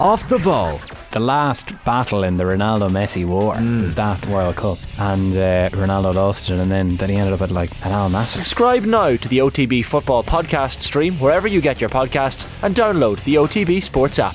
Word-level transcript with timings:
Off 0.00 0.28
the 0.28 0.40
ball. 0.40 0.80
The 1.12 1.20
last 1.20 1.72
battle 1.84 2.24
in 2.24 2.36
the 2.36 2.42
Ronaldo 2.42 2.90
Messi 2.90 3.24
war 3.24 3.54
was 3.54 3.94
that 3.94 4.26
World 4.26 4.56
Cup, 4.56 4.78
and 4.98 5.32
uh, 5.36 5.68
Ronaldo 5.70 6.12
lost 6.12 6.50
it, 6.50 6.58
and 6.58 6.68
then, 6.68 6.96
then 6.96 7.10
he 7.10 7.16
ended 7.16 7.32
up 7.32 7.42
at 7.42 7.52
like 7.52 7.70
an 7.86 7.92
Al 7.92 8.10
Nassr. 8.10 8.38
Subscribe 8.38 8.84
now 8.84 9.14
to 9.14 9.28
the 9.28 9.38
OTB 9.38 9.84
Football 9.84 10.24
Podcast 10.24 10.80
stream 10.80 11.14
wherever 11.20 11.46
you 11.46 11.60
get 11.60 11.80
your 11.80 11.90
podcasts 11.90 12.50
and 12.64 12.74
download 12.74 13.22
the 13.22 13.36
OTB 13.36 13.80
Sports 13.80 14.18
app. 14.18 14.34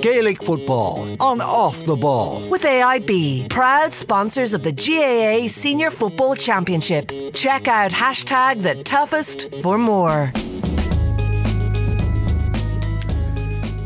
Gaelic 0.00 0.42
football 0.42 1.06
on 1.20 1.40
Off 1.40 1.84
the 1.84 1.94
Ball. 1.94 2.42
With 2.50 2.62
AIB, 2.62 3.48
proud 3.48 3.92
sponsors 3.92 4.54
of 4.54 4.64
the 4.64 4.72
GAA 4.72 5.46
Senior 5.46 5.90
Football 5.90 6.34
Championship. 6.34 7.12
Check 7.32 7.68
out 7.68 7.92
hashtag 7.92 8.62
the 8.62 8.82
toughest 8.82 9.62
for 9.62 9.78
more. 9.78 10.32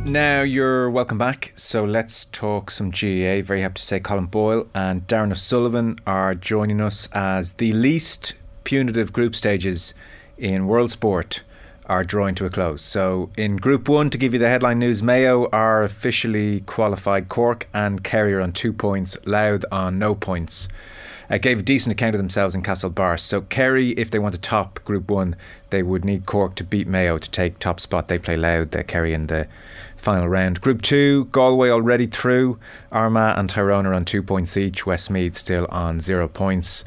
Now 0.07 0.43
you're 0.43 0.88
welcome 0.88 1.18
back. 1.18 1.52
So 1.57 1.84
let's 1.84 2.27
talk 2.27 2.70
some 2.70 2.92
GAA. 2.92 3.42
Very 3.42 3.60
happy 3.60 3.74
to 3.74 3.83
say 3.83 3.98
Colm 3.98 4.30
Boyle 4.30 4.69
and 4.73 5.05
Darran 5.09 5.33
O'Sullivan 5.33 5.98
are 6.06 6.37
joining 6.37 6.80
us 6.80 7.09
as 7.10 7.55
the 7.55 7.73
least 7.73 8.34
punitive 8.62 9.12
group 9.12 9.34
stages 9.34 9.95
in 10.38 10.69
world 10.69 10.92
sport 10.92 11.42
are 11.87 12.05
drawing 12.05 12.37
to 12.37 12.47
a 12.47 12.50
close. 12.50 12.83
So 12.83 13.30
in 13.37 13.56
Group 13.56 13.88
1, 13.88 14.11
to 14.11 14.19
give 14.19 14.33
you 14.33 14.38
the 14.38 14.48
headline 14.48 14.78
news, 14.78 15.02
Mayo 15.02 15.50
are 15.50 15.83
officially 15.83 16.61
qualified. 16.61 17.28
Cork 17.28 17.66
and 17.75 18.05
Kerry 18.05 18.41
on 18.41 18.52
two 18.52 18.73
points, 18.73 19.19
Louth 19.25 19.64
on 19.73 19.98
no 19.98 20.14
points. 20.14 20.69
Uh, 21.28 21.38
gave 21.38 21.59
a 21.59 21.62
decent 21.62 21.92
account 21.92 22.14
of 22.14 22.20
themselves 22.20 22.55
in 22.55 22.62
Castlebar. 22.62 23.19
So 23.19 23.41
Kerry, 23.41 23.91
if 23.91 24.12
they 24.12 24.20
want 24.20 24.36
to 24.36 24.41
top 24.41 24.84
Group 24.84 25.11
1, 25.11 25.34
they 25.70 25.83
would 25.83 26.05
need 26.05 26.27
Cork 26.27 26.55
to 26.56 26.64
beat 26.64 26.86
Mayo 26.86 27.19
to 27.19 27.28
take 27.28 27.59
top 27.59 27.80
spot. 27.80 28.06
They 28.06 28.19
play 28.19 28.36
Louth, 28.36 28.75
uh, 28.77 28.84
Kerry 28.84 29.12
in 29.12 29.27
the 29.27 29.48
final 30.06 30.28
round. 30.28 30.60
Group 30.60 30.83
2, 30.83 31.24
Galway 31.33 31.69
already 31.69 32.06
through. 32.06 32.60
Armagh 32.92 33.37
and 33.37 33.51
Tyrone 33.51 33.87
are 33.87 33.92
on 33.92 34.05
two 34.05 34.23
points 34.23 34.56
each. 34.56 34.86
Westmeath 34.86 35.36
still 35.36 35.67
on 35.69 35.98
zero 35.98 36.28
points. 36.28 36.84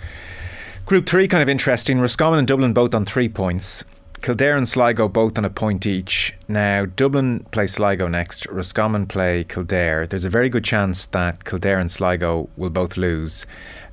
Group 0.85 1.05
3, 1.05 1.27
kind 1.27 1.43
of 1.43 1.49
interesting. 1.49 1.99
Roscommon 1.99 2.39
and 2.39 2.47
Dublin 2.47 2.71
both 2.71 2.95
on 2.95 3.03
three 3.03 3.27
points. 3.27 3.83
Kildare 4.21 4.55
and 4.55 4.69
Sligo 4.69 5.09
both 5.09 5.37
on 5.37 5.43
a 5.43 5.49
point 5.49 5.85
each. 5.85 6.33
Now, 6.47 6.85
Dublin 6.85 7.45
play 7.51 7.67
Sligo 7.67 8.07
next, 8.07 8.45
Roscommon 8.47 9.05
play 9.05 9.43
Kildare. 9.43 10.07
There's 10.07 10.23
a 10.23 10.29
very 10.29 10.47
good 10.47 10.63
chance 10.63 11.05
that 11.07 11.43
Kildare 11.43 11.77
and 11.77 11.91
Sligo 11.91 12.47
will 12.55 12.69
both 12.69 12.95
lose, 12.95 13.45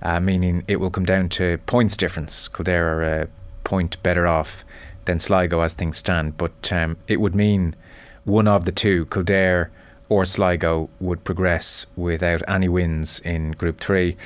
uh, 0.03 0.21
meaning 0.21 0.63
it 0.69 0.77
will 0.77 0.91
come 0.91 1.05
down 1.05 1.31
to 1.31 1.59
points 1.67 1.97
difference. 1.97 2.47
Kildare 2.47 2.97
are 2.97 3.03
a 3.03 3.29
point 3.65 4.01
better 4.05 4.29
off 4.29 4.65
than 5.07 5.19
Sligo 5.19 5.63
as 5.63 5.75
things 5.75 5.97
stand, 5.97 6.37
but 6.37 6.73
um, 6.73 6.97
it 7.09 7.21
would 7.21 7.35
mean 7.35 7.75
one 8.27 8.47
of 8.47 8.67
the 8.67 8.73
two, 8.73 9.07
Kildare 9.07 9.71
or 10.11 10.27
Sligo, 10.27 10.91
would 11.01 11.25
progress 11.25 11.87
without 11.97 12.43
any 12.47 12.69
wins 12.69 13.21
in 13.21 13.53
Group 13.53 13.81
3. 13.81 14.17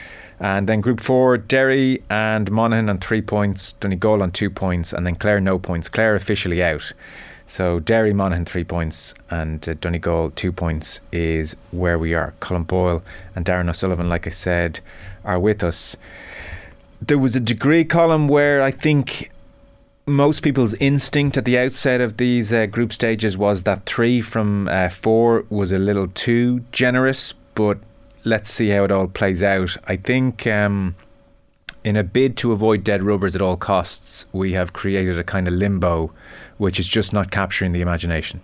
And 0.40 0.68
then 0.68 0.80
Group 0.80 1.00
4, 1.00 1.36
Derry 1.38 2.02
and 2.10 2.50
Monaghan 2.50 2.88
on 2.88 2.98
three 2.98 3.22
points, 3.22 3.74
Donegal 3.74 4.22
on 4.22 4.32
two 4.32 4.50
points, 4.50 4.92
and 4.92 5.06
then 5.06 5.14
Clare 5.14 5.40
no 5.40 5.58
points. 5.58 5.88
Clare 5.88 6.16
officially 6.16 6.62
out. 6.62 6.92
So 7.50 7.80
Derry, 7.80 8.12
Monaghan 8.12 8.44
three 8.44 8.62
points, 8.62 9.12
and 9.28 9.68
uh, 9.68 9.74
Donegal 9.74 10.30
two 10.30 10.52
points 10.52 11.00
is 11.10 11.56
where 11.72 11.98
we 11.98 12.14
are. 12.14 12.32
Colm 12.40 12.64
Boyle 12.64 13.02
and 13.34 13.44
Darran 13.44 13.68
O'Sullivan, 13.68 14.08
like 14.08 14.28
I 14.28 14.30
said, 14.30 14.78
are 15.24 15.40
with 15.40 15.64
us. 15.64 15.96
There 17.02 17.18
was 17.18 17.34
a 17.34 17.40
degree 17.40 17.84
Colm 17.84 18.28
where 18.28 18.62
I 18.62 18.70
think 18.70 19.32
most 20.10 20.42
people's 20.42 20.74
instinct 20.74 21.36
at 21.36 21.44
the 21.44 21.58
outset 21.58 22.00
of 22.00 22.16
these 22.16 22.52
uh, 22.52 22.66
group 22.66 22.92
stages 22.92 23.36
was 23.36 23.62
that 23.62 23.86
three 23.86 24.20
from 24.20 24.68
uh, 24.68 24.88
four 24.88 25.44
was 25.48 25.72
a 25.72 25.78
little 25.78 26.08
too 26.08 26.64
generous, 26.72 27.32
but 27.54 27.78
let's 28.24 28.50
see 28.50 28.68
how 28.68 28.84
it 28.84 28.90
all 28.90 29.06
plays 29.06 29.42
out. 29.42 29.76
I 29.86 29.96
think 29.96 30.46
um, 30.46 30.94
in 31.84 31.96
a 31.96 32.04
bid 32.04 32.36
to 32.38 32.52
avoid 32.52 32.84
dead 32.84 33.02
rubbers 33.02 33.34
at 33.34 33.42
all 33.42 33.56
costs, 33.56 34.26
we 34.32 34.52
have 34.52 34.72
created 34.72 35.18
a 35.18 35.24
kind 35.24 35.48
of 35.48 35.54
limbo, 35.54 36.12
which 36.58 36.78
is 36.78 36.86
just 36.86 37.12
not 37.12 37.30
capturing 37.30 37.72
the 37.72 37.80
imagination. 37.80 38.40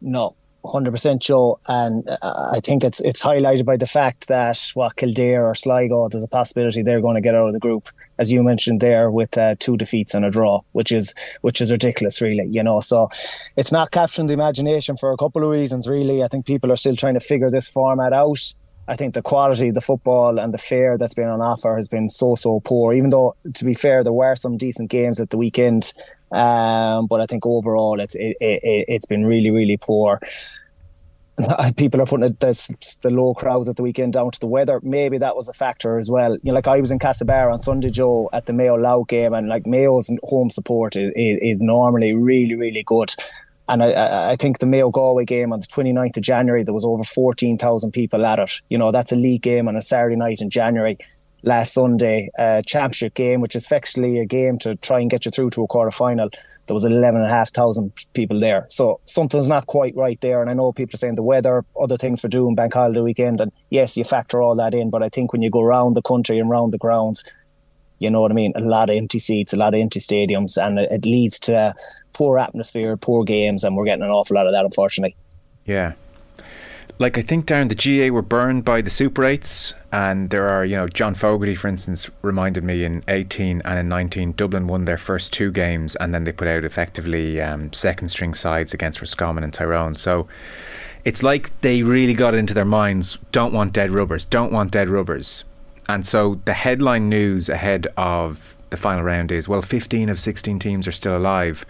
No, 0.00 0.34
hundred 0.64 0.90
percent, 0.90 1.22
Joe. 1.22 1.58
And 1.68 2.08
uh, 2.08 2.50
I 2.52 2.60
think 2.60 2.84
it's 2.84 3.00
it's 3.00 3.22
highlighted 3.22 3.64
by 3.64 3.76
the 3.76 3.86
fact 3.86 4.28
that 4.28 4.70
what 4.74 4.96
Kildare 4.96 5.46
or 5.46 5.54
Sligo, 5.54 6.08
there's 6.08 6.24
a 6.24 6.28
possibility 6.28 6.82
they're 6.82 7.00
going 7.00 7.16
to 7.16 7.20
get 7.20 7.34
out 7.34 7.46
of 7.46 7.52
the 7.52 7.58
group, 7.58 7.88
as 8.18 8.32
you 8.32 8.42
mentioned 8.42 8.80
there, 8.80 9.10
with 9.10 9.36
uh, 9.36 9.54
two 9.58 9.76
defeats 9.76 10.14
and 10.14 10.24
a 10.24 10.30
draw, 10.30 10.60
which 10.72 10.92
is 10.92 11.14
which 11.40 11.60
is 11.60 11.70
ridiculous, 11.70 12.20
really. 12.20 12.46
You 12.50 12.62
know, 12.62 12.80
so 12.80 13.10
it's 13.56 13.72
not 13.72 13.90
capturing 13.90 14.28
the 14.28 14.34
imagination 14.34 14.96
for 14.96 15.12
a 15.12 15.16
couple 15.16 15.42
of 15.42 15.50
reasons, 15.50 15.88
really. 15.88 16.22
I 16.22 16.28
think 16.28 16.46
people 16.46 16.70
are 16.72 16.76
still 16.76 16.96
trying 16.96 17.14
to 17.14 17.20
figure 17.20 17.50
this 17.50 17.68
format 17.68 18.12
out. 18.12 18.54
I 18.86 18.96
think 18.96 19.14
the 19.14 19.22
quality 19.22 19.68
of 19.68 19.74
the 19.74 19.80
football 19.80 20.38
and 20.38 20.52
the 20.52 20.58
fare 20.58 20.98
that's 20.98 21.14
been 21.14 21.28
on 21.28 21.40
offer 21.40 21.76
has 21.76 21.88
been 21.88 22.08
so 22.08 22.34
so 22.34 22.60
poor. 22.60 22.92
Even 22.92 23.10
though, 23.10 23.34
to 23.54 23.64
be 23.64 23.74
fair, 23.74 24.04
there 24.04 24.12
were 24.12 24.36
some 24.36 24.56
decent 24.56 24.90
games 24.90 25.20
at 25.20 25.30
the 25.30 25.38
weekend, 25.38 25.92
um, 26.32 27.06
but 27.06 27.20
I 27.20 27.26
think 27.26 27.46
overall 27.46 27.98
it's 28.00 28.14
it, 28.14 28.36
it, 28.40 28.84
it's 28.88 29.06
been 29.06 29.24
really 29.24 29.50
really 29.50 29.78
poor. 29.78 30.20
People 31.76 32.00
are 32.00 32.06
putting 32.06 32.36
the, 32.38 32.96
the 33.02 33.10
low 33.10 33.34
crowds 33.34 33.68
at 33.68 33.76
the 33.76 33.82
weekend 33.82 34.12
down 34.12 34.30
to 34.30 34.40
the 34.40 34.46
weather. 34.46 34.80
Maybe 34.82 35.18
that 35.18 35.34
was 35.34 35.48
a 35.48 35.52
factor 35.52 35.98
as 35.98 36.10
well. 36.10 36.34
You 36.34 36.40
know, 36.44 36.54
like 36.54 36.68
I 36.68 36.80
was 36.80 36.90
in 36.90 36.98
Castlebar 36.98 37.52
on 37.52 37.60
Sunday, 37.60 37.90
Joe, 37.90 38.28
at 38.32 38.46
the 38.46 38.52
Mayo 38.52 38.76
Louth 38.76 39.08
game, 39.08 39.34
and 39.34 39.48
like 39.48 39.66
Mayo's 39.66 40.10
home 40.22 40.50
support 40.50 40.96
is, 40.96 41.10
is, 41.16 41.38
is 41.42 41.60
normally 41.60 42.14
really 42.14 42.54
really 42.54 42.82
good. 42.84 43.12
And 43.68 43.82
I, 43.82 44.30
I 44.30 44.36
think 44.36 44.58
the 44.58 44.66
Mayo 44.66 44.90
Galway 44.90 45.24
game 45.24 45.52
on 45.52 45.60
the 45.60 45.66
29th 45.66 46.18
of 46.18 46.22
January, 46.22 46.64
there 46.64 46.74
was 46.74 46.84
over 46.84 47.02
14,000 47.02 47.92
people 47.92 48.26
at 48.26 48.38
it. 48.38 48.60
You 48.68 48.76
know, 48.76 48.92
that's 48.92 49.10
a 49.10 49.16
league 49.16 49.40
game 49.40 49.68
on 49.68 49.76
a 49.76 49.80
Saturday 49.80 50.16
night 50.16 50.42
in 50.42 50.50
January. 50.50 50.98
Last 51.44 51.74
Sunday, 51.74 52.30
uh, 52.38 52.62
championship 52.62 53.14
game, 53.14 53.40
which 53.40 53.54
is 53.54 53.66
effectively 53.66 54.18
a 54.18 54.26
game 54.26 54.58
to 54.60 54.76
try 54.76 55.00
and 55.00 55.10
get 55.10 55.24
you 55.24 55.30
through 55.30 55.50
to 55.50 55.62
a 55.62 55.66
quarter 55.66 55.90
final. 55.90 56.30
There 56.66 56.74
was 56.74 56.84
11,500 56.84 57.92
people 58.14 58.40
there. 58.40 58.66
So 58.70 59.00
something's 59.04 59.48
not 59.48 59.66
quite 59.66 59.94
right 59.94 60.18
there. 60.22 60.40
And 60.40 60.50
I 60.50 60.54
know 60.54 60.72
people 60.72 60.96
are 60.96 60.98
saying 60.98 61.16
the 61.16 61.22
weather, 61.22 61.64
other 61.78 61.98
things 61.98 62.22
for 62.22 62.28
doing 62.28 62.54
bank 62.54 62.72
holiday 62.72 63.00
weekend. 63.00 63.42
And 63.42 63.52
yes, 63.68 63.96
you 63.98 64.04
factor 64.04 64.40
all 64.40 64.56
that 64.56 64.72
in. 64.72 64.88
But 64.88 65.02
I 65.02 65.10
think 65.10 65.34
when 65.34 65.42
you 65.42 65.50
go 65.50 65.60
around 65.60 65.94
the 65.94 66.02
country 66.02 66.38
and 66.38 66.50
around 66.50 66.70
the 66.70 66.78
grounds, 66.78 67.22
you 67.98 68.10
know 68.10 68.22
what 68.22 68.30
I 68.30 68.34
mean? 68.34 68.52
A 68.56 68.60
lot 68.60 68.88
of 68.88 68.96
empty 68.96 69.18
seats, 69.18 69.52
a 69.52 69.56
lot 69.56 69.74
of 69.74 69.80
empty 69.80 70.00
stadiums, 70.00 70.56
and 70.56 70.78
it, 70.78 70.90
it 70.90 71.04
leads 71.04 71.38
to 71.40 71.74
poor 72.12 72.38
atmosphere, 72.38 72.96
poor 72.96 73.24
games, 73.24 73.64
and 73.64 73.76
we're 73.76 73.84
getting 73.84 74.02
an 74.02 74.10
awful 74.10 74.34
lot 74.34 74.46
of 74.46 74.52
that, 74.52 74.64
unfortunately. 74.64 75.16
Yeah. 75.64 75.92
Like 76.98 77.18
I 77.18 77.22
think 77.22 77.46
down 77.46 77.68
the 77.68 77.74
GA 77.74 78.10
were 78.10 78.22
burned 78.22 78.64
by 78.64 78.80
the 78.80 78.90
Super 78.90 79.22
8s, 79.22 79.74
and 79.90 80.30
there 80.30 80.48
are, 80.48 80.64
you 80.64 80.76
know, 80.76 80.86
John 80.86 81.14
Fogarty, 81.14 81.56
for 81.56 81.66
instance, 81.66 82.08
reminded 82.22 82.62
me 82.62 82.84
in 82.84 83.02
18 83.08 83.62
and 83.64 83.78
in 83.80 83.88
19, 83.88 84.32
Dublin 84.32 84.68
won 84.68 84.84
their 84.84 84.96
first 84.96 85.32
two 85.32 85.50
games, 85.50 85.96
and 85.96 86.14
then 86.14 86.22
they 86.22 86.30
put 86.30 86.46
out 86.46 86.64
effectively 86.64 87.40
um, 87.40 87.72
second 87.72 88.10
string 88.10 88.32
sides 88.32 88.72
against 88.72 89.00
Roscommon 89.00 89.42
and 89.42 89.52
Tyrone. 89.52 89.96
So 89.96 90.28
it's 91.04 91.22
like 91.22 91.58
they 91.62 91.82
really 91.82 92.14
got 92.14 92.34
into 92.34 92.54
their 92.54 92.64
minds 92.64 93.18
don't 93.32 93.52
want 93.52 93.72
dead 93.72 93.90
rubbers, 93.90 94.24
don't 94.24 94.52
want 94.52 94.70
dead 94.70 94.88
rubbers. 94.88 95.42
And 95.88 96.06
so 96.06 96.40
the 96.44 96.54
headline 96.54 97.08
news 97.08 97.48
ahead 97.48 97.88
of 97.96 98.56
the 98.70 98.76
final 98.76 99.02
round 99.02 99.32
is 99.32 99.48
well, 99.48 99.62
15 99.62 100.08
of 100.08 100.20
16 100.20 100.60
teams 100.60 100.86
are 100.86 100.92
still 100.92 101.16
alive. 101.16 101.66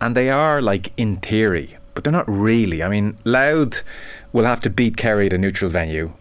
And 0.00 0.14
they 0.14 0.28
are, 0.28 0.62
like, 0.62 0.92
in 0.96 1.16
theory, 1.16 1.78
but 1.94 2.04
they're 2.04 2.12
not 2.12 2.28
really. 2.28 2.84
I 2.84 2.88
mean, 2.88 3.16
Louth 3.24 3.82
will 4.32 4.44
have 4.44 4.60
to 4.60 4.70
beat 4.70 4.96
Kerry 4.96 5.26
at 5.26 5.32
a 5.32 5.38
neutral 5.38 5.70
venue. 5.70 6.12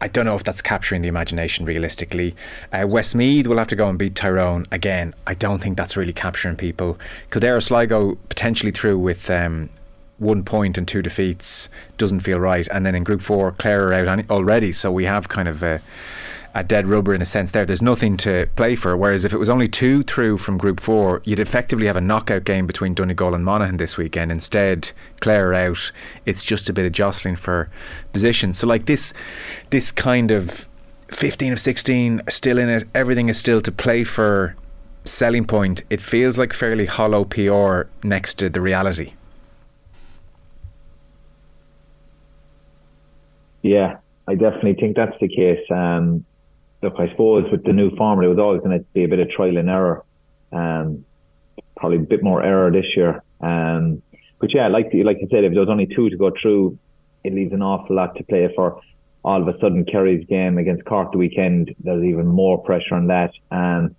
I 0.00 0.08
don't 0.08 0.26
know 0.26 0.34
if 0.34 0.44
that's 0.44 0.60
capturing 0.60 1.02
the 1.02 1.08
imagination 1.08 1.64
realistically. 1.64 2.36
Uh, 2.72 2.86
Westmeath 2.86 3.46
will 3.46 3.56
have 3.56 3.68
to 3.68 3.76
go 3.76 3.88
and 3.88 3.98
beat 3.98 4.14
Tyrone 4.14 4.66
again. 4.70 5.14
I 5.26 5.34
don't 5.34 5.62
think 5.62 5.76
that's 5.76 5.96
really 5.96 6.12
capturing 6.12 6.56
people. 6.56 6.98
Kildare 7.30 7.60
Sligo 7.60 8.16
potentially 8.28 8.72
through 8.72 8.98
with 8.98 9.30
um, 9.30 9.70
one 10.18 10.44
point 10.44 10.76
and 10.76 10.86
two 10.86 11.00
defeats 11.00 11.68
doesn't 11.96 12.20
feel 12.20 12.38
right. 12.38 12.68
And 12.70 12.84
then 12.84 12.94
in 12.94 13.04
Group 13.04 13.22
Four, 13.22 13.52
Clare 13.52 13.88
are 13.88 13.94
out 13.94 14.30
already, 14.30 14.72
so 14.72 14.92
we 14.92 15.04
have 15.04 15.28
kind 15.28 15.48
of 15.48 15.62
a 15.62 15.80
a 16.54 16.62
dead 16.62 16.86
rubber 16.86 17.12
in 17.12 17.20
a 17.20 17.26
sense 17.26 17.50
there. 17.50 17.66
There's 17.66 17.82
nothing 17.82 18.16
to 18.18 18.48
play 18.54 18.76
for. 18.76 18.96
Whereas 18.96 19.24
if 19.24 19.32
it 19.32 19.38
was 19.38 19.48
only 19.48 19.66
two 19.66 20.04
through 20.04 20.38
from 20.38 20.56
Group 20.56 20.78
4, 20.78 21.22
you'd 21.24 21.40
effectively 21.40 21.86
have 21.86 21.96
a 21.96 22.00
knockout 22.00 22.44
game 22.44 22.66
between 22.66 22.94
Donegal 22.94 23.34
and 23.34 23.44
Monaghan 23.44 23.76
this 23.76 23.96
weekend. 23.96 24.30
Instead, 24.30 24.92
Clare 25.20 25.50
are 25.50 25.54
out. 25.54 25.90
It's 26.26 26.44
just 26.44 26.68
a 26.68 26.72
bit 26.72 26.86
of 26.86 26.92
jostling 26.92 27.36
for 27.36 27.70
position. 28.12 28.54
So, 28.54 28.66
like 28.66 28.86
this, 28.86 29.12
this 29.70 29.90
kind 29.90 30.30
of 30.30 30.68
15 31.08 31.54
of 31.54 31.60
16 31.60 32.22
are 32.26 32.30
still 32.30 32.58
in 32.58 32.68
it. 32.68 32.84
Everything 32.94 33.28
is 33.28 33.36
still 33.36 33.60
to 33.60 33.72
play 33.72 34.04
for 34.04 34.54
selling 35.04 35.46
point. 35.46 35.82
It 35.90 36.00
feels 36.00 36.38
like 36.38 36.52
fairly 36.52 36.86
hollow 36.86 37.24
PR 37.24 37.82
next 38.04 38.34
to 38.34 38.48
the 38.48 38.60
reality. 38.60 39.14
Yeah, 43.62 43.96
I 44.28 44.34
definitely 44.34 44.74
think 44.74 44.94
that's 44.94 45.18
the 45.20 45.28
case. 45.28 45.64
Um, 45.70 46.24
look, 46.84 46.94
I 46.98 47.08
suppose 47.10 47.50
with 47.50 47.64
the 47.64 47.72
new 47.72 47.94
format, 47.96 48.26
it 48.26 48.28
was 48.28 48.38
always 48.38 48.60
going 48.60 48.78
to 48.78 48.84
be 48.92 49.04
a 49.04 49.08
bit 49.08 49.18
of 49.18 49.30
trial 49.30 49.56
and 49.56 49.68
error. 49.68 50.04
Um, 50.52 51.04
probably 51.76 51.98
a 51.98 52.00
bit 52.00 52.22
more 52.22 52.42
error 52.42 52.70
this 52.70 52.86
year. 52.94 53.22
Um, 53.40 54.02
but 54.40 54.54
yeah, 54.54 54.68
like 54.68 54.90
like 54.92 55.16
you 55.20 55.28
said, 55.30 55.44
if 55.44 55.54
there's 55.54 55.68
only 55.68 55.86
two 55.86 56.10
to 56.10 56.16
go 56.16 56.30
through, 56.40 56.78
it 57.24 57.34
leaves 57.34 57.52
an 57.52 57.62
awful 57.62 57.96
lot 57.96 58.16
to 58.16 58.24
play 58.24 58.48
for. 58.54 58.80
All 59.24 59.40
of 59.40 59.48
a 59.48 59.58
sudden, 59.58 59.86
Kerry's 59.86 60.26
game 60.26 60.58
against 60.58 60.84
Cork 60.84 61.12
the 61.12 61.18
weekend, 61.18 61.74
there's 61.82 62.04
even 62.04 62.26
more 62.26 62.62
pressure 62.62 62.94
on 62.94 63.06
that. 63.06 63.32
And 63.50 63.96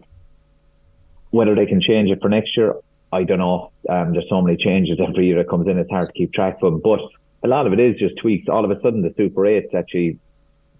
whether 1.32 1.56
they 1.56 1.66
can 1.66 1.82
change 1.82 2.12
it 2.12 2.22
for 2.22 2.30
next 2.30 2.56
year, 2.56 2.76
I 3.12 3.24
don't 3.24 3.40
know. 3.40 3.72
Um, 3.90 4.14
there's 4.14 4.30
so 4.30 4.42
many 4.42 4.56
changes 4.56 5.00
every 5.06 5.26
year 5.26 5.38
that 5.38 5.50
comes 5.50 5.68
in; 5.68 5.80
it's 5.80 5.90
hard 5.90 6.06
to 6.06 6.14
keep 6.14 6.32
track 6.34 6.58
of 6.62 6.72
them. 6.72 6.82
But 6.84 7.00
a 7.44 7.48
lot 7.48 7.66
of 7.66 7.74
it 7.74 7.80
is 7.80 7.98
just 7.98 8.18
tweaks. 8.22 8.48
All 8.48 8.64
of 8.64 8.70
a 8.70 8.80
sudden, 8.82 9.02
the 9.02 9.14
Super 9.18 9.48
Eight 9.48 9.74
actually 9.74 10.20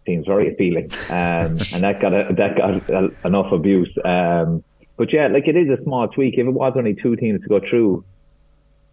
seems 0.06 0.26
very 0.26 0.52
appealing, 0.52 0.92
um, 1.10 1.52
and 1.74 1.82
that 1.82 2.00
got 2.00 2.14
a, 2.14 2.34
that 2.34 2.58
got 2.58 2.90
a, 2.90 3.12
enough 3.26 3.52
abuse. 3.52 3.92
Um, 4.04 4.64
but 4.98 5.12
yeah, 5.12 5.28
like 5.28 5.48
it 5.48 5.56
is 5.56 5.70
a 5.70 5.84
small 5.84 6.08
tweak. 6.08 6.36
If 6.38 6.48
it 6.48 6.52
was 6.52 6.74
only 6.76 6.96
two 6.96 7.16
teams 7.16 7.42
to 7.42 7.48
go 7.48 7.60
through, 7.60 8.06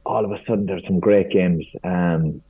all 0.04 0.24
of 0.24 0.32
a 0.32 0.38
sudden 0.46 0.66
there's 0.66 0.84
some 0.86 1.00
great 1.00 1.30
games. 1.30 1.64
Um, 1.84 2.42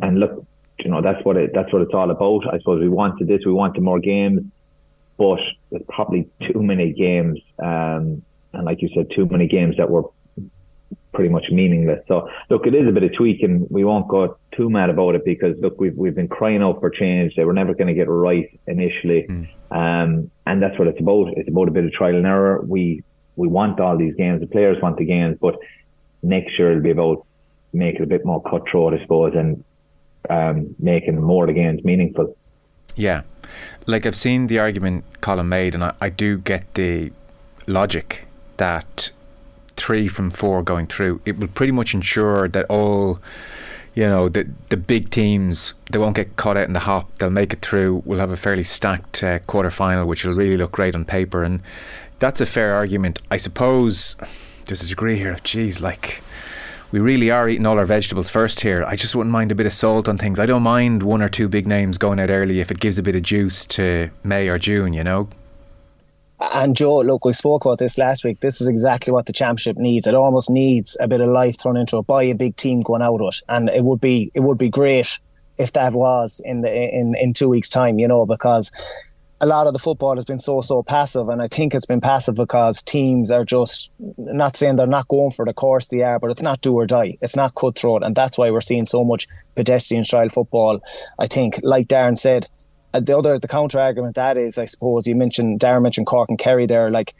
and 0.00 0.20
look, 0.20 0.46
you 0.80 0.90
know 0.90 1.00
that's 1.00 1.24
what 1.24 1.36
it 1.36 1.52
that's 1.54 1.72
what 1.72 1.82
it's 1.82 1.94
all 1.94 2.10
about. 2.10 2.52
I 2.52 2.58
suppose 2.58 2.80
we 2.80 2.88
wanted 2.88 3.28
this, 3.28 3.40
we 3.46 3.52
wanted 3.52 3.82
more 3.82 4.00
games, 4.00 4.42
but 5.16 5.40
there's 5.70 5.82
probably 5.88 6.28
too 6.52 6.62
many 6.62 6.92
games, 6.92 7.40
um, 7.58 8.22
and 8.52 8.64
like 8.64 8.82
you 8.82 8.90
said, 8.94 9.10
too 9.14 9.26
many 9.26 9.46
games 9.46 9.76
that 9.78 9.90
were 9.90 10.04
pretty 11.12 11.30
much 11.30 11.46
meaningless. 11.50 12.00
So 12.08 12.28
look, 12.50 12.66
it 12.66 12.74
is 12.74 12.86
a 12.88 12.92
bit 12.92 13.02
of 13.02 13.14
tweaking. 13.14 13.66
We 13.70 13.84
won't 13.84 14.08
go 14.08 14.36
too 14.56 14.70
mad 14.70 14.90
about 14.90 15.14
it 15.14 15.24
because 15.24 15.56
look, 15.60 15.80
we've 15.80 15.96
we've 15.96 16.14
been 16.14 16.28
crying 16.28 16.62
out 16.62 16.80
for 16.80 16.90
change. 16.90 17.34
They 17.36 17.44
were 17.44 17.52
never 17.52 17.74
going 17.74 17.88
to 17.88 17.94
get 17.94 18.08
it 18.08 18.10
right 18.10 18.48
initially, 18.66 19.26
mm. 19.28 19.48
um, 19.70 20.30
and 20.46 20.62
that's 20.62 20.78
what 20.78 20.88
it's 20.88 21.00
about. 21.00 21.28
It's 21.36 21.48
about 21.48 21.68
a 21.68 21.72
bit 21.72 21.84
of 21.84 21.92
trial 21.92 22.16
and 22.16 22.26
error. 22.26 22.62
We 22.62 23.02
we 23.36 23.48
want 23.48 23.80
all 23.80 23.96
these 23.96 24.14
games. 24.14 24.40
The 24.40 24.46
players 24.46 24.76
want 24.82 24.98
the 24.98 25.04
games, 25.04 25.38
but 25.40 25.56
next 26.22 26.58
year 26.58 26.70
it'll 26.70 26.82
be 26.82 26.90
about 26.90 27.26
making 27.72 28.02
it 28.02 28.04
a 28.04 28.06
bit 28.06 28.24
more 28.24 28.42
cutthroat, 28.42 28.94
I 28.94 29.02
suppose, 29.02 29.34
and 29.34 29.64
um, 30.30 30.74
making 30.78 31.20
more 31.20 31.44
of 31.44 31.48
the 31.48 31.54
games 31.54 31.84
meaningful. 31.84 32.36
Yeah, 32.94 33.22
like 33.86 34.06
I've 34.06 34.16
seen 34.16 34.46
the 34.46 34.58
argument 34.58 35.04
Colm 35.20 35.46
made, 35.46 35.74
and 35.74 35.84
I, 35.84 35.94
I 36.00 36.08
do 36.08 36.38
get 36.38 36.74
the 36.74 37.12
logic 37.66 38.26
that 38.56 39.10
three 39.76 40.08
from 40.08 40.30
four 40.30 40.62
going 40.62 40.86
through, 40.86 41.20
it 41.24 41.38
will 41.38 41.48
pretty 41.48 41.72
much 41.72 41.94
ensure 41.94 42.48
that 42.48 42.66
all, 42.66 43.20
you 43.94 44.04
know, 44.04 44.28
the 44.28 44.48
the 44.68 44.76
big 44.76 45.10
teams 45.10 45.74
they 45.90 45.98
won't 45.98 46.16
get 46.16 46.36
caught 46.36 46.56
out 46.56 46.66
in 46.66 46.72
the 46.72 46.80
hop. 46.80 47.10
They'll 47.18 47.30
make 47.30 47.52
it 47.52 47.62
through. 47.62 48.02
We'll 48.04 48.20
have 48.20 48.30
a 48.30 48.36
fairly 48.36 48.64
stacked 48.64 49.22
uh, 49.22 49.38
quarter 49.40 49.70
final, 49.70 50.06
which 50.06 50.24
will 50.24 50.34
really 50.34 50.56
look 50.56 50.72
great 50.72 50.94
on 50.94 51.04
paper, 51.04 51.42
and 51.42 51.60
that's 52.18 52.40
a 52.40 52.46
fair 52.46 52.74
argument. 52.74 53.20
I 53.30 53.36
suppose 53.36 54.16
there's 54.66 54.82
a 54.82 54.86
degree 54.86 55.16
here 55.16 55.32
of 55.32 55.42
geez, 55.42 55.80
like 55.80 56.22
we 56.90 57.00
really 57.00 57.30
are 57.30 57.48
eating 57.48 57.66
all 57.66 57.78
our 57.78 57.86
vegetables 57.86 58.28
first 58.28 58.60
here. 58.60 58.84
I 58.84 58.96
just 58.96 59.14
wouldn't 59.14 59.32
mind 59.32 59.52
a 59.52 59.54
bit 59.54 59.66
of 59.66 59.72
salt 59.72 60.08
on 60.08 60.18
things. 60.18 60.38
I 60.38 60.46
don't 60.46 60.62
mind 60.62 61.02
one 61.02 61.20
or 61.20 61.28
two 61.28 61.48
big 61.48 61.66
names 61.66 61.98
going 61.98 62.20
out 62.20 62.30
early 62.30 62.60
if 62.60 62.70
it 62.70 62.80
gives 62.80 62.98
a 62.98 63.02
bit 63.02 63.16
of 63.16 63.22
juice 63.22 63.66
to 63.66 64.10
May 64.22 64.48
or 64.48 64.58
June, 64.58 64.92
you 64.92 65.04
know. 65.04 65.28
And 66.38 66.76
Joe, 66.76 67.00
look, 67.00 67.24
we 67.24 67.32
spoke 67.32 67.64
about 67.64 67.78
this 67.78 67.96
last 67.96 68.24
week. 68.24 68.40
This 68.40 68.60
is 68.60 68.68
exactly 68.68 69.12
what 69.12 69.26
the 69.26 69.32
championship 69.32 69.76
needs. 69.78 70.06
It 70.06 70.14
almost 70.14 70.50
needs 70.50 70.96
a 71.00 71.08
bit 71.08 71.20
of 71.20 71.30
life 71.30 71.58
thrown 71.60 71.76
into 71.76 71.98
it 71.98 72.06
by 72.06 72.24
a 72.24 72.34
big 72.34 72.56
team 72.56 72.80
going 72.80 73.02
out 73.02 73.20
of 73.20 73.28
it, 73.28 73.42
and 73.48 73.70
it 73.70 73.84
would 73.84 74.00
be 74.00 74.30
it 74.34 74.40
would 74.40 74.58
be 74.58 74.68
great 74.68 75.18
if 75.58 75.72
that 75.72 75.94
was 75.94 76.40
in 76.44 76.60
the 76.60 76.72
in 76.72 77.14
in 77.14 77.32
two 77.32 77.48
weeks' 77.48 77.70
time. 77.70 77.98
You 77.98 78.08
know, 78.08 78.26
because 78.26 78.70
a 79.40 79.46
lot 79.46 79.66
of 79.66 79.72
the 79.72 79.78
football 79.78 80.14
has 80.16 80.26
been 80.26 80.38
so 80.38 80.60
so 80.60 80.82
passive, 80.82 81.30
and 81.30 81.40
I 81.40 81.46
think 81.46 81.74
it's 81.74 81.86
been 81.86 82.02
passive 82.02 82.34
because 82.34 82.82
teams 82.82 83.30
are 83.30 83.44
just 83.44 83.90
not 84.18 84.56
saying 84.56 84.76
they're 84.76 84.86
not 84.86 85.08
going 85.08 85.30
for 85.30 85.46
the 85.46 85.54
course 85.54 85.86
they 85.86 86.02
are, 86.02 86.18
but 86.18 86.30
it's 86.30 86.42
not 86.42 86.60
do 86.60 86.74
or 86.74 86.86
die. 86.86 87.16
It's 87.22 87.36
not 87.36 87.54
cutthroat, 87.54 88.02
and 88.02 88.14
that's 88.14 88.36
why 88.36 88.50
we're 88.50 88.60
seeing 88.60 88.84
so 88.84 89.04
much 89.04 89.26
pedestrian 89.54 90.04
style 90.04 90.28
football. 90.28 90.80
I 91.18 91.28
think, 91.28 91.60
like 91.62 91.86
Darran 91.88 92.18
said, 92.18 92.48
uh, 92.96 93.00
the 93.00 93.16
other 93.16 93.38
the 93.38 93.48
counter 93.48 93.78
argument 93.78 94.14
that 94.16 94.36
is, 94.36 94.58
I 94.58 94.64
suppose 94.64 95.06
you 95.06 95.14
mentioned 95.14 95.60
Darran 95.60 95.82
mentioned 95.82 96.06
Cork 96.06 96.28
and 96.28 96.38
Kerry 96.38 96.66
there, 96.66 96.90
like 96.90 97.14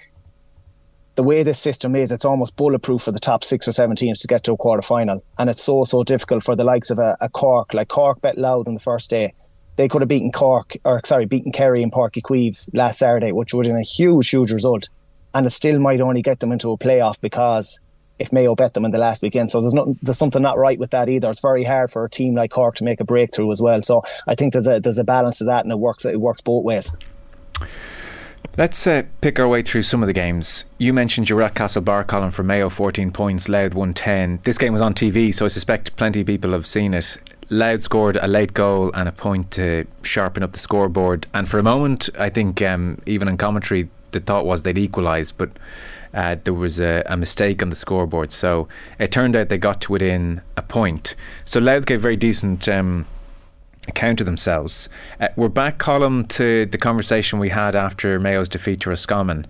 the 1.14 1.22
way 1.22 1.42
this 1.42 1.58
system 1.58 1.96
is, 1.96 2.12
it's 2.12 2.24
almost 2.24 2.56
bulletproof 2.56 3.02
for 3.02 3.12
the 3.12 3.18
top 3.18 3.42
six 3.42 3.66
or 3.66 3.72
seven 3.72 3.96
teams 3.96 4.18
to 4.20 4.26
get 4.26 4.44
to 4.44 4.52
a 4.52 4.56
quarter 4.56 4.82
final, 4.82 5.24
and 5.38 5.50
it's 5.50 5.62
so 5.62 5.84
so 5.84 6.02
difficult 6.02 6.42
for 6.42 6.56
the 6.56 6.64
likes 6.64 6.90
of 6.90 6.98
a, 6.98 7.16
a 7.20 7.28
Cork, 7.28 7.74
like 7.74 7.88
Cork 7.88 8.20
bet 8.20 8.38
Louth 8.38 8.68
on 8.68 8.74
the 8.74 8.80
first 8.80 9.10
day. 9.10 9.34
They 9.76 9.88
could 9.88 10.00
have 10.00 10.08
beaten 10.08 10.32
Cork, 10.32 10.76
or 10.84 11.02
sorry, 11.04 11.26
beaten 11.26 11.52
Kerry 11.52 11.82
and 11.82 11.92
Páirc 11.92 12.12
Uí 12.12 12.22
Chaoimh 12.22 12.68
last 12.72 12.98
Saturday, 12.98 13.32
which 13.32 13.52
would 13.52 13.66
have 13.66 13.74
been 13.74 13.80
a 13.80 13.84
huge, 13.84 14.30
huge 14.30 14.50
result, 14.50 14.88
and 15.34 15.46
it 15.46 15.50
still 15.50 15.78
might 15.78 16.00
only 16.00 16.22
get 16.22 16.40
them 16.40 16.52
into 16.52 16.70
a 16.70 16.78
playoff 16.78 17.20
because 17.20 17.78
if 18.18 18.32
Mayo 18.32 18.54
bet 18.54 18.74
them 18.74 18.84
in 18.84 18.92
the 18.92 18.98
last 18.98 19.22
weekend. 19.22 19.50
So 19.50 19.60
there's 19.60 19.74
not 19.74 19.88
there's 20.02 20.18
something 20.18 20.42
not 20.42 20.58
right 20.58 20.78
with 20.78 20.90
that 20.90 21.08
either. 21.08 21.30
It's 21.30 21.40
very 21.40 21.64
hard 21.64 21.90
for 21.90 22.04
a 22.04 22.10
team 22.10 22.34
like 22.34 22.50
Cork 22.50 22.76
to 22.76 22.84
make 22.84 23.00
a 23.00 23.04
breakthrough 23.04 23.50
as 23.52 23.60
well. 23.60 23.82
So 23.82 24.02
I 24.26 24.34
think 24.34 24.52
there's 24.52 24.66
a 24.66 24.80
there's 24.80 24.98
a 24.98 25.04
balance 25.04 25.38
to 25.38 25.44
that, 25.44 25.64
and 25.64 25.72
it 25.72 25.78
works 25.78 26.04
it 26.04 26.20
works 26.20 26.40
both 26.40 26.64
ways. 26.64 26.92
Let's 28.58 28.86
uh, 28.86 29.02
pick 29.20 29.38
our 29.38 29.46
way 29.46 29.60
through 29.60 29.82
some 29.82 30.02
of 30.02 30.06
the 30.06 30.14
games. 30.14 30.64
You 30.78 30.94
mentioned 30.94 31.28
your 31.28 31.42
at 31.42 31.54
Castlebar 31.54 32.06
Colm 32.06 32.32
for 32.32 32.42
Mayo, 32.42 32.70
14 32.70 33.10
points, 33.12 33.50
Louth 33.50 33.74
110. 33.74 34.40
This 34.44 34.56
game 34.56 34.72
was 34.72 34.80
on 34.80 34.94
TV, 34.94 35.34
so 35.34 35.44
I 35.44 35.48
suspect 35.48 35.94
plenty 35.96 36.22
of 36.22 36.26
people 36.26 36.52
have 36.52 36.66
seen 36.66 36.94
it. 36.94 37.18
Louth 37.50 37.82
scored 37.82 38.16
a 38.16 38.26
late 38.26 38.54
goal 38.54 38.90
and 38.94 39.10
a 39.10 39.12
point 39.12 39.50
to 39.52 39.84
sharpen 40.02 40.42
up 40.42 40.52
the 40.52 40.58
scoreboard. 40.58 41.26
And 41.34 41.46
for 41.46 41.58
a 41.58 41.62
moment, 41.62 42.08
I 42.18 42.30
think 42.30 42.62
um, 42.62 42.98
even 43.04 43.28
in 43.28 43.36
commentary, 43.36 43.90
the 44.12 44.20
thought 44.20 44.46
was 44.46 44.62
they'd 44.62 44.78
equalise, 44.78 45.32
but 45.32 45.50
uh, 46.16 46.36
there 46.42 46.54
was 46.54 46.80
a, 46.80 47.02
a, 47.06 47.16
mistake 47.16 47.62
on 47.62 47.68
the 47.68 47.76
scoreboard. 47.76 48.32
So 48.32 48.68
it 48.98 49.12
turned 49.12 49.36
out 49.36 49.50
they 49.50 49.58
got 49.58 49.82
to 49.82 49.92
within 49.92 50.40
a 50.56 50.62
point. 50.62 51.14
So 51.44 51.60
Louth 51.60 51.84
gave 51.84 52.00
very 52.00 52.16
decent 52.16 52.66
um, 52.68 53.06
account 53.86 54.20
of 54.20 54.26
themselves. 54.26 54.88
Uh, 55.20 55.28
we're 55.36 55.50
back, 55.50 55.78
Colm, 55.78 56.26
to 56.30 56.64
the 56.64 56.78
conversation 56.78 57.38
we 57.38 57.50
had 57.50 57.76
after 57.76 58.18
Mayo's 58.18 58.48
defeat 58.48 58.80
to 58.80 58.90
Roscommon. 58.90 59.46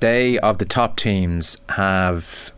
They, 0.00 0.38
of 0.38 0.56
the 0.56 0.64
top 0.64 0.96
teams, 0.96 1.58
have 1.68 2.50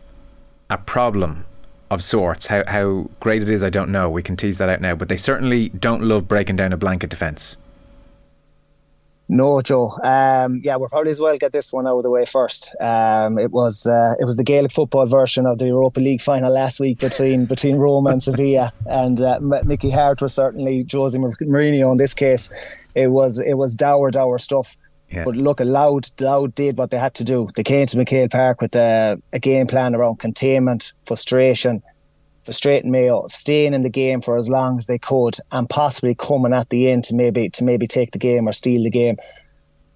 a 0.69 0.77
problem 0.77 1.45
of 1.91 2.01
sorts. 2.01 2.47
How, 2.47 2.63
how 2.67 3.09
great 3.19 3.41
it 3.41 3.49
is, 3.49 3.61
I 3.61 3.69
don't 3.69 3.91
know. 3.91 4.09
We 4.09 4.23
can 4.23 4.37
tease 4.37 4.57
that 4.57 4.69
out 4.69 4.79
now. 4.79 4.95
But 4.95 5.09
they 5.09 5.17
certainly 5.17 5.67
don't 5.67 6.03
love 6.03 6.29
breaking 6.29 6.55
down 6.55 6.71
a 6.71 6.77
blanket 6.77 7.09
defence. 7.09 7.57
No, 9.29 9.61
Joe. 9.61 9.91
Um, 10.03 10.55
yeah, 10.63 10.75
we'll 10.75 10.89
probably 10.89 11.11
as 11.11 11.19
well 11.19 11.37
get 11.37 11.51
this 11.51 11.71
one 11.71 11.87
out 11.87 11.97
of 11.97 12.03
the 12.03 12.09
way 12.09 12.25
first. 12.25 12.75
Um, 12.81 13.39
it 13.39 13.51
was 13.51 13.85
uh, 13.85 14.13
it 14.19 14.25
was 14.25 14.35
the 14.35 14.43
Gaelic 14.43 14.71
football 14.71 15.05
version 15.05 15.45
of 15.45 15.57
the 15.57 15.67
Europa 15.67 15.99
League 15.99 16.21
final 16.21 16.51
last 16.51 16.79
week 16.79 16.99
between 16.99 17.45
between 17.53 17.77
Roma 17.77 18.11
and 18.11 18.21
Sevilla, 18.21 18.73
and 18.85 19.21
uh, 19.21 19.39
Mickey 19.41 19.89
Harte 19.89 20.21
was 20.21 20.33
certainly 20.33 20.83
José 20.83 21.17
Mourinho 21.17 21.91
in 21.91 21.97
this 21.97 22.13
case. 22.13 22.51
It 22.95 23.11
was 23.11 23.39
it 23.39 23.57
was 23.57 23.75
dour 23.75 24.11
dour 24.11 24.37
stuff. 24.37 24.77
Yeah. 25.09 25.25
But 25.25 25.35
look, 25.35 25.59
Louth, 25.59 26.11
Louth 26.19 26.55
did 26.55 26.77
what 26.77 26.89
they 26.89 26.97
had 26.97 27.13
to 27.15 27.23
do. 27.23 27.47
They 27.55 27.61
came 27.61 27.85
to 27.85 27.97
McHale 27.97 28.31
Park 28.31 28.61
with 28.61 28.75
a, 28.75 29.21
a 29.31 29.37
game 29.39 29.67
plan 29.67 29.93
around 29.93 30.17
containment, 30.17 30.93
frustration, 31.05 31.83
frustrating 32.43 32.91
Mayo, 32.91 33.25
staying 33.27 33.73
in 33.73 33.83
the 33.83 33.89
game 33.89 34.21
for 34.21 34.37
as 34.37 34.49
long 34.49 34.77
as 34.77 34.85
they 34.85 34.97
could, 34.99 35.37
and 35.51 35.69
possibly 35.69 36.15
coming 36.15 36.53
at 36.53 36.69
the 36.69 36.89
end 36.89 37.05
to 37.05 37.15
maybe 37.15 37.49
to 37.49 37.63
maybe 37.63 37.87
take 37.87 38.11
the 38.11 38.19
game 38.19 38.47
or 38.47 38.51
steal 38.51 38.83
the 38.83 38.89
game. 38.89 39.17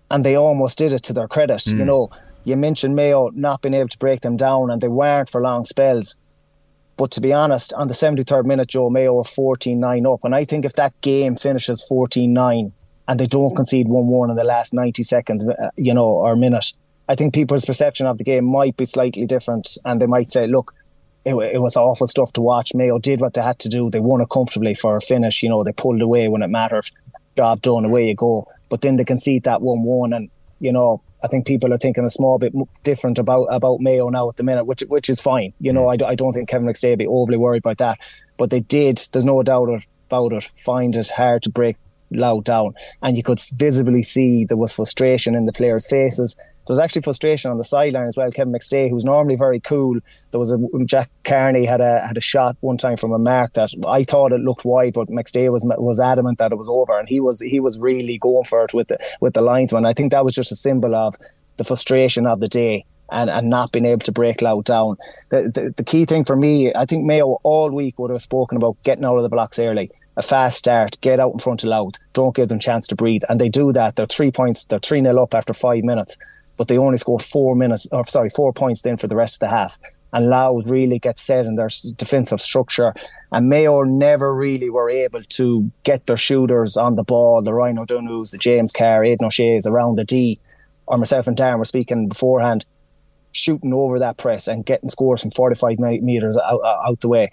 And 0.10 0.24
they 0.24 0.36
almost 0.36 0.77
did 0.77 0.94
it 0.94 1.04
to 1.04 1.13
their 1.13 1.27
credit. 1.27 1.60
Mm. 1.60 1.80
You 1.80 1.86
know, 1.86 2.10
you 2.46 2.56
mentioned 2.56 2.96
Mayo 2.96 3.30
not 3.34 3.62
being 3.62 3.74
able 3.74 3.89
to 3.89 3.98
break 3.98 4.22
them 4.22 4.38
down, 4.38 4.72
and 4.72 4.82
they 4.82 4.88
weren't 4.88 5.30
for 5.30 5.42
long 5.42 5.66
spells. 5.66 6.16
But 6.98 7.12
to 7.12 7.22
be 7.22 7.32
honest, 7.32 7.74
on 7.74 7.88
the 7.88 7.94
73rd 7.94 8.46
minute, 8.46 8.70
Joe 8.70 8.89
Mayo 8.89 9.13
were 9.13 9.24
14 9.24 9.80
9 9.80 10.06
up. 10.08 10.22
And 10.24 10.34
I 10.34 10.46
think 10.46 10.66
if 10.66 10.74
that 10.74 11.00
game 11.01 11.36
finishes 11.36 11.84
14 11.84 12.34
9 12.34 12.72
and 13.08 13.20
they 13.20 13.27
don't 13.27 13.56
concede 13.56 13.88
1 13.88 14.08
1 14.08 14.30
in 14.32 14.36
the 14.36 14.44
last 14.44 14.74
90 14.74 15.04
seconds, 15.04 15.46
uh, 15.46 15.70
you 15.77 15.94
know, 15.94 16.06
or 16.06 16.36
minute, 16.36 16.74
I 17.08 17.16
think 17.16 17.34
people's 17.34 17.66
perception 17.66 18.08
of 18.08 18.18
the 18.18 18.24
game 18.24 18.46
might 18.46 18.75
be 18.77 18.86
slightly 18.86 19.27
different. 19.27 19.77
And 19.86 20.01
they 20.01 20.08
might 20.08 20.32
say, 20.32 20.48
look, 20.48 20.74
it, 21.27 21.55
it, 21.55 21.62
was 21.62 21.75
awful 21.75 22.07
stuff 22.07 22.31
to 22.34 22.41
watch. 22.41 22.74
Mayo 22.74 23.00
did 23.00 23.19
what 23.19 23.34
they 23.34 23.41
had 23.41 23.60
to 23.60 23.69
do. 23.69 23.89
They 23.89 24.00
won 24.00 24.22
it 24.22 24.29
comfortably 24.29 24.74
for 24.75 24.96
a 24.96 25.01
finish. 25.01 25.43
You 25.43 25.50
know, 25.50 25.63
they 25.63 25.74
pulled 25.74 26.01
away 26.01 26.29
when 26.29 26.41
it 26.41 26.48
mattered. 26.48 26.89
Job 27.36 27.62
done, 27.62 27.86
away 27.86 28.07
you 28.07 28.15
go. 28.15 28.48
But 28.69 28.81
then 28.81 28.96
they 28.96 29.03
concede 29.03 29.43
that 29.43 29.62
one 29.62 29.84
one, 29.84 30.13
and 30.13 30.29
you 30.60 30.72
know, 30.72 31.01
I 31.24 31.27
think 31.27 31.46
people 31.46 31.74
are 31.74 31.77
thinking 31.77 32.05
a 32.05 32.10
small 32.10 32.39
bit 32.39 32.53
different 32.84 33.19
about 33.19 33.46
about 33.46 33.81
Mayo 33.81 34.10
now 34.10 34.29
at 34.29 34.38
the 34.38 34.43
minute, 34.43 34.65
which 34.65 34.81
which 34.88 35.10
is 35.10 35.19
fine. 35.19 35.53
You 35.60 35.74
know, 35.74 35.89
I, 35.89 35.98
I 36.05 36.15
don't 36.15 36.34
think 36.34 36.50
Kevin 36.50 36.67
McStay 36.67 36.91
will 36.91 36.98
be 36.98 37.07
overly 37.07 37.38
worried 37.38 37.63
about 37.63 37.77
that. 37.79 38.00
But 38.38 38.50
they 38.50 38.62
did. 38.62 39.03
There's 39.12 39.25
no 39.25 39.43
doubt 39.43 39.69
about 40.07 40.34
it. 40.34 40.50
Find 40.57 40.96
it 40.96 41.10
hard 41.10 41.43
to 41.43 41.50
break 41.50 41.75
Louth 42.10 42.46
down, 42.46 42.74
and 43.01 43.17
you 43.17 43.24
could 43.24 43.39
visibly 43.55 44.01
see 44.01 44.46
there 44.46 44.57
was 44.57 44.74
frustration 44.74 45.36
in 45.36 45.46
the 45.46 45.53
players' 45.53 45.88
faces 45.88 46.38
there 46.68 46.74
was 46.74 46.80
actually 46.80 47.02
frustration 47.02 47.50
on 47.50 47.58
the 47.58 47.64
sideline 47.64 48.08
as 48.08 48.18
well. 48.18 48.30
Kevin 48.32 48.54
McStay, 48.54 48.90
who's 48.90 49.06
normally 49.06 49.36
very 49.36 49.60
cool, 49.60 50.00
there 50.32 50.40
was 50.40 50.52
a 50.52 50.58
Jack 50.86 51.10
Carney 51.24 51.66
had 51.66 51.82
a 51.82 52.06
had 52.06 52.18
a 52.18 52.22
shot 52.22 52.58
one 52.60 52.78
time 52.78 52.98
from 52.98 53.14
a 53.14 53.20
mark 53.20 53.54
that 53.54 53.70
I 53.88 54.04
thought 54.04 54.34
it 54.34 54.42
looked 54.42 54.66
wide, 54.66 54.94
but 54.94 55.08
McStay 55.08 55.52
was 55.52 55.66
was 55.78 56.00
adamant 56.00 56.38
that 56.40 56.52
it 56.52 56.58
was 56.58 56.70
over, 56.70 56.98
and 57.00 57.08
he 57.08 57.20
was 57.20 57.42
he 57.42 57.60
was 57.60 57.80
really 57.80 58.18
going 58.18 58.44
for 58.44 58.64
it 58.64 58.74
with 58.74 58.90
the 58.90 58.98
with 59.22 59.34
the 59.34 59.42
linesman. 59.42 59.86
I 59.86 59.94
think 59.94 60.12
that 60.12 60.26
was 60.26 60.36
just 60.36 60.52
a 60.52 60.56
symbol 60.56 60.96
of 60.96 61.16
the 61.58 61.64
frustration 61.64 62.28
of 62.28 62.40
the 62.40 62.48
day. 62.48 62.86
and, 63.10 63.30
and 63.30 63.50
not 63.50 63.72
being 63.72 63.86
able 63.86 64.02
to 64.02 64.12
break 64.12 64.42
Louth 64.42 64.66
down. 64.66 64.98
The, 65.30 65.50
the, 65.54 65.74
the 65.78 65.84
key 65.84 66.04
thing 66.04 66.26
for 66.26 66.36
me, 66.36 66.74
I 66.76 66.86
think 66.86 67.06
Mayo 67.06 67.38
all 67.44 67.72
week 67.72 67.98
would 68.00 68.12
have 68.12 68.22
spoken 68.22 68.58
about 68.58 68.76
getting 68.84 69.06
out 69.06 69.16
of 69.16 69.24
the 69.24 69.30
blocks 69.30 69.60
early. 69.60 69.90
A 70.18 70.22
fast 70.22 70.58
start, 70.58 71.00
get 71.00 71.20
out 71.20 71.32
in 71.32 71.40
front 71.40 71.64
of 71.64 71.70
Louth, 71.70 71.94
don't 72.14 72.36
give 72.36 72.50
them 72.50 72.60
chance 72.60 72.88
to 72.88 72.96
breathe. 72.96 73.22
And 73.30 73.40
they 73.40 73.50
do 73.50 73.72
that. 73.72 73.96
They're 73.96 74.08
three 74.08 74.32
points, 74.32 74.66
they're 74.66 74.80
3 74.80 75.02
nil 75.02 75.20
up 75.20 75.34
after 75.34 75.54
five 75.54 75.84
minutes, 75.84 76.18
but 76.58 76.68
they 76.68 76.78
only 76.78 76.98
score 76.98 77.20
four 77.20 77.56
minutes, 77.56 77.88
or 77.92 78.06
sorry, 78.06 78.30
four 78.30 78.52
points 78.54 78.82
then 78.82 78.98
for 78.98 79.08
the 79.08 79.16
rest 79.16 79.36
of 79.36 79.50
the 79.50 79.56
half. 79.56 79.78
And 80.14 80.28
Louth 80.28 80.66
really 80.66 81.00
gets 81.00 81.22
set 81.22 81.46
in 81.46 81.56
their 81.56 81.70
defensive 81.96 82.42
structure. 82.42 82.94
And 83.32 83.50
Mayo 83.50 83.84
never 83.84 84.34
really 84.34 84.70
were 84.70 84.90
able 84.90 85.22
to 85.22 85.72
get 85.84 86.08
their 86.08 86.18
shooters 86.18 86.78
on 86.78 86.96
the 86.96 87.04
ball, 87.04 87.42
the 87.42 87.54
Ryan 87.54 87.80
O'Donoghue's, 87.80 88.32
the 88.32 88.38
James 88.38 88.72
Carr, 88.72 89.04
Aidan 89.04 89.28
O'Shea's 89.28 89.68
around 89.68 89.98
the 89.98 90.06
D, 90.06 90.40
or 90.88 90.98
myself 90.98 91.28
and 91.28 91.38
Darran 91.38 91.60
were 91.60 91.66
speaking 91.66 92.08
beforehand 92.08 92.66
shooting 93.34 93.74
over 93.74 94.00
that 94.00 94.18
press 94.18 94.48
and 94.48 94.66
getting 94.66 94.90
scores 94.90 95.22
from 95.22 95.32
45 95.32 95.78
meters 95.80 96.38
out, 96.38 96.62
out 96.64 97.00
the 97.02 97.10
way. 97.10 97.30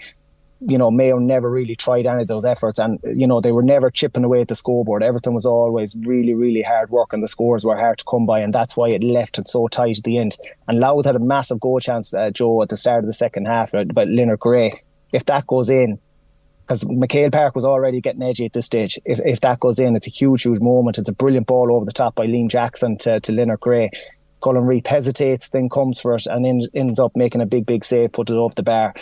You 0.66 0.78
know, 0.78 0.90
Mayo 0.90 1.18
never 1.18 1.50
really 1.50 1.76
tried 1.76 2.06
any 2.06 2.22
of 2.22 2.28
those 2.28 2.44
efforts, 2.44 2.78
and 2.78 2.98
you 3.04 3.26
know 3.26 3.40
they 3.40 3.52
were 3.52 3.62
never 3.62 3.90
chipping 3.90 4.24
away 4.24 4.40
at 4.40 4.48
the 4.48 4.54
scoreboard. 4.54 5.02
Everything 5.02 5.34
was 5.34 5.46
always 5.46 5.96
really, 5.96 6.34
really 6.34 6.62
hard 6.62 6.90
work, 6.90 7.12
and 7.12 7.22
the 7.22 7.28
scores 7.28 7.64
were 7.64 7.76
hard 7.76 7.98
to 7.98 8.04
come 8.10 8.26
by, 8.26 8.40
and 8.40 8.52
that's 8.52 8.76
why 8.76 8.88
it 8.88 9.02
left 9.02 9.38
it 9.38 9.48
so 9.48 9.68
tight 9.68 9.98
at 9.98 10.04
the 10.04 10.18
end. 10.18 10.36
And 10.66 10.80
Louth 10.80 11.06
had 11.06 11.16
a 11.16 11.20
massive 11.20 11.60
goal 11.60 11.80
chance, 11.80 12.14
uh, 12.14 12.30
Joe, 12.30 12.62
at 12.62 12.70
the 12.70 12.76
start 12.76 13.04
of 13.04 13.06
the 13.06 13.12
second 13.12 13.46
half, 13.46 13.74
uh, 13.74 13.84
but 13.84 14.08
Leonard 14.08 14.40
Grey. 14.40 14.82
If 15.12 15.26
that 15.26 15.46
goes 15.46 15.70
in, 15.70 16.00
because 16.66 16.84
McHale 16.84 17.30
Park 17.30 17.54
was 17.54 17.64
already 17.64 18.00
getting 18.00 18.22
edgy 18.22 18.46
at 18.46 18.52
this 18.52 18.66
stage. 18.66 18.98
If, 19.04 19.20
if 19.24 19.40
that 19.40 19.60
goes 19.60 19.78
in, 19.78 19.96
it's 19.96 20.06
a 20.06 20.10
huge, 20.10 20.42
huge 20.42 20.60
moment. 20.60 20.98
It's 20.98 21.08
a 21.08 21.12
brilliant 21.12 21.46
ball 21.46 21.72
over 21.72 21.84
the 21.84 21.92
top 21.92 22.14
by 22.14 22.26
Liam 22.26 22.48
Jackson 22.48 22.96
to, 22.98 23.20
to 23.20 23.32
Leonard 23.32 23.60
Grey. 23.60 23.90
Colm 24.40 24.66
Reape 24.66 24.86
hesitates, 24.86 25.48
then 25.50 25.68
comes 25.68 26.00
for 26.00 26.14
it, 26.14 26.26
and 26.26 26.44
then 26.44 26.60
ends 26.74 26.98
up 26.98 27.16
making 27.16 27.40
a 27.40 27.46
big, 27.46 27.64
big 27.64 27.84
save, 27.84 28.12
put 28.12 28.28
it 28.28 28.34
off 28.34 28.54
the 28.54 28.62
bar. 28.62 28.94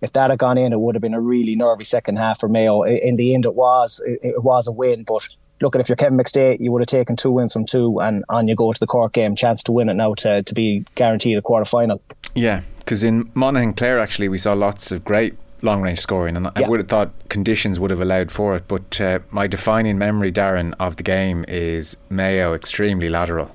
If 0.00 0.12
that 0.12 0.30
had 0.30 0.38
gone 0.38 0.58
in, 0.58 0.72
it 0.72 0.80
would 0.80 0.94
have 0.94 1.02
been 1.02 1.14
a 1.14 1.20
really 1.20 1.56
nervy 1.56 1.84
second 1.84 2.16
half 2.16 2.40
for 2.40 2.48
Mayo. 2.48 2.82
In 2.82 3.16
the 3.16 3.34
end, 3.34 3.44
it 3.44 3.54
was 3.54 4.00
it, 4.06 4.20
it 4.22 4.42
was 4.42 4.66
a 4.66 4.72
win, 4.72 5.04
but 5.04 5.28
look 5.60 5.74
at 5.74 5.80
if 5.80 5.88
you're 5.88 5.96
Kevin 5.96 6.18
McStay, 6.18 6.58
you 6.58 6.72
would 6.72 6.80
have 6.80 6.86
taken 6.86 7.16
two 7.16 7.32
wins 7.32 7.52
from 7.52 7.66
two, 7.66 8.00
and 8.00 8.24
on 8.28 8.48
you 8.48 8.56
go 8.56 8.72
to 8.72 8.80
the 8.80 8.86
Cork 8.86 9.12
game, 9.12 9.36
chance 9.36 9.62
to 9.64 9.72
win 9.72 9.88
it 9.88 9.94
now 9.94 10.14
to, 10.14 10.42
to 10.42 10.54
be 10.54 10.84
guaranteed 10.94 11.36
a 11.36 11.42
quarter 11.42 11.64
final. 11.64 12.00
Yeah, 12.34 12.62
because 12.78 13.02
in 13.02 13.30
Monaghan 13.34 13.74
Clare, 13.74 13.98
actually, 13.98 14.28
we 14.28 14.38
saw 14.38 14.52
lots 14.52 14.92
of 14.92 15.04
great 15.04 15.36
long 15.62 15.82
range 15.82 16.00
scoring, 16.00 16.36
and 16.36 16.46
yeah. 16.56 16.66
I 16.66 16.68
would 16.68 16.80
have 16.80 16.88
thought 16.88 17.12
conditions 17.28 17.78
would 17.78 17.90
have 17.90 18.00
allowed 18.00 18.30
for 18.32 18.56
it. 18.56 18.66
But 18.68 19.00
uh, 19.00 19.18
my 19.30 19.46
defining 19.46 19.98
memory, 19.98 20.32
Darran, 20.32 20.74
of 20.80 20.96
the 20.96 21.02
game 21.02 21.44
is 21.48 21.96
Mayo 22.08 22.54
extremely 22.54 23.08
lateral. 23.08 23.54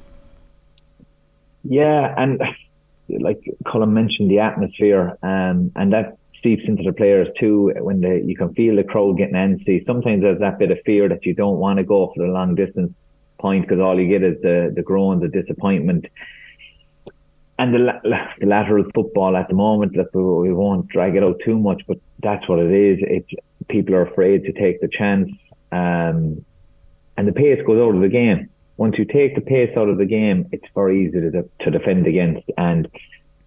Yeah, 1.63 2.13
and 2.15 2.41
like 3.09 3.41
Colm 3.65 3.91
mentioned, 3.91 4.29
the 4.29 4.39
atmosphere, 4.39 5.17
um, 5.23 5.71
and 5.75 5.93
that 5.93 6.17
seeps 6.45 6.63
into 6.67 6.83
the 6.83 6.93
players 6.93 7.27
too. 7.39 7.73
When 7.77 8.01
the, 8.01 8.21
you 8.23 8.37
can 8.37 8.53
feel 8.53 8.75
the 8.75 8.83
crowd 8.83 9.17
getting 9.17 9.35
antsy, 9.35 9.85
sometimes 9.85 10.21
there's 10.21 10.39
that 10.39 10.59
bit 10.59 10.71
of 10.71 10.77
fear 10.85 11.09
that 11.09 11.25
you 11.25 11.33
don't 11.33 11.57
want 11.57 11.77
to 11.79 11.83
go 11.83 12.11
for 12.15 12.25
the 12.25 12.31
long 12.31 12.53
distance 12.53 12.93
point 13.39 13.67
because 13.67 13.81
all 13.81 13.99
you 13.99 14.07
get 14.07 14.23
is 14.23 14.41
the 14.41 14.71
the 14.75 14.83
groans, 14.83 15.21
the 15.21 15.27
disappointment, 15.27 16.05
and 17.57 17.73
the, 17.73 17.99
the 18.39 18.45
lateral 18.45 18.85
football 18.93 19.35
at 19.35 19.47
the 19.47 19.55
moment. 19.55 19.93
That 19.95 20.13
we 20.13 20.53
won't 20.53 20.87
drag 20.87 21.15
it 21.15 21.23
out 21.23 21.41
too 21.43 21.57
much, 21.57 21.81
but 21.87 21.97
that's 22.21 22.47
what 22.47 22.59
it 22.59 22.71
is. 22.71 22.99
It's 23.01 23.29
people 23.67 23.95
are 23.95 24.07
afraid 24.07 24.43
to 24.43 24.53
take 24.53 24.79
the 24.81 24.87
chance, 24.87 25.31
um, 25.71 26.45
and 27.17 27.27
the 27.27 27.33
pace 27.33 27.59
goes 27.65 27.81
out 27.81 27.95
of 27.95 28.01
the 28.01 28.09
game 28.09 28.49
once 28.77 28.95
you 28.97 29.05
take 29.05 29.35
the 29.35 29.41
pace 29.41 29.71
out 29.77 29.89
of 29.89 29.97
the 29.97 30.05
game, 30.05 30.47
it's 30.51 30.65
very 30.73 31.05
easy 31.05 31.21
to, 31.21 31.49
to 31.61 31.71
defend 31.71 32.07
against. 32.07 32.43
And 32.57 32.87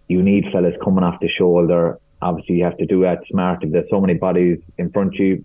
you 0.08 0.22
need 0.22 0.46
fellas 0.52 0.74
coming 0.82 1.04
off 1.04 1.20
the 1.20 1.28
shoulder. 1.28 1.98
Obviously, 2.20 2.56
you 2.56 2.64
have 2.64 2.78
to 2.78 2.86
do 2.86 3.02
that 3.02 3.22
smart. 3.30 3.62
If 3.62 3.72
there's 3.72 3.88
so 3.90 4.00
many 4.00 4.14
bodies 4.14 4.58
in 4.76 4.90
front 4.90 5.14
of 5.14 5.20
you, 5.20 5.44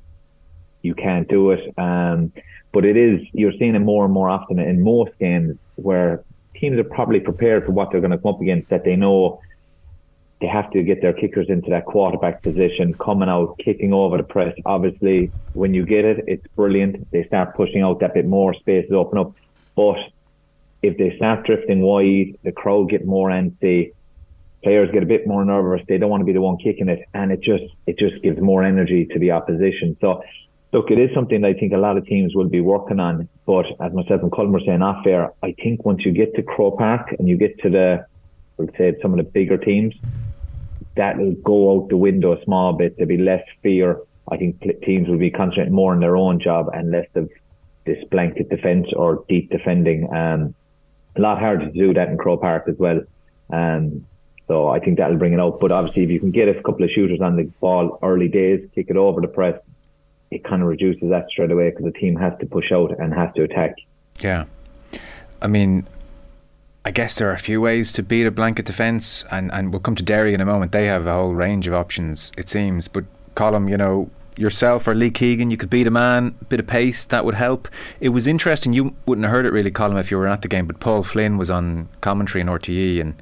you 0.82 0.96
can't 0.96 1.28
do 1.28 1.52
it. 1.52 1.78
Um, 1.78 2.32
but 2.72 2.86
it 2.86 2.98
is, 2.98 3.22
you're 3.34 3.54
seeing 3.60 3.76
it 3.76 3.80
more 3.80 4.06
and 4.06 4.14
more 4.14 4.30
often 4.30 4.60
in 4.60 4.84
most 4.84 5.12
games 5.20 5.58
where 5.76 6.24
teams 6.56 6.78
are 6.80 6.84
probably 6.84 7.20
prepared 7.20 7.66
for 7.66 7.72
what 7.72 7.92
they're 7.92 8.02
going 8.02 8.12
to 8.12 8.18
come 8.18 8.34
up 8.34 8.42
against, 8.42 8.70
that 8.70 8.84
they 8.84 8.96
know 8.96 9.40
they 10.42 10.48
have 10.48 10.70
to 10.72 10.84
get 10.84 11.02
their 11.02 11.14
kickers 11.14 11.48
into 11.50 11.70
that 11.70 11.86
quarterback 11.86 12.42
position, 12.42 12.94
coming 12.96 13.30
out, 13.30 13.58
kicking 13.64 13.94
over 13.94 14.18
the 14.18 14.24
press. 14.24 14.54
Obviously, 14.66 15.32
when 15.54 15.74
you 15.74 15.86
get 15.86 16.04
it, 16.04 16.26
it's 16.28 16.46
brilliant. 16.56 17.10
They 17.12 17.24
start 17.26 17.56
pushing 17.56 17.82
out 17.82 18.00
that 18.02 18.14
bit 18.14 18.26
more, 18.26 18.54
space 18.54 18.84
spaces 18.84 18.92
open 18.94 19.20
up. 19.20 19.34
But 19.76 19.98
if 20.82 20.98
they 20.98 21.16
start 21.16 21.46
drifting 21.46 21.82
wide, 21.82 22.38
the 22.44 22.52
crowd 22.52 22.90
get 22.90 23.06
more 23.06 23.30
antsy. 23.30 23.94
Players 24.64 24.90
get 24.92 25.04
a 25.04 25.06
bit 25.06 25.28
more 25.28 25.44
nervous. 25.44 25.82
They 25.88 25.98
don't 25.98 26.10
want 26.10 26.22
to 26.22 26.26
be 26.26 26.34
the 26.34 26.42
one 26.42 26.58
kicking 26.58 26.90
it, 26.90 27.08
and 27.14 27.32
it 27.32 27.42
just 27.42 27.66
it 27.86 27.98
just 27.98 28.22
gives 28.24 28.40
more 28.40 28.64
energy 28.64 29.06
to 29.12 29.20
the 29.20 29.32
opposition. 29.32 29.98
So, 30.00 30.24
look, 30.72 30.90
it 30.90 31.00
is 31.00 31.10
something 31.14 31.42
that 31.42 31.48
I 31.50 31.54
think 31.54 31.74
a 31.74 31.78
lot 31.78 31.98
of 31.98 32.06
teams 32.06 32.34
will 32.34 32.48
be 32.48 32.62
working 32.62 33.00
on. 33.00 33.28
But 33.46 33.66
as 33.82 33.94
myself 33.94 34.22
and 34.22 34.32
Colm 34.32 34.52
were 34.52 34.62
saying 34.66 34.82
off 34.82 35.06
air, 35.06 35.32
I 35.44 35.54
think 35.62 35.84
once 35.86 36.06
you 36.06 36.12
get 36.12 36.34
to 36.36 36.44
Croke 36.44 36.78
Park 36.78 37.14
and 37.20 37.28
you 37.28 37.38
get 37.38 37.60
to 37.60 37.70
the, 37.70 38.06
let's 38.58 38.78
say 38.78 38.96
some 39.02 39.12
of 39.12 39.18
the 39.18 39.30
bigger 39.30 39.58
teams, 39.58 39.94
that'll 40.96 41.34
go 41.34 41.76
out 41.76 41.90
the 41.90 41.98
window 41.98 42.34
a 42.34 42.44
small 42.46 42.74
bit. 42.74 42.96
There'll 42.96 43.10
be 43.10 43.18
less 43.18 43.44
fear. 43.62 44.00
I 44.32 44.38
think 44.38 44.64
teams 44.84 45.10
will 45.10 45.18
be 45.18 45.30
concentrating 45.30 45.74
more 45.74 45.94
on 45.94 46.00
their 46.00 46.16
own 46.16 46.40
job 46.40 46.70
and 46.74 46.92
less 46.92 47.08
of 47.16 47.30
this 47.86 48.02
blanket 48.10 48.50
defence 48.50 48.88
or 48.96 49.26
deep 49.28 49.50
defending. 49.50 50.14
Um, 50.14 50.56
a 51.16 51.22
lot 51.22 51.40
harder 51.40 51.66
to 51.66 51.72
do 51.72 51.94
that 51.94 52.08
in 52.08 52.18
Croke 52.18 52.42
Park 52.42 52.64
as 52.68 52.76
well. 52.78 53.02
Um, 53.52 54.06
so 54.48 54.70
I 54.70 54.80
think 54.80 54.98
that'll 54.98 55.18
bring 55.18 55.34
it 55.34 55.40
out. 55.40 55.60
But 55.60 55.72
obviously, 55.72 56.04
if 56.04 56.10
you 56.10 56.20
can 56.20 56.32
get 56.32 56.48
a 56.50 56.56
couple 56.56 56.84
of 56.84 56.92
shooters 56.92 57.22
on 57.22 57.36
the 57.36 57.44
ball 57.60 58.00
early 58.02 58.28
days, 58.28 58.68
kick 58.76 58.88
it 58.90 58.98
over 58.98 59.22
the 59.22 59.28
press, 59.28 59.60
it 60.32 60.44
kind 60.44 60.62
of 60.62 60.68
reduces 60.68 61.10
that 61.10 61.28
straight 61.30 61.52
away 61.52 61.70
because 61.70 61.86
the 61.86 61.92
team 61.92 62.16
has 62.16 62.34
to 62.40 62.46
push 62.46 62.72
out 62.72 62.98
and 63.00 63.14
has 63.14 63.34
to 63.36 63.44
attack. 63.44 63.76
Yeah. 64.20 64.46
I 65.42 65.48
mean, 65.48 65.88
I 66.86 66.92
guess 66.92 67.16
there 67.16 67.30
are 67.30 67.34
a 67.34 67.40
few 67.40 67.62
ways 67.62 67.92
to 67.94 68.04
beat 68.04 68.26
a 68.26 68.32
blanket 68.32 68.66
defence, 68.66 69.24
and, 69.32 69.52
and 69.54 69.72
we'll 69.72 69.80
come 69.80 69.96
to 69.96 70.04
Derry 70.04 70.34
in 70.34 70.42
a 70.42 70.46
moment. 70.46 70.72
They 70.72 70.86
have 70.88 71.08
a 71.08 71.14
whole 71.14 71.34
range 71.34 71.68
of 71.68 71.74
options, 71.74 72.32
it 72.38 72.50
seems. 72.50 72.88
But 72.88 73.06
Colm, 73.36 73.70
you 73.70 73.78
know, 73.78 74.10
yourself 74.36 74.88
or 74.88 74.96
Lee 74.96 75.12
Keegan, 75.12 75.52
you 75.52 75.58
could 75.58 75.70
beat 75.70 75.88
a 75.88 75.92
man, 75.92 76.36
a 76.42 76.46
bit 76.46 76.60
of 76.60 76.68
pace, 76.68 77.06
that 77.06 77.24
would 77.26 77.36
help. 77.36 77.70
It 78.00 78.10
was 78.10 78.28
interesting, 78.28 78.74
you 78.74 78.96
wouldn't 79.06 79.24
have 79.24 79.32
heard 79.32 79.46
it 79.46 79.54
really, 79.54 79.72
Colm, 79.72 80.00
if 80.00 80.12
you 80.12 80.18
were 80.18 80.28
at 80.28 80.42
the 80.42 80.48
game, 80.48 80.66
but 80.66 80.80
Paul 80.80 81.04
Flynn 81.04 81.38
was 81.38 81.50
on 81.50 81.88
commentary 82.02 82.42
in 82.42 82.48
RTE 82.48 83.00
and 83.00 83.22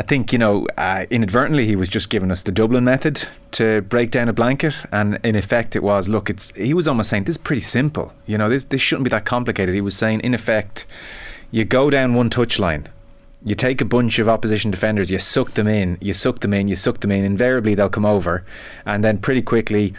I 0.00 0.02
think, 0.02 0.32
you 0.32 0.38
know, 0.38 0.66
uh, 0.78 1.04
inadvertently 1.10 1.66
he 1.66 1.76
was 1.76 1.90
just 1.90 2.08
giving 2.08 2.30
us 2.30 2.42
the 2.42 2.50
Dublin 2.50 2.84
method 2.84 3.28
to 3.50 3.82
break 3.82 4.10
down 4.10 4.30
a 4.30 4.32
blanket. 4.32 4.86
And 4.90 5.18
in 5.22 5.36
effect, 5.36 5.76
it 5.76 5.82
was 5.82 6.08
look, 6.08 6.30
it's 6.30 6.56
he 6.56 6.72
was 6.72 6.88
almost 6.88 7.10
saying 7.10 7.24
this 7.24 7.34
is 7.34 7.42
pretty 7.42 7.60
simple. 7.60 8.14
You 8.24 8.38
know, 8.38 8.48
this, 8.48 8.64
this 8.64 8.80
shouldn't 8.80 9.04
be 9.04 9.10
that 9.10 9.26
complicated. 9.26 9.74
He 9.74 9.82
was 9.82 9.94
saying, 9.94 10.20
in 10.20 10.32
effect, 10.32 10.86
you 11.50 11.66
go 11.66 11.90
down 11.90 12.14
one 12.14 12.30
touch 12.30 12.58
line 12.58 12.88
you 13.42 13.54
take 13.54 13.80
a 13.80 13.86
bunch 13.86 14.18
of 14.18 14.28
opposition 14.28 14.70
defenders, 14.70 15.10
you 15.10 15.18
suck 15.18 15.52
them 15.52 15.66
in, 15.66 15.96
you 16.02 16.12
suck 16.12 16.40
them 16.40 16.52
in, 16.52 16.68
you 16.68 16.76
suck 16.76 17.00
them 17.00 17.10
in. 17.10 17.24
Invariably, 17.24 17.74
they'll 17.74 17.88
come 17.88 18.04
over, 18.04 18.44
and 18.84 19.02
then 19.02 19.16
pretty 19.16 19.40
quickly 19.40 19.94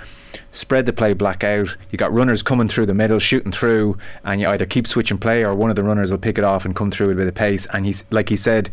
spread 0.51 0.85
the 0.85 0.93
play 0.93 1.13
black 1.13 1.43
out. 1.43 1.75
You 1.89 1.97
got 1.97 2.11
runners 2.11 2.43
coming 2.43 2.67
through 2.67 2.85
the 2.85 2.93
middle, 2.93 3.19
shooting 3.19 3.51
through, 3.51 3.97
and 4.23 4.41
you 4.41 4.47
either 4.47 4.65
keep 4.65 4.87
switching 4.87 5.17
play 5.17 5.43
or 5.43 5.55
one 5.55 5.69
of 5.69 5.75
the 5.75 5.83
runners 5.83 6.11
will 6.11 6.17
pick 6.17 6.37
it 6.37 6.43
off 6.43 6.65
and 6.65 6.75
come 6.75 6.91
through 6.91 7.07
with 7.07 7.17
a 7.17 7.21
bit 7.21 7.27
of 7.27 7.35
pace. 7.35 7.65
And 7.73 7.85
he's 7.85 8.03
like 8.09 8.29
he 8.29 8.37
said, 8.37 8.69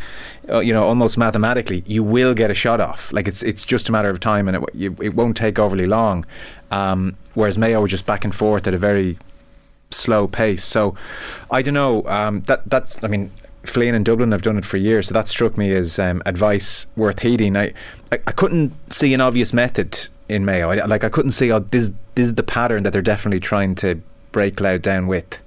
uh, 0.49 0.61
you 0.61 0.73
know, 0.73 0.85
almost 0.85 1.19
mathematically, 1.19 1.83
you 1.87 2.03
will 2.03 2.35
get 2.35 2.51
a 2.51 2.55
shot 2.55 2.81
off. 2.81 3.13
Like 3.13 3.29
it's 3.29 3.43
it's 3.43 3.65
just 3.65 3.89
a 3.89 3.93
matter 3.93 4.11
of 4.11 4.21
time, 4.21 4.49
and 4.49 4.57
it 4.57 4.75
you, 4.75 4.97
it 5.01 5.15
won't 5.15 5.37
take 5.37 5.59
overly 5.59 5.87
long. 5.87 6.25
Um, 6.71 7.17
whereas 7.35 7.57
Mayo 7.57 7.81
were 7.81 7.89
just 7.89 8.07
back 8.07 8.25
and 8.25 8.35
forth 8.35 8.67
at 8.67 8.75
a 8.75 8.79
very 8.79 9.19
slow 9.91 10.29
pace. 10.29 10.65
So 10.65 10.95
I 11.51 11.63
don't 11.63 11.75
know. 11.75 12.05
Um, 12.07 12.43
that 12.43 12.69
that's 12.69 13.03
I 13.03 13.09
mean 13.09 13.31
Flynn 13.65 13.95
and 13.95 14.05
Dublin 14.05 14.33
have 14.33 14.43
done 14.43 14.59
it 14.59 14.65
for 14.65 14.77
years, 14.77 15.09
so 15.09 15.15
that 15.15 15.29
struck 15.29 15.57
me 15.57 15.73
as 15.73 15.99
um, 15.99 16.23
advice 16.27 16.87
worth 16.97 17.21
heeding. 17.21 17.57
I, 17.57 17.73
I, 18.13 18.21
I 18.27 18.33
couldn't 18.33 18.73
see 18.93 19.13
an 19.15 19.21
obvious 19.21 19.53
method 19.53 20.09
in 20.29 20.45
Mayo. 20.45 20.71
I, 20.71 20.85
like 20.85 21.05
I 21.05 21.09
couldn't 21.09 21.33
see 21.33 21.51
oh, 21.53 21.61
this 21.61 21.93
this 22.15 22.27
is 22.27 22.35
the 22.35 22.43
pattern 22.43 22.83
that 22.83 22.93
they're 22.93 23.03
definitely 23.03 23.41
trying 23.41 23.75
to 23.77 24.01
break 24.33 24.61
Louth 24.61 24.83
down 24.83 25.07
with. 25.07 25.39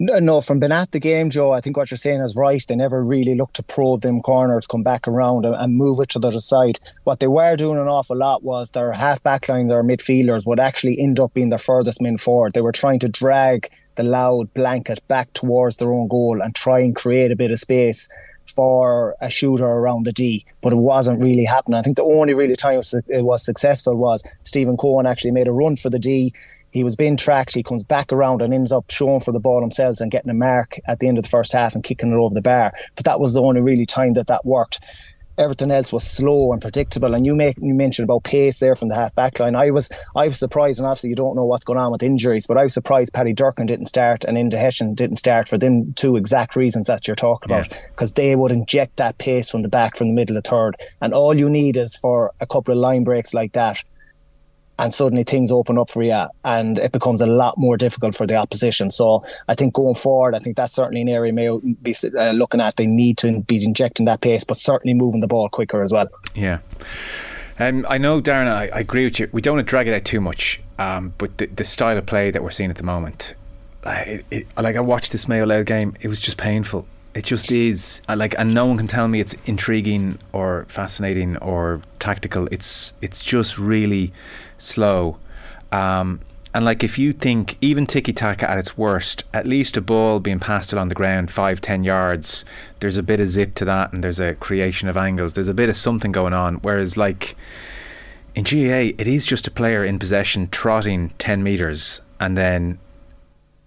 No, 0.00 0.40
from 0.40 0.60
being 0.60 0.70
at 0.70 0.92
the 0.92 1.00
game, 1.00 1.28
Joe, 1.28 1.50
I 1.50 1.60
think 1.60 1.76
what 1.76 1.90
you're 1.90 1.98
saying 1.98 2.20
is 2.20 2.36
right. 2.36 2.64
They 2.68 2.76
never 2.76 3.02
really 3.02 3.34
looked 3.34 3.56
to 3.56 3.64
probe 3.64 4.02
them 4.02 4.20
corners, 4.20 4.64
come 4.64 4.84
back 4.84 5.08
around 5.08 5.44
and, 5.44 5.56
and 5.56 5.74
move 5.74 5.98
it 5.98 6.10
to 6.10 6.20
the 6.20 6.28
other 6.28 6.38
side. 6.38 6.78
What 7.02 7.18
they 7.18 7.26
were 7.26 7.56
doing 7.56 7.80
an 7.80 7.88
awful 7.88 8.16
lot 8.16 8.44
was 8.44 8.70
their 8.70 8.92
half 8.92 9.20
back 9.24 9.48
line, 9.48 9.66
their 9.66 9.82
midfielders 9.82 10.46
would 10.46 10.60
actually 10.60 11.00
end 11.00 11.18
up 11.18 11.34
being 11.34 11.50
the 11.50 11.58
furthest 11.58 12.00
men 12.00 12.16
forward. 12.16 12.52
They 12.52 12.60
were 12.60 12.70
trying 12.70 13.00
to 13.00 13.08
drag 13.08 13.70
the 13.96 14.04
Louth 14.04 14.54
blanket 14.54 15.00
back 15.08 15.32
towards 15.32 15.78
their 15.78 15.92
own 15.92 16.06
goal 16.06 16.42
and 16.42 16.54
try 16.54 16.78
and 16.78 16.94
create 16.94 17.32
a 17.32 17.36
bit 17.36 17.50
of 17.50 17.58
space 17.58 18.08
for 18.54 19.16
a 19.20 19.30
shooter 19.30 19.66
around 19.66 20.04
the 20.04 20.12
D, 20.12 20.44
but 20.60 20.72
it 20.72 20.76
wasn't 20.76 21.22
really 21.22 21.44
happening. 21.44 21.78
I 21.78 21.82
think 21.82 21.96
the 21.96 22.04
only 22.04 22.34
really 22.34 22.56
time 22.56 22.80
it 22.80 23.24
was 23.24 23.44
successful 23.44 23.96
was 23.96 24.22
Stephen 24.42 24.76
Coen 24.76 25.08
actually 25.08 25.32
made 25.32 25.48
a 25.48 25.52
run 25.52 25.76
for 25.76 25.90
the 25.90 25.98
D 25.98 26.32
he 26.70 26.84
was 26.84 26.96
being 26.96 27.16
tracked. 27.16 27.54
He 27.54 27.62
comes 27.62 27.82
back 27.82 28.12
around 28.12 28.42
and 28.42 28.52
ends 28.52 28.72
up 28.72 28.90
showing 28.90 29.20
for 29.20 29.32
the 29.32 29.40
ball 29.40 29.60
himself 29.60 30.00
and 30.00 30.10
getting 30.10 30.30
a 30.30 30.34
mark 30.34 30.78
at 30.86 30.98
the 30.98 31.08
end 31.08 31.18
of 31.18 31.24
the 31.24 31.30
first 31.30 31.52
half 31.52 31.74
and 31.74 31.82
kicking 31.82 32.12
it 32.12 32.16
over 32.16 32.34
the 32.34 32.42
bar. 32.42 32.72
But 32.94 33.04
that 33.06 33.20
was 33.20 33.34
the 33.34 33.42
only 33.42 33.60
really 33.60 33.86
time 33.86 34.12
that 34.14 34.26
that 34.26 34.44
worked 34.44 34.80
everything 35.38 35.70
else 35.70 35.92
was 35.92 36.04
slow 36.04 36.52
and 36.52 36.60
predictable. 36.60 37.14
And 37.14 37.24
you 37.24 37.34
make 37.34 37.56
you 37.60 37.74
mentioned 37.74 38.04
about 38.04 38.24
pace 38.24 38.58
there 38.58 38.76
from 38.76 38.88
the 38.88 38.94
half 38.94 39.14
back 39.14 39.38
line. 39.40 39.54
I 39.54 39.70
was 39.70 39.90
I 40.16 40.28
was 40.28 40.38
surprised, 40.38 40.78
and 40.78 40.86
obviously 40.86 41.10
you 41.10 41.16
don't 41.16 41.36
know 41.36 41.46
what's 41.46 41.64
going 41.64 41.78
on 41.78 41.92
with 41.92 42.02
injuries, 42.02 42.46
but 42.46 42.58
I 42.58 42.64
was 42.64 42.74
surprised 42.74 43.14
Paddy 43.14 43.34
Durcan 43.34 43.66
didn't 43.66 43.86
start 43.86 44.24
and 44.24 44.36
Enda 44.36 44.58
Hession 44.58 44.94
didn't 44.94 45.16
start 45.16 45.48
for 45.48 45.58
them 45.58 45.92
two 45.94 46.16
exact 46.16 46.56
reasons 46.56 46.86
that 46.88 47.06
you're 47.06 47.16
talking 47.16 47.50
about. 47.50 47.68
Because 47.90 48.12
yeah. 48.16 48.24
they 48.24 48.36
would 48.36 48.52
inject 48.52 48.96
that 48.96 49.18
pace 49.18 49.50
from 49.50 49.62
the 49.62 49.68
back 49.68 49.96
from 49.96 50.08
the 50.08 50.14
middle 50.14 50.36
of 50.36 50.44
third. 50.44 50.76
And 51.00 51.14
all 51.14 51.34
you 51.34 51.48
need 51.48 51.76
is 51.76 51.96
for 51.96 52.32
a 52.40 52.46
couple 52.46 52.72
of 52.72 52.78
line 52.78 53.04
breaks 53.04 53.32
like 53.32 53.52
that 53.52 53.82
and 54.78 54.94
suddenly 54.94 55.24
things 55.24 55.50
open 55.50 55.78
up 55.78 55.90
for 55.90 56.02
you 56.02 56.26
and 56.44 56.78
it 56.78 56.92
becomes 56.92 57.20
a 57.20 57.26
lot 57.26 57.58
more 57.58 57.76
difficult 57.76 58.14
for 58.14 58.26
the 58.26 58.36
opposition. 58.36 58.90
So 58.90 59.24
I 59.48 59.54
think 59.54 59.74
going 59.74 59.94
forward, 59.94 60.34
I 60.34 60.38
think 60.38 60.56
that's 60.56 60.72
certainly 60.72 61.02
an 61.02 61.08
area 61.08 61.32
may 61.32 61.58
be 61.82 61.94
uh, 62.18 62.30
looking 62.32 62.60
at. 62.60 62.76
They 62.76 62.86
need 62.86 63.18
to 63.18 63.40
be 63.40 63.62
injecting 63.64 64.06
that 64.06 64.20
pace, 64.20 64.44
but 64.44 64.56
certainly 64.56 64.94
moving 64.94 65.20
the 65.20 65.26
ball 65.26 65.48
quicker 65.48 65.82
as 65.82 65.92
well. 65.92 66.08
Yeah. 66.34 66.60
Um, 67.58 67.84
I 67.88 67.98
know, 67.98 68.20
Darran, 68.20 68.46
I, 68.46 68.68
I, 68.68 68.80
agree 68.80 69.04
with 69.04 69.18
you. 69.18 69.28
We 69.32 69.42
don't 69.42 69.56
want 69.56 69.66
to 69.66 69.70
drag 69.70 69.88
it 69.88 69.94
out 69.94 70.04
too 70.04 70.20
much, 70.20 70.60
um, 70.78 71.12
but 71.18 71.38
the, 71.38 71.46
the, 71.46 71.64
style 71.64 71.98
of 71.98 72.06
play 72.06 72.30
that 72.30 72.40
we're 72.40 72.50
seeing 72.50 72.70
at 72.70 72.76
the 72.76 72.84
moment, 72.84 73.34
it, 73.84 74.24
it, 74.30 74.46
like 74.56 74.76
I 74.76 74.80
watched 74.80 75.10
this 75.10 75.26
Mayo 75.26 75.44
Louth 75.44 75.66
game, 75.66 75.94
it 76.00 76.06
was 76.06 76.20
just 76.20 76.36
painful. 76.36 76.86
It 77.14 77.24
just 77.24 77.50
is. 77.50 78.00
I 78.08 78.14
like, 78.14 78.38
and 78.38 78.54
no 78.54 78.66
one 78.66 78.76
can 78.76 78.86
tell 78.86 79.08
me 79.08 79.18
it's 79.18 79.34
intriguing 79.44 80.20
or 80.32 80.66
fascinating 80.68 81.36
or 81.38 81.82
tactical. 81.98 82.46
It's 82.52 82.92
it's 83.02 83.24
just 83.24 83.58
really 83.58 84.12
slow. 84.58 85.18
Um, 85.72 86.20
and 86.54 86.64
like 86.64 86.82
if 86.82 86.98
you 86.98 87.12
think 87.12 87.56
even 87.60 87.86
tiki 87.86 88.12
taka 88.12 88.50
at 88.50 88.58
its 88.58 88.76
worst, 88.76 89.24
at 89.34 89.46
least 89.46 89.76
a 89.76 89.80
ball 89.80 90.18
being 90.18 90.40
passed 90.40 90.72
along 90.72 90.88
the 90.88 90.94
ground 90.94 91.30
five, 91.30 91.60
ten 91.60 91.84
yards, 91.84 92.44
there's 92.80 92.96
a 92.96 93.02
bit 93.02 93.20
of 93.20 93.28
zip 93.28 93.54
to 93.56 93.64
that 93.66 93.92
and 93.92 94.02
there's 94.02 94.18
a 94.18 94.34
creation 94.34 94.88
of 94.88 94.96
angles. 94.96 95.34
There's 95.34 95.48
a 95.48 95.54
bit 95.54 95.68
of 95.68 95.76
something 95.76 96.10
going 96.10 96.32
on. 96.32 96.56
Whereas 96.56 96.96
like 96.96 97.36
in 98.34 98.44
GAA, 98.44 98.94
it 98.98 99.06
is 99.06 99.26
just 99.26 99.46
a 99.46 99.50
player 99.50 99.84
in 99.84 99.98
possession 99.98 100.48
trotting 100.48 101.10
ten 101.18 101.42
meters 101.42 102.00
and 102.18 102.36
then 102.36 102.78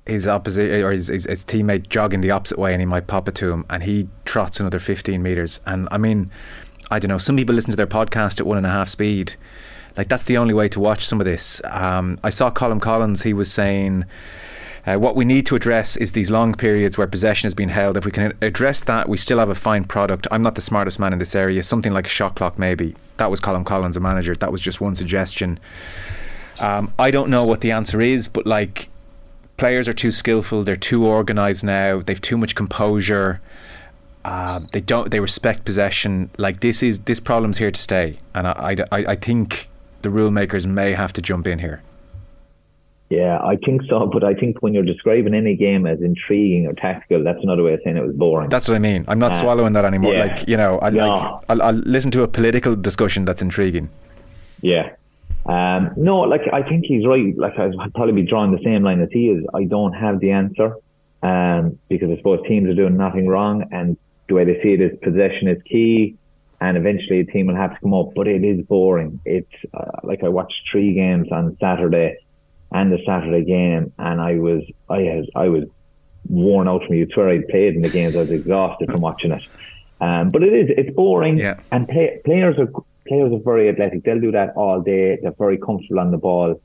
his 0.05 0.27
opposite 0.27 0.83
or 0.83 0.91
his, 0.91 1.07
his, 1.07 1.25
his 1.25 1.45
teammate 1.45 1.87
jogging 1.87 2.21
the 2.21 2.31
opposite 2.31 2.57
way 2.57 2.73
and 2.73 2.81
he 2.81 2.85
might 2.85 3.05
pop 3.05 3.27
it 3.27 3.35
to 3.35 3.51
him 3.51 3.63
and 3.69 3.83
he 3.83 4.09
trots 4.25 4.59
another 4.59 4.79
fifteen 4.79 5.21
meters. 5.21 5.59
And 5.67 5.87
I 5.91 5.99
mean, 5.99 6.31
I 6.89 6.97
don't 6.97 7.09
know. 7.09 7.19
Some 7.19 7.37
people 7.37 7.53
listen 7.53 7.71
to 7.71 7.77
their 7.77 7.87
podcast 7.87 8.39
at 8.39 8.47
one 8.47 8.57
and 8.57 8.65
a 8.65 8.69
half 8.69 8.89
speed 8.89 9.35
like 9.97 10.07
that's 10.07 10.23
the 10.23 10.37
only 10.37 10.53
way 10.53 10.69
to 10.69 10.79
watch 10.79 11.05
some 11.05 11.19
of 11.19 11.25
this. 11.25 11.61
Um, 11.65 12.17
I 12.23 12.29
saw 12.29 12.51
Colm 12.51 12.81
Collins. 12.81 13.23
He 13.23 13.33
was 13.33 13.51
saying. 13.51 14.05
Uh, 14.83 14.97
what 14.97 15.15
we 15.15 15.23
need 15.23 15.45
to 15.45 15.55
address 15.55 15.95
is 15.95 16.13
these 16.13 16.31
long 16.31 16.55
periods 16.55 16.97
where 16.97 17.05
possession 17.05 17.45
has 17.45 17.53
been 17.53 17.69
held. 17.69 17.97
If 17.97 18.03
we 18.03 18.09
can 18.09 18.33
address 18.41 18.83
that, 18.85 19.07
we 19.07 19.15
still 19.15 19.37
have 19.37 19.49
a 19.49 19.53
fine 19.53 19.83
product. 19.83 20.27
I'm 20.31 20.41
not 20.41 20.55
the 20.55 20.61
smartest 20.61 20.97
man 20.99 21.13
in 21.13 21.19
this 21.19 21.35
area. 21.35 21.61
Something 21.61 21.93
like 21.93 22.07
a 22.07 22.09
shot 22.09 22.33
clock, 22.35 22.57
maybe. 22.57 22.95
That 23.17 23.29
was 23.29 23.39
Colm 23.39 23.63
Collins, 23.63 23.95
a 23.95 23.99
manager. 23.99 24.33
That 24.33 24.51
was 24.51 24.59
just 24.59 24.81
one 24.81 24.95
suggestion. 24.95 25.59
Um, 26.59 26.93
I 26.97 27.11
don't 27.11 27.29
know 27.29 27.45
what 27.45 27.61
the 27.61 27.71
answer 27.71 28.01
is, 28.01 28.27
but 28.27 28.47
like 28.47 28.89
players 29.57 29.87
are 29.87 29.93
too 29.93 30.11
skillful. 30.11 30.63
They're 30.63 30.75
too 30.75 31.05
organised 31.05 31.63
now. 31.63 32.01
They've 32.01 32.19
too 32.19 32.37
much 32.37 32.55
composure. 32.55 33.39
Uh, 34.25 34.61
they 34.71 34.81
don't. 34.81 35.09
They 35.11 35.19
respect 35.19 35.65
possession. 35.65 36.29
Like 36.37 36.59
this 36.59 36.83
is 36.83 36.99
this 37.01 37.19
problem's 37.19 37.57
here 37.57 37.71
to 37.71 37.81
stay, 37.81 38.19
and 38.35 38.47
I, 38.47 38.77
I, 38.91 39.05
I 39.09 39.15
think 39.15 39.69
the 40.03 40.09
rule 40.09 40.31
makers 40.31 40.67
may 40.67 40.91
have 40.93 41.13
to 41.13 41.21
jump 41.21 41.47
in 41.47 41.59
here. 41.59 41.81
Yeah, 43.11 43.39
I 43.43 43.57
think 43.57 43.81
so. 43.89 44.05
But 44.05 44.23
I 44.23 44.33
think 44.33 44.61
when 44.61 44.73
you're 44.73 44.85
describing 44.85 45.33
any 45.33 45.57
game 45.57 45.85
as 45.85 46.01
intriguing 46.01 46.65
or 46.65 46.71
tactical, 46.73 47.21
that's 47.25 47.43
another 47.43 47.61
way 47.61 47.73
of 47.73 47.81
saying 47.83 47.97
it 47.97 48.05
was 48.05 48.15
boring. 48.15 48.47
That's 48.49 48.69
what 48.69 48.75
I 48.75 48.79
mean. 48.79 49.03
I'm 49.09 49.19
not 49.19 49.33
uh, 49.33 49.41
swallowing 49.41 49.73
that 49.73 49.83
anymore. 49.83 50.13
Yeah. 50.13 50.25
Like 50.25 50.47
you 50.47 50.55
know, 50.55 50.79
I, 50.79 50.89
yeah. 50.89 51.05
like, 51.05 51.43
I'll, 51.49 51.61
I'll, 51.61 51.73
listen 51.73 52.09
to 52.11 52.23
a 52.23 52.27
political 52.29 52.73
discussion 52.73 53.25
that's 53.25 53.41
intriguing. 53.41 53.89
Yeah. 54.61 54.93
Um, 55.45 55.91
no, 55.97 56.19
like 56.19 56.41
I 56.53 56.63
think 56.63 56.85
he's 56.85 57.05
right. 57.05 57.37
Like 57.37 57.59
I'd 57.59 57.93
probably 57.93 58.13
be 58.13 58.29
drawing 58.29 58.53
the 58.53 58.63
same 58.63 58.81
line 58.83 59.01
as 59.01 59.09
he 59.11 59.27
is. 59.27 59.43
I 59.53 59.65
don't 59.65 59.91
have 59.91 60.21
the 60.21 60.31
answer 60.31 60.75
um, 61.21 61.77
because 61.89 62.11
I 62.11 62.15
suppose 62.15 62.39
teams 62.47 62.69
are 62.69 62.75
doing 62.75 62.95
nothing 62.95 63.27
wrong, 63.27 63.65
and 63.73 63.97
the 64.29 64.35
way 64.35 64.45
they 64.45 64.61
see 64.63 64.71
it 64.71 64.79
is 64.79 64.97
possession 65.01 65.49
is 65.49 65.61
key 65.63 66.15
and 66.61 66.77
eventually 66.77 67.19
a 67.19 67.25
team 67.25 67.47
will 67.47 67.55
have 67.55 67.73
to 67.73 67.79
come 67.81 67.93
up. 67.93 68.09
But 68.15 68.27
it 68.27 68.45
is 68.45 68.63
boring. 68.65 69.19
It's 69.25 69.51
uh, 69.73 69.99
like 70.03 70.23
I 70.23 70.29
watched 70.29 70.61
three 70.71 70.93
games 70.93 71.27
on 71.31 71.57
Saturday 71.59 72.17
and 72.71 72.91
the 72.91 72.99
Saturday 73.05 73.43
game, 73.43 73.91
and 73.97 74.21
I 74.21 74.35
was 74.35 74.63
I 74.87 74.99
was 74.99 75.29
I 75.35 75.49
was 75.49 75.63
worn 76.29 76.67
out 76.67 76.83
from 76.85 76.95
you. 76.95 77.03
It's 77.03 77.17
where 77.17 77.29
I 77.29 77.39
played 77.49 77.75
in 77.75 77.81
the 77.81 77.89
games. 77.89 78.15
I 78.15 78.19
was 78.19 78.31
exhausted 78.31 78.91
from 78.91 79.01
watching 79.01 79.31
it. 79.31 79.43
Um, 79.99 80.29
but 80.29 80.43
it 80.43 80.53
is 80.53 80.69
it's 80.77 80.95
boring, 80.95 81.37
yeah. 81.37 81.59
and 81.71 81.87
play, 81.87 82.21
players 82.23 82.57
are 82.59 82.69
players 83.07 83.33
are 83.33 83.43
very 83.43 83.67
athletic. 83.67 84.03
They'll 84.03 84.21
do 84.21 84.31
that 84.31 84.53
all 84.55 84.81
day. 84.81 85.17
They're 85.21 85.33
very 85.37 85.57
comfortable 85.57 85.99
on 85.99 86.11
the 86.11 86.17
ball. 86.17 86.61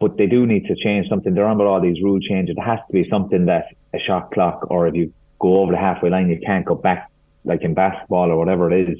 But 0.00 0.16
they 0.16 0.26
do 0.26 0.46
need 0.46 0.66
to 0.66 0.74
change 0.74 1.08
something. 1.08 1.32
They're 1.32 1.46
on 1.46 1.56
about 1.56 1.68
all 1.68 1.80
these 1.80 2.02
rule 2.02 2.20
changes. 2.20 2.56
It 2.58 2.60
has 2.60 2.80
to 2.88 2.92
be 2.92 3.08
something 3.08 3.46
that 3.46 3.66
a 3.94 3.98
shot 3.98 4.32
clock, 4.32 4.66
or 4.68 4.86
if 4.88 4.94
you 4.94 5.12
go 5.38 5.60
over 5.60 5.72
the 5.72 5.78
halfway 5.78 6.10
line, 6.10 6.28
you 6.28 6.40
can't 6.44 6.64
go 6.64 6.74
back 6.74 7.11
like 7.44 7.62
in 7.62 7.74
basketball 7.74 8.30
or 8.30 8.36
whatever 8.36 8.70
it 8.70 8.88
is. 8.88 8.98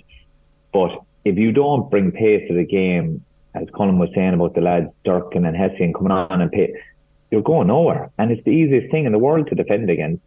But 0.73 0.91
if 1.25 1.37
you 1.37 1.53
don't 1.53 1.91
bring 1.91 2.11
pace 2.11 2.47
to 2.49 2.55
the 2.55 2.65
game, 2.65 3.25
as 3.55 3.67
Colm 3.69 3.99
was 3.99 4.09
saying 4.15 4.35
about 4.35 4.55
the 4.55 4.61
lads 4.61 4.89
Durcan 5.05 5.47
and 5.47 5.57
Hession 5.57 5.93
coming 5.93 6.13
on 6.13 6.41
and 6.41 6.51
pay, 6.51 6.75
you're 7.31 7.43
going 7.43 7.69
nowhere. 7.69 8.11
And 8.19 8.31
it's 8.31 8.45
the 8.45 8.51
easiest 8.51 8.91
thing 8.91 9.05
in 9.05 9.13
the 9.13 9.19
world 9.19 9.49
to 9.49 9.55
defend 9.55 9.91
against. 9.91 10.23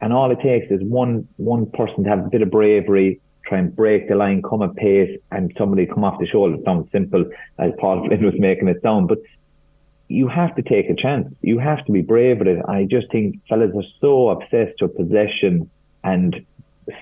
And 0.00 0.12
all 0.12 0.30
it 0.30 0.40
takes 0.40 0.70
is 0.70 0.80
one 0.82 1.26
one 1.36 1.66
person 1.70 2.04
to 2.04 2.10
have 2.10 2.20
a 2.20 2.28
bit 2.28 2.42
of 2.42 2.50
bravery, 2.50 3.20
try 3.44 3.58
and 3.58 3.74
break 3.74 4.08
the 4.08 4.14
line, 4.14 4.42
come 4.42 4.62
at 4.62 4.76
pace, 4.76 5.18
and 5.32 5.52
somebody 5.58 5.86
come 5.86 6.04
off 6.04 6.20
the 6.20 6.26
shoulder. 6.26 6.54
It 6.54 6.64
sounds 6.64 6.90
simple 6.92 7.24
as 7.58 7.72
Paul 7.78 8.04
Flynn 8.06 8.24
was 8.24 8.34
making 8.38 8.68
it 8.68 8.80
sound, 8.82 9.08
but 9.08 9.18
you 10.08 10.28
have 10.28 10.54
to 10.56 10.62
take 10.62 10.88
a 10.88 10.94
chance. 10.94 11.34
You 11.42 11.58
have 11.58 11.84
to 11.86 11.92
be 11.92 12.02
brave 12.02 12.38
with 12.38 12.48
it. 12.48 12.64
I 12.66 12.84
just 12.84 13.10
think 13.10 13.40
fellas 13.48 13.72
are 13.74 13.82
so 14.00 14.30
obsessed 14.30 14.80
with 14.80 14.96
possession 14.96 15.70
and 16.02 16.46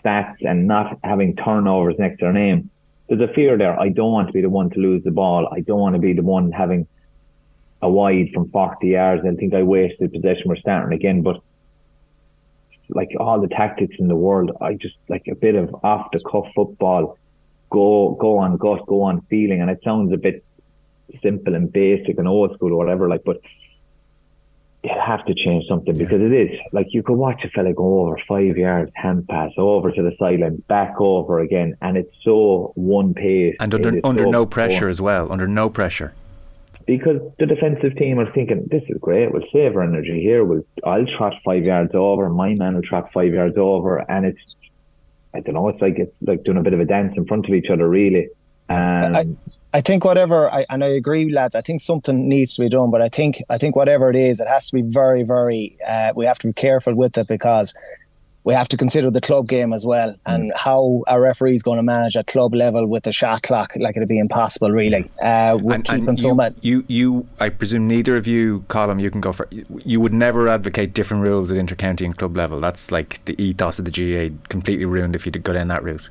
stats 0.03 0.37
and 0.41 0.67
not 0.67 0.99
having 1.05 1.37
turnovers 1.37 1.97
next 1.99 2.19
to 2.19 2.27
their 2.27 2.33
name, 2.33 2.71
there's 3.09 3.21
a 3.21 3.33
fear 3.33 3.57
there. 3.57 3.79
I 3.79 3.89
don't 3.89 4.13
want 4.13 4.29
to 4.29 4.33
be 4.33 4.43
the 4.43 4.51
one 4.51 4.71
to 4.71 4.81
lose 4.81 5.05
the 5.05 5.11
ball. 5.11 5.49
I 5.53 5.61
don't 5.61 5.81
want 5.81 5.95
to 5.95 6.01
be 6.01 6.13
the 6.13 6.23
one 6.23 6.51
having 6.51 6.87
a 7.83 7.89
wide 7.89 8.31
from 8.35 8.51
40 8.51 8.87
yards 8.87 9.25
and 9.25 9.39
think 9.39 9.55
I 9.55 9.63
wasted 9.63 10.13
possession. 10.13 10.45
We're 10.47 10.57
starting 10.57 10.93
again. 10.93 11.23
But 11.23 11.41
like 12.89 13.11
all 13.19 13.41
the 13.41 13.49
tactics 13.49 13.97
in 13.99 14.09
the 14.09 14.17
world, 14.17 14.51
I 14.61 14.75
just 14.75 14.97
like 15.09 15.27
a 15.31 15.35
bit 15.35 15.55
of 15.55 15.75
off 15.85 16.11
the 16.13 16.21
cuff 16.21 16.47
football. 16.55 17.19
Go, 17.71 18.17
go 18.21 18.39
on 18.39 18.57
gut, 18.57 18.87
go 18.87 19.03
on 19.03 19.23
feeling. 19.23 19.61
And 19.61 19.71
it 19.71 19.81
sounds 19.85 20.13
a 20.13 20.17
bit 20.17 20.45
simple 21.23 21.55
and 21.55 21.73
basic 21.73 22.19
and 22.19 22.29
old 22.29 22.55
school 22.55 22.73
or 22.73 22.77
whatever. 22.77 23.09
Like, 23.09 23.23
but 23.25 23.41
you 24.87 25.01
have 25.05 25.25
to 25.27 25.35
change 25.35 25.65
something 25.69 25.97
because 25.97 26.21
it 26.21 26.33
is 26.33 26.59
like 26.73 26.87
you 26.91 27.03
could 27.03 27.15
watch 27.15 27.43
a 27.45 27.49
fella 27.51 27.73
go 27.73 28.01
over 28.03 28.19
five 28.29 28.57
yards, 28.57 28.93
hand 28.95 29.27
pass 29.29 29.51
over 29.59 29.91
to 29.91 30.03
the 30.03 30.13
sideline, 30.19 30.57
back 30.69 30.95
over 31.01 31.41
again, 31.41 31.77
and 31.83 31.97
it's 31.97 32.15
so 32.23 32.73
one 32.77 33.13
pace 33.13 33.57
and 33.59 33.75
under 33.75 34.01
under 34.05 34.25
so 34.25 34.31
no 34.31 34.47
pressure 34.47 34.89
as 34.89 35.01
well. 35.01 35.31
Under 35.33 35.49
no 35.49 35.69
pressure. 35.69 36.15
Because 36.87 37.21
the 37.41 37.47
defensive 37.47 37.97
team 37.97 38.21
are 38.21 38.33
thinking, 38.33 38.69
this 38.71 38.85
is 38.89 38.97
great. 39.01 39.33
We'll 39.33 39.43
save 39.53 39.75
our 39.75 39.83
energy 39.83 40.21
here. 40.21 40.45
We'll, 40.45 40.65
I'll 40.85 41.05
trot 41.19 41.35
five 41.45 41.65
yards 41.65 41.91
over. 41.95 42.29
My 42.29 42.55
man 42.55 42.77
will 42.77 42.83
trot 42.83 43.11
five 43.13 43.33
yards 43.35 43.57
over, 43.59 44.09
and 44.09 44.25
it's, 44.25 44.39
I 45.35 45.41
don't 45.41 45.55
know. 45.57 45.69
It's 45.69 45.83
like 45.83 45.99
it's 45.99 46.15
like 46.21 46.45
doing 46.45 46.59
a 46.59 46.63
bit 46.63 46.75
of 46.75 46.81
a 46.81 46.85
dance 46.85 47.15
in 47.17 47.27
front 47.27 47.49
of 47.49 47.55
each 47.55 47.71
other, 47.73 47.89
really. 47.89 48.29
Um, 48.69 49.17
I, 49.17 49.27
I 49.77 49.83
think 49.83 50.07
whatever, 50.07 50.51
I, 50.51 50.65
and 50.71 50.83
I 50.83 50.87
agree, 50.87 51.31
lads. 51.31 51.55
I 51.55 51.61
think 51.61 51.83
something 51.83 52.31
needs 52.31 52.57
to 52.57 52.63
be 52.63 52.71
done, 52.71 52.91
but 52.91 53.03
I 53.03 53.11
think 53.11 53.43
I 53.51 53.59
think 53.59 53.77
whatever 53.77 54.09
it 54.09 54.17
is, 54.17 54.41
it 54.41 54.49
has 54.49 54.71
to 54.71 54.75
be 54.75 54.81
very, 54.81 55.23
very. 55.23 55.77
Uh, 55.87 56.15
we 56.17 56.25
have 56.25 56.39
to 56.39 56.47
be 56.47 56.55
careful 56.55 56.95
with 56.95 57.19
it 57.19 57.29
because 57.29 57.75
we 58.45 58.55
have 58.55 58.69
to 58.69 58.79
consider 58.79 59.11
the 59.11 59.21
club 59.21 59.49
game 59.49 59.75
as 59.75 59.85
well 59.85 60.15
and 60.25 60.51
mm. 60.51 60.57
how 60.57 61.05
a 61.09 61.21
referee 61.21 61.57
is 61.57 61.63
going 61.63 61.77
to 61.77 61.83
manage 61.83 62.17
at 62.17 62.27
club 62.27 62.55
level 62.55 62.87
with 62.87 63.03
the 63.03 63.13
shot 63.13 63.43
clock. 63.43 63.73
Like 63.77 63.99
it'd 63.99 64.09
be 64.09 64.19
impossible, 64.19 64.71
really. 64.71 65.11
Uh, 65.21 65.59
with 65.61 65.75
and, 65.75 65.85
keeping 65.85 66.09
and 66.09 66.19
so 66.19 66.35
much. 66.35 66.55
You, 66.63 66.83
you, 66.89 67.29
I 67.39 67.51
presume 67.51 67.87
neither 67.87 68.17
of 68.17 68.27
you, 68.27 68.61
Colm, 68.69 68.99
you 68.99 69.11
can 69.11 69.21
go 69.21 69.33
for. 69.35 69.47
You 69.85 70.01
would 70.01 70.15
never 70.15 70.49
advocate 70.49 70.95
different 70.95 71.23
rules 71.23 71.51
at 71.51 71.59
intercounty 71.59 72.07
and 72.07 72.17
club 72.17 72.35
level. 72.35 72.61
That's 72.61 72.91
like 72.91 73.23
the 73.27 73.39
ethos 73.43 73.79
of 73.79 73.85
the 73.85 73.91
GA 73.91 74.33
completely 74.49 74.87
ruined 74.87 75.15
if 75.15 75.27
you 75.27 75.33
did 75.33 75.43
go 75.43 75.53
down 75.53 75.69
that 75.69 75.83
route. 75.83 76.09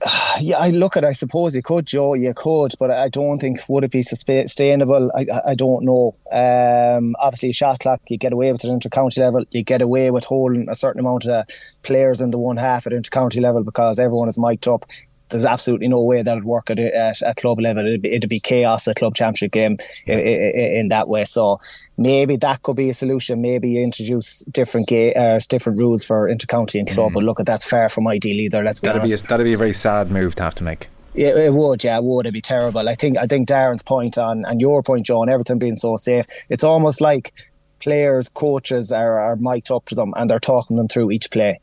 yeah, 0.40 0.58
I 0.58 0.70
look 0.70 0.96
at. 0.96 1.04
I 1.04 1.12
suppose 1.12 1.54
you 1.54 1.62
could, 1.62 1.86
Joe. 1.86 2.14
You 2.14 2.32
could, 2.34 2.72
but 2.78 2.90
I 2.90 3.08
don't 3.08 3.38
think 3.38 3.60
would 3.68 3.84
it 3.84 3.90
be 3.90 4.02
sustainable. 4.02 5.10
I, 5.14 5.26
I 5.48 5.54
don't 5.54 5.84
know. 5.84 6.14
Um, 6.32 7.14
obviously, 7.18 7.50
a 7.50 7.52
shot 7.54 7.80
clock. 7.80 8.00
You 8.08 8.16
get 8.16 8.32
away 8.32 8.50
with 8.52 8.64
it 8.64 8.70
at 8.70 8.78
intercounty 8.78 9.18
level. 9.18 9.44
You 9.50 9.62
get 9.62 9.82
away 9.82 10.10
with 10.10 10.24
holding 10.24 10.68
a 10.68 10.74
certain 10.74 11.00
amount 11.00 11.26
of 11.26 11.46
players 11.82 12.20
in 12.20 12.30
the 12.30 12.38
one 12.38 12.56
half 12.56 12.86
at 12.86 12.92
intercounty 12.92 13.40
level 13.40 13.62
because 13.62 13.98
everyone 13.98 14.28
is 14.28 14.38
mic'd 14.38 14.68
up. 14.68 14.84
There's 15.30 15.44
absolutely 15.44 15.88
no 15.88 16.02
way 16.04 16.22
that 16.22 16.34
would 16.34 16.44
work 16.44 16.70
at, 16.70 16.78
at, 16.78 17.22
at 17.22 17.36
club 17.36 17.60
level. 17.60 17.86
It'd 17.86 18.02
be, 18.02 18.12
it'd 18.12 18.28
be, 18.28 18.40
chaos 18.40 18.88
at 18.88 18.96
club 18.96 19.14
championship 19.14 19.52
game 19.52 19.76
in, 20.06 20.18
in, 20.18 20.88
that 20.88 21.08
way. 21.08 21.24
So 21.24 21.60
maybe 21.96 22.36
that 22.38 22.62
could 22.62 22.76
be 22.76 22.90
a 22.90 22.94
solution. 22.94 23.40
Maybe 23.40 23.70
you 23.70 23.82
introduce 23.82 24.44
different 24.46 24.88
ga- 24.88 25.14
uh, 25.14 25.38
different 25.48 25.78
rules 25.78 26.04
for 26.04 26.28
intercounty 26.28 26.78
and 26.78 26.88
club. 26.88 27.10
Mm. 27.10 27.14
But 27.14 27.24
look, 27.24 27.40
at 27.40 27.46
that's 27.46 27.68
far 27.68 27.88
from 27.88 28.06
ideal 28.06 28.40
either. 28.40 28.64
Let's 28.64 28.80
be 28.80 28.86
that'd 28.86 29.00
honest. 29.00 29.24
Be 29.24 29.26
a, 29.26 29.28
that'd 29.30 29.44
be 29.44 29.52
a 29.52 29.58
very 29.58 29.72
sad 29.72 30.10
move 30.10 30.34
to 30.36 30.42
have 30.42 30.54
to 30.56 30.64
make. 30.64 30.88
It, 31.14 31.36
it, 31.36 31.54
would, 31.54 31.82
yeah, 31.82 31.98
it 31.98 32.04
would. 32.04 32.26
It'd 32.26 32.34
be 32.34 32.40
terrible. 32.40 32.88
I 32.88 32.94
think 32.94 33.18
I 33.18 33.26
think 33.26 33.48
Darran's 33.48 33.82
point 33.82 34.16
on 34.16 34.44
and 34.44 34.60
your 34.60 34.82
point, 34.82 35.06
John, 35.06 35.28
everything 35.28 35.58
being 35.58 35.76
so 35.76 35.96
safe. 35.96 36.26
It's 36.48 36.64
almost 36.64 37.00
like 37.00 37.32
players, 37.80 38.28
coaches 38.28 38.92
are, 38.92 39.18
are 39.18 39.36
mic'd 39.36 39.70
up 39.70 39.86
to 39.86 39.94
them 39.94 40.12
and 40.16 40.30
they're 40.30 40.38
talking 40.38 40.76
them 40.76 40.86
through 40.86 41.10
each 41.10 41.30
play 41.30 41.60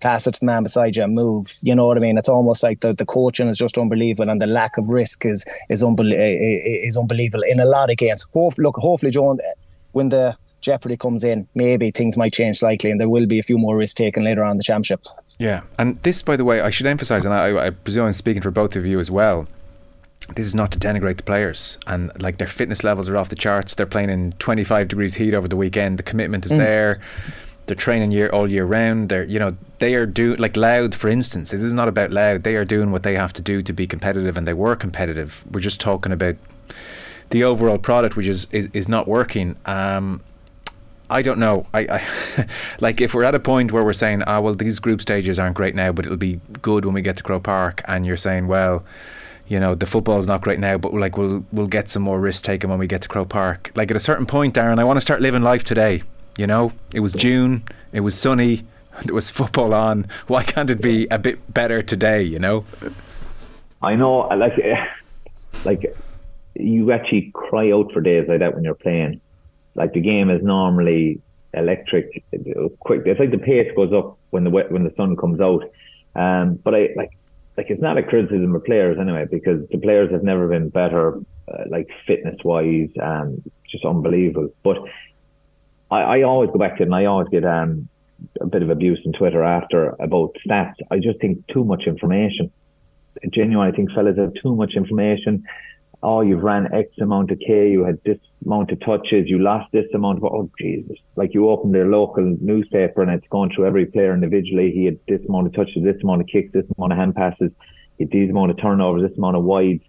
pass 0.00 0.26
it 0.26 0.34
to 0.34 0.40
the 0.40 0.46
man 0.46 0.62
beside 0.62 0.96
you 0.96 1.02
and 1.02 1.14
move. 1.14 1.54
You 1.62 1.74
know 1.74 1.86
what 1.86 1.96
I 1.96 2.00
mean? 2.00 2.18
It's 2.18 2.28
almost 2.28 2.62
like 2.62 2.80
the, 2.80 2.92
the 2.92 3.06
coaching 3.06 3.48
is 3.48 3.58
just 3.58 3.78
unbelievable 3.78 4.30
and 4.30 4.40
the 4.40 4.46
lack 4.46 4.76
of 4.78 4.88
risk 4.88 5.24
is 5.24 5.44
is, 5.68 5.82
unbel- 5.82 6.12
is 6.86 6.96
unbelievable 6.96 7.44
in 7.44 7.60
a 7.60 7.66
lot 7.66 7.90
of 7.90 7.96
games. 7.96 8.26
Hope, 8.32 8.58
look, 8.58 8.76
hopefully, 8.76 9.12
John, 9.12 9.38
when 9.92 10.08
the 10.08 10.36
jeopardy 10.60 10.96
comes 10.96 11.24
in, 11.24 11.48
maybe 11.54 11.90
things 11.90 12.16
might 12.16 12.32
change 12.32 12.58
slightly 12.58 12.90
and 12.90 13.00
there 13.00 13.08
will 13.08 13.26
be 13.26 13.38
a 13.38 13.42
few 13.42 13.58
more 13.58 13.76
risks 13.76 13.94
taken 13.94 14.24
later 14.24 14.44
on 14.44 14.52
in 14.52 14.56
the 14.56 14.62
championship. 14.62 15.00
Yeah, 15.38 15.62
and 15.78 16.02
this, 16.02 16.20
by 16.20 16.36
the 16.36 16.44
way, 16.44 16.60
I 16.60 16.68
should 16.68 16.86
emphasise, 16.86 17.24
and 17.24 17.32
I, 17.32 17.66
I 17.66 17.70
presume 17.70 18.04
I'm 18.04 18.12
speaking 18.12 18.42
for 18.42 18.50
both 18.50 18.76
of 18.76 18.84
you 18.84 19.00
as 19.00 19.10
well. 19.10 19.48
This 20.36 20.46
is 20.46 20.54
not 20.54 20.70
to 20.72 20.78
denigrate 20.78 21.16
the 21.16 21.22
players, 21.22 21.78
and 21.86 22.12
like 22.20 22.36
their 22.36 22.46
fitness 22.46 22.84
levels 22.84 23.08
are 23.08 23.16
off 23.16 23.30
the 23.30 23.36
charts. 23.36 23.74
They're 23.74 23.86
playing 23.86 24.10
in 24.10 24.32
25 24.32 24.88
degrees 24.88 25.14
heat 25.14 25.32
over 25.32 25.48
the 25.48 25.56
weekend. 25.56 25.98
The 25.98 26.02
commitment 26.02 26.44
is 26.44 26.52
mm. 26.52 26.58
there 26.58 27.00
they're 27.70 27.76
training 27.76 28.10
year 28.10 28.28
all 28.30 28.50
year 28.50 28.64
round. 28.64 29.10
They're 29.10 29.22
you 29.22 29.38
know 29.38 29.56
they 29.78 29.94
are 29.94 30.04
doing 30.04 30.40
like 30.40 30.56
Louth 30.56 30.92
for 30.92 31.08
instance. 31.08 31.52
This 31.52 31.62
is 31.62 31.72
not 31.72 31.86
about 31.86 32.10
Louth. 32.10 32.42
They 32.42 32.56
are 32.56 32.64
doing 32.64 32.90
what 32.90 33.04
they 33.04 33.14
have 33.14 33.32
to 33.34 33.42
do 33.42 33.62
to 33.62 33.72
be 33.72 33.86
competitive, 33.86 34.36
and 34.36 34.44
they 34.44 34.54
were 34.54 34.74
competitive. 34.74 35.44
We're 35.48 35.60
just 35.60 35.80
talking 35.80 36.10
about 36.10 36.34
the 37.30 37.44
overall 37.44 37.78
product, 37.78 38.16
which 38.16 38.26
is 38.26 38.48
is, 38.50 38.68
is 38.72 38.88
not 38.88 39.06
working. 39.06 39.54
Um, 39.66 40.20
I 41.08 41.22
don't 41.22 41.38
know. 41.38 41.66
I, 41.72 41.80
I 41.80 42.46
like 42.80 43.00
if 43.00 43.14
we're 43.14 43.22
at 43.22 43.36
a 43.36 43.40
point 43.40 43.70
where 43.70 43.84
we're 43.84 43.92
saying, 43.92 44.24
ah, 44.26 44.40
well, 44.40 44.54
these 44.54 44.80
group 44.80 45.00
stages 45.00 45.38
aren't 45.38 45.54
great 45.54 45.76
now, 45.76 45.92
but 45.92 46.06
it'll 46.06 46.16
be 46.16 46.40
good 46.62 46.84
when 46.84 46.94
we 46.94 47.02
get 47.02 47.16
to 47.18 47.22
Croke 47.22 47.44
Park, 47.44 47.82
and 47.86 48.04
you're 48.04 48.16
saying, 48.16 48.48
well, 48.48 48.84
you 49.46 49.60
know, 49.60 49.76
the 49.76 49.86
football's 49.86 50.26
not 50.26 50.40
great 50.40 50.58
now, 50.58 50.76
but 50.76 50.92
like 50.92 51.16
we'll 51.16 51.44
we'll 51.52 51.68
get 51.68 51.88
some 51.88 52.02
more 52.02 52.18
risk 52.18 52.42
taken 52.42 52.68
when 52.68 52.80
we 52.80 52.88
get 52.88 53.02
to 53.02 53.08
Croke 53.08 53.28
Park. 53.28 53.70
Like 53.76 53.92
at 53.92 53.96
a 53.96 54.00
certain 54.00 54.26
point, 54.26 54.56
Darran, 54.56 54.80
I 54.80 54.84
want 54.84 54.96
to 54.96 55.00
start 55.00 55.20
living 55.20 55.42
life 55.42 55.62
today. 55.62 56.02
You 56.36 56.46
know, 56.46 56.72
it 56.94 57.00
was 57.00 57.12
June, 57.12 57.62
it 57.92 58.00
was 58.00 58.18
sunny, 58.18 58.64
there 59.04 59.14
was 59.14 59.30
football 59.30 59.74
on. 59.74 60.06
Why 60.26 60.42
can't 60.42 60.70
it 60.70 60.80
be 60.80 61.06
a 61.10 61.18
bit 61.18 61.52
better 61.52 61.82
today? 61.82 62.22
You 62.22 62.38
know. 62.38 62.64
I 63.82 63.94
know, 63.94 64.28
like, 64.28 64.52
like 65.64 65.96
you 66.54 66.92
actually 66.92 67.30
cry 67.34 67.72
out 67.72 67.92
for 67.92 68.00
days 68.00 68.26
like 68.28 68.40
that 68.40 68.54
when 68.54 68.64
you're 68.64 68.74
playing. 68.74 69.20
Like 69.74 69.92
the 69.92 70.00
game 70.00 70.30
is 70.30 70.42
normally 70.42 71.20
electric, 71.54 72.24
quick. 72.80 73.02
It's 73.06 73.20
like 73.20 73.30
the 73.30 73.38
pace 73.38 73.70
goes 73.74 73.92
up 73.92 74.18
when 74.30 74.44
the 74.44 74.50
when 74.50 74.84
the 74.84 74.92
sun 74.96 75.16
comes 75.16 75.40
out. 75.40 75.64
Um, 76.14 76.58
but 76.62 76.74
I 76.74 76.88
like 76.96 77.10
like 77.56 77.70
it's 77.70 77.82
not 77.82 77.98
a 77.98 78.02
criticism 78.02 78.54
of 78.54 78.64
players 78.64 78.98
anyway 79.00 79.26
because 79.30 79.66
the 79.70 79.78
players 79.78 80.10
have 80.10 80.22
never 80.22 80.48
been 80.48 80.68
better, 80.68 81.18
uh, 81.48 81.64
like 81.68 81.88
fitness 82.06 82.36
wise, 82.44 82.90
and 82.96 83.48
just 83.70 83.84
unbelievable. 83.84 84.50
But 84.62 84.78
I, 85.90 86.00
I 86.00 86.22
always 86.22 86.50
go 86.50 86.58
back 86.58 86.76
to 86.76 86.82
it 86.82 86.86
and 86.86 86.94
I 86.94 87.06
always 87.06 87.28
get 87.28 87.44
um, 87.44 87.88
a 88.40 88.46
bit 88.46 88.62
of 88.62 88.70
abuse 88.70 89.00
on 89.06 89.12
Twitter 89.12 89.42
after 89.42 89.94
about 90.00 90.36
stats. 90.46 90.74
I 90.90 90.98
just 90.98 91.20
think 91.20 91.46
too 91.48 91.64
much 91.64 91.84
information. 91.86 92.50
Genuinely, 93.32 93.72
I 93.72 93.76
think 93.76 93.90
fellas 93.92 94.18
have 94.18 94.32
too 94.40 94.54
much 94.54 94.74
information. 94.74 95.44
Oh, 96.02 96.22
you've 96.22 96.42
ran 96.42 96.72
X 96.72 96.88
amount 97.00 97.30
of 97.30 97.38
K, 97.40 97.70
you 97.70 97.84
had 97.84 97.98
this 98.04 98.18
amount 98.46 98.70
of 98.70 98.80
touches, 98.80 99.28
you 99.28 99.38
lost 99.38 99.70
this 99.72 99.84
amount 99.92 100.18
of, 100.18 100.24
oh, 100.24 100.50
Jesus. 100.58 100.96
Like 101.16 101.34
you 101.34 101.50
open 101.50 101.72
their 101.72 101.88
local 101.88 102.24
newspaper 102.40 103.02
and 103.02 103.10
it's 103.10 103.26
going 103.28 103.50
through 103.54 103.66
every 103.66 103.84
player 103.84 104.14
individually. 104.14 104.70
He 104.70 104.86
had 104.86 104.98
this 105.08 105.20
amount 105.28 105.48
of 105.48 105.52
touches, 105.52 105.84
this 105.84 106.02
amount 106.02 106.22
of 106.22 106.28
kicks, 106.28 106.52
this 106.52 106.64
amount 106.78 106.92
of 106.92 106.98
hand 106.98 107.14
passes, 107.16 107.50
he 107.98 108.04
had 108.04 108.12
these 108.12 108.30
amount 108.30 108.50
of 108.50 108.58
turnovers, 108.58 109.06
this 109.06 109.18
amount 109.18 109.36
of 109.36 109.44
wides 109.44 109.82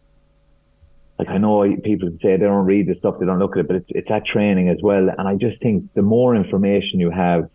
like 1.22 1.30
I 1.30 1.38
know 1.38 1.64
people 1.84 2.10
say 2.20 2.32
they 2.32 2.46
don't 2.46 2.66
read 2.66 2.88
the 2.88 2.96
stuff, 2.96 3.20
they 3.20 3.28
don't 3.28 3.38
look 3.38 3.56
at 3.56 3.60
it, 3.60 3.68
but 3.68 3.76
it's 3.76 3.90
it's 3.90 4.10
at 4.10 4.26
training 4.26 4.70
as 4.70 4.78
well. 4.82 5.08
And 5.08 5.28
I 5.28 5.36
just 5.36 5.62
think 5.62 5.94
the 5.94 6.02
more 6.02 6.36
information 6.36 7.00
you 7.00 7.12
have, 7.12 7.48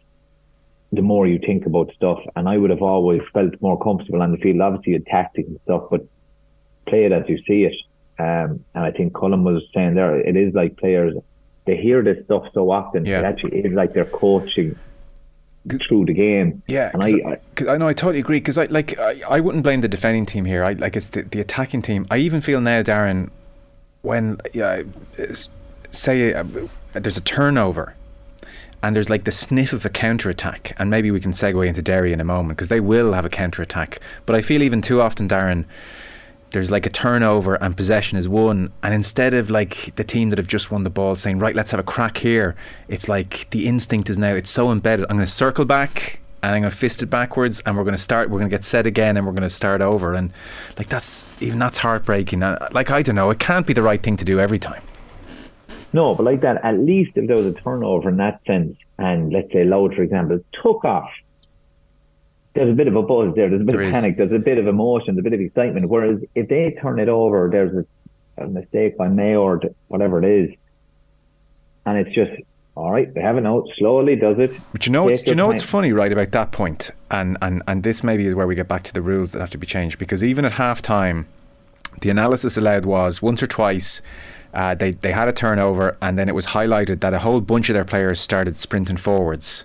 the 0.93 1.03
more 1.03 1.27
you 1.27 1.41
think 1.45 1.67
about 1.67 1.91
stuff. 1.97 2.21
And 2.37 2.49
I 2.49 2.59
would 2.59 2.71
have 2.71 2.83
always 2.83 3.23
felt 3.33 3.61
more 3.61 3.77
comfortable 3.83 4.23
on 4.23 4.31
the 4.31 4.39
field. 4.39 4.61
Obviously, 4.61 4.93
you 4.93 5.01
tactics 5.01 5.49
and 5.49 5.59
stuff, 5.65 5.89
but 5.91 6.07
play 6.87 7.07
it 7.07 7.13
as 7.13 7.25
you 7.29 7.39
see 7.39 7.65
it. 7.65 7.75
Um, 8.21 8.65
and 8.73 8.85
I 8.85 8.93
think 8.93 9.15
Colm 9.15 9.43
was 9.43 9.65
saying 9.75 9.97
there, 9.97 10.17
it 10.17 10.37
is 10.37 10.55
like 10.55 10.77
players 10.77 11.15
they 11.67 11.77
hear 11.77 12.05
this 12.05 12.25
stuff 12.25 12.45
so 12.55 12.71
often. 12.71 13.05
Yeah. 13.05 13.19
It 13.19 13.25
actually 13.25 13.59
is 13.59 13.73
like 13.73 13.93
they're 13.93 14.05
coaching 14.05 14.79
through 15.89 16.05
the 16.05 16.15
game. 16.15 16.63
Yeah, 16.69 16.93
and 16.95 17.03
I, 17.03 17.09
I, 17.09 17.73
I 17.73 17.77
know 17.77 17.89
I 17.89 17.93
totally 17.93 18.21
agree 18.21 18.39
because 18.39 18.57
I 18.57 18.65
like 18.65 18.97
I, 19.01 19.21
I 19.29 19.41
wouldn't 19.41 19.65
blame 19.65 19.81
the 19.81 19.89
defending 19.89 20.25
team 20.25 20.45
here. 20.45 20.63
I 20.63 20.75
like 20.75 20.95
it's 20.95 21.09
the, 21.09 21.23
the 21.23 21.41
attacking 21.41 21.83
team. 21.83 22.07
I 22.09 22.19
even 22.19 22.41
feel 22.41 22.61
now, 22.61 22.83
Darran, 22.83 23.31
when 24.07 24.39
say 25.91 26.33
uh, 26.33 26.45
there's 26.93 27.17
a 27.17 27.21
turnover 27.21 27.95
and 28.83 28.95
there's 28.95 29.11
like 29.11 29.25
the 29.25 29.33
sniff 29.33 29.73
of 29.73 29.85
a 29.85 29.89
counter 29.89 30.31
attack, 30.31 30.75
and 30.79 30.91
maybe 30.91 31.11
we 31.11 31.19
can 31.19 31.33
segue 31.33 31.67
into 31.67 31.83
Derry 31.83 32.13
in 32.13 32.21
a 32.21 32.25
moment 32.25 32.57
because 32.57 32.69
they 32.69 32.81
will 32.81 33.15
have 33.15 33.25
a 33.25 33.29
counter 33.29 33.63
attack. 33.63 33.99
But 34.27 34.37
I 34.37 34.43
feel 34.43 34.63
even 34.63 34.81
too 34.81 35.01
often, 35.01 35.29
Darran, 35.29 35.65
there's 36.51 36.71
like 36.71 36.87
a 36.87 36.91
turnover 36.91 37.57
and 37.57 37.77
possession 37.77 38.17
is 38.17 38.29
won, 38.29 38.73
and 38.83 38.95
instead 38.95 39.35
of 39.35 39.51
like 39.51 39.95
the 39.97 40.05
team 40.05 40.31
that 40.31 40.39
have 40.39 40.47
just 40.47 40.71
won 40.71 40.85
the 40.85 40.91
ball 40.91 41.17
saying, 41.17 41.39
right, 41.39 41.57
let's 41.57 41.71
have 41.73 41.81
a 41.81 41.85
crack 41.85 42.19
here, 42.19 42.55
it's 42.87 43.09
like 43.09 43.49
the 43.51 43.67
instinct 43.67 44.09
is 44.09 44.19
now 44.19 44.35
it's 44.35 44.51
so 44.51 44.71
embedded. 44.71 45.07
I'm 45.09 45.17
going 45.17 45.27
to 45.27 45.33
circle 45.33 45.65
back 45.65 46.21
and 46.47 46.55
I'm 46.55 46.63
going 46.63 46.71
to 46.71 46.77
fist 46.77 47.03
it 47.03 47.07
backwards, 47.07 47.61
and 47.67 47.77
we're 47.77 47.83
going 47.83 47.97
to 47.97 48.01
start. 48.01 48.31
We're 48.31 48.39
going 48.39 48.51
to 48.51 48.57
get 48.57 48.65
set 48.65 48.87
again, 48.87 49.17
and 49.17 49.27
we're 49.27 49.33
going 49.33 49.43
to 49.43 49.51
start 49.51 49.81
over. 49.81 50.15
And 50.15 50.33
like 50.79 50.89
that's 50.89 51.29
even 51.43 51.59
that's 51.59 51.79
heartbreaking. 51.79 52.41
Like 52.41 52.91
I 52.91 53.03
don't 53.03 53.17
know, 53.17 53.31
it 53.31 53.41
can't 53.41 53.67
be 53.67 53.73
the 53.73 53.83
right 53.83 54.01
thing 54.01 54.17
to 54.17 54.25
do 54.25 54.39
every 54.39 54.61
time. 54.61 54.83
No, 55.93 56.15
but 56.15 56.25
like 56.25 56.43
that, 56.43 56.65
at 56.65 56.79
least 56.79 57.13
if 57.17 57.27
there 57.27 57.37
was 57.37 57.47
a 57.47 57.53
turnover 57.53 58.11
in 58.11 58.19
that 58.19 58.41
sense, 58.47 58.77
and 58.99 59.33
let's 59.33 59.53
say 59.53 59.65
Louth, 59.65 59.95
for 59.95 60.03
example, 60.03 60.39
took 60.63 60.85
off. 60.85 61.11
There's 62.55 62.71
a 62.71 62.75
bit 62.75 62.89
of 62.89 62.97
a 62.97 63.03
buzz 63.03 63.35
there. 63.35 63.51
There's 63.51 63.63
a 63.63 63.65
bit 63.65 63.73
there 63.73 63.83
of 63.83 63.89
is. 63.89 63.93
panic. 63.93 64.17
There's 64.17 64.33
a 64.33 64.39
bit 64.39 64.59
of 64.59 64.67
emotion. 64.67 65.17
There's 65.17 65.27
a 65.27 65.31
bit 65.31 65.33
of 65.35 65.41
excitement. 65.41 65.89
Whereas 65.89 66.21
if 66.35 66.49
they 66.49 66.77
turn 66.81 67.01
it 67.01 67.09
over, 67.09 67.49
there's 67.51 67.85
a, 68.39 68.45
a 68.45 68.47
mistake 68.47 68.97
by 68.97 69.09
Mayo 69.09 69.43
or 69.43 69.61
whatever 69.89 70.23
it 70.23 70.45
is, 70.45 70.57
and 71.85 71.99
it's 71.99 72.15
just 72.15 72.33
all 72.77 72.91
right, 72.91 73.13
they 73.15 73.23
have 73.23 73.39
a 73.39 73.41
note. 73.41 73.71
Slowly 73.79 74.17
does 74.17 74.39
it. 74.39 74.53
But 74.73 74.87
you 74.87 74.93
know, 74.93 75.05
what's, 75.05 75.27
you 75.27 75.35
know 75.35 75.47
what's 75.47 75.63
funny, 75.63 75.93
right, 75.93 76.13
about 76.13 76.33
that 76.33 76.53
point, 76.53 76.91
and 77.11 77.39
and 77.41 77.63
and 77.67 77.83
this 77.83 78.05
maybe 78.05 78.27
is 78.27 78.35
where 78.35 78.47
we 78.47 78.55
get 78.55 78.69
back 78.69 78.83
to 78.85 78.93
the 78.93 79.01
rules 79.01 79.33
that 79.33 79.41
have 79.41 79.51
to 79.51 79.59
be 79.59 79.67
changed 79.67 79.99
because 79.99 80.23
even 80.23 80.45
at 80.45 80.53
half 80.53 80.83
time, 80.83 81.27
the 82.03 82.11
analysis 82.11 82.59
allowed 82.59 82.85
was 82.85 83.23
once 83.23 83.43
or 83.43 83.47
twice. 83.47 84.03
Uh, 84.53 84.75
they 84.75 84.91
they 84.91 85.13
had 85.13 85.27
a 85.27 85.33
turnover, 85.33 85.97
and 86.03 86.19
then 86.19 86.29
it 86.29 86.35
was 86.35 86.49
highlighted 86.49 87.01
that 87.01 87.15
a 87.15 87.21
whole 87.21 87.41
bunch 87.41 87.71
of 87.71 87.75
their 87.75 87.85
players 87.85 88.21
started 88.21 88.59
sprinting 88.59 88.99
forwards, 88.99 89.65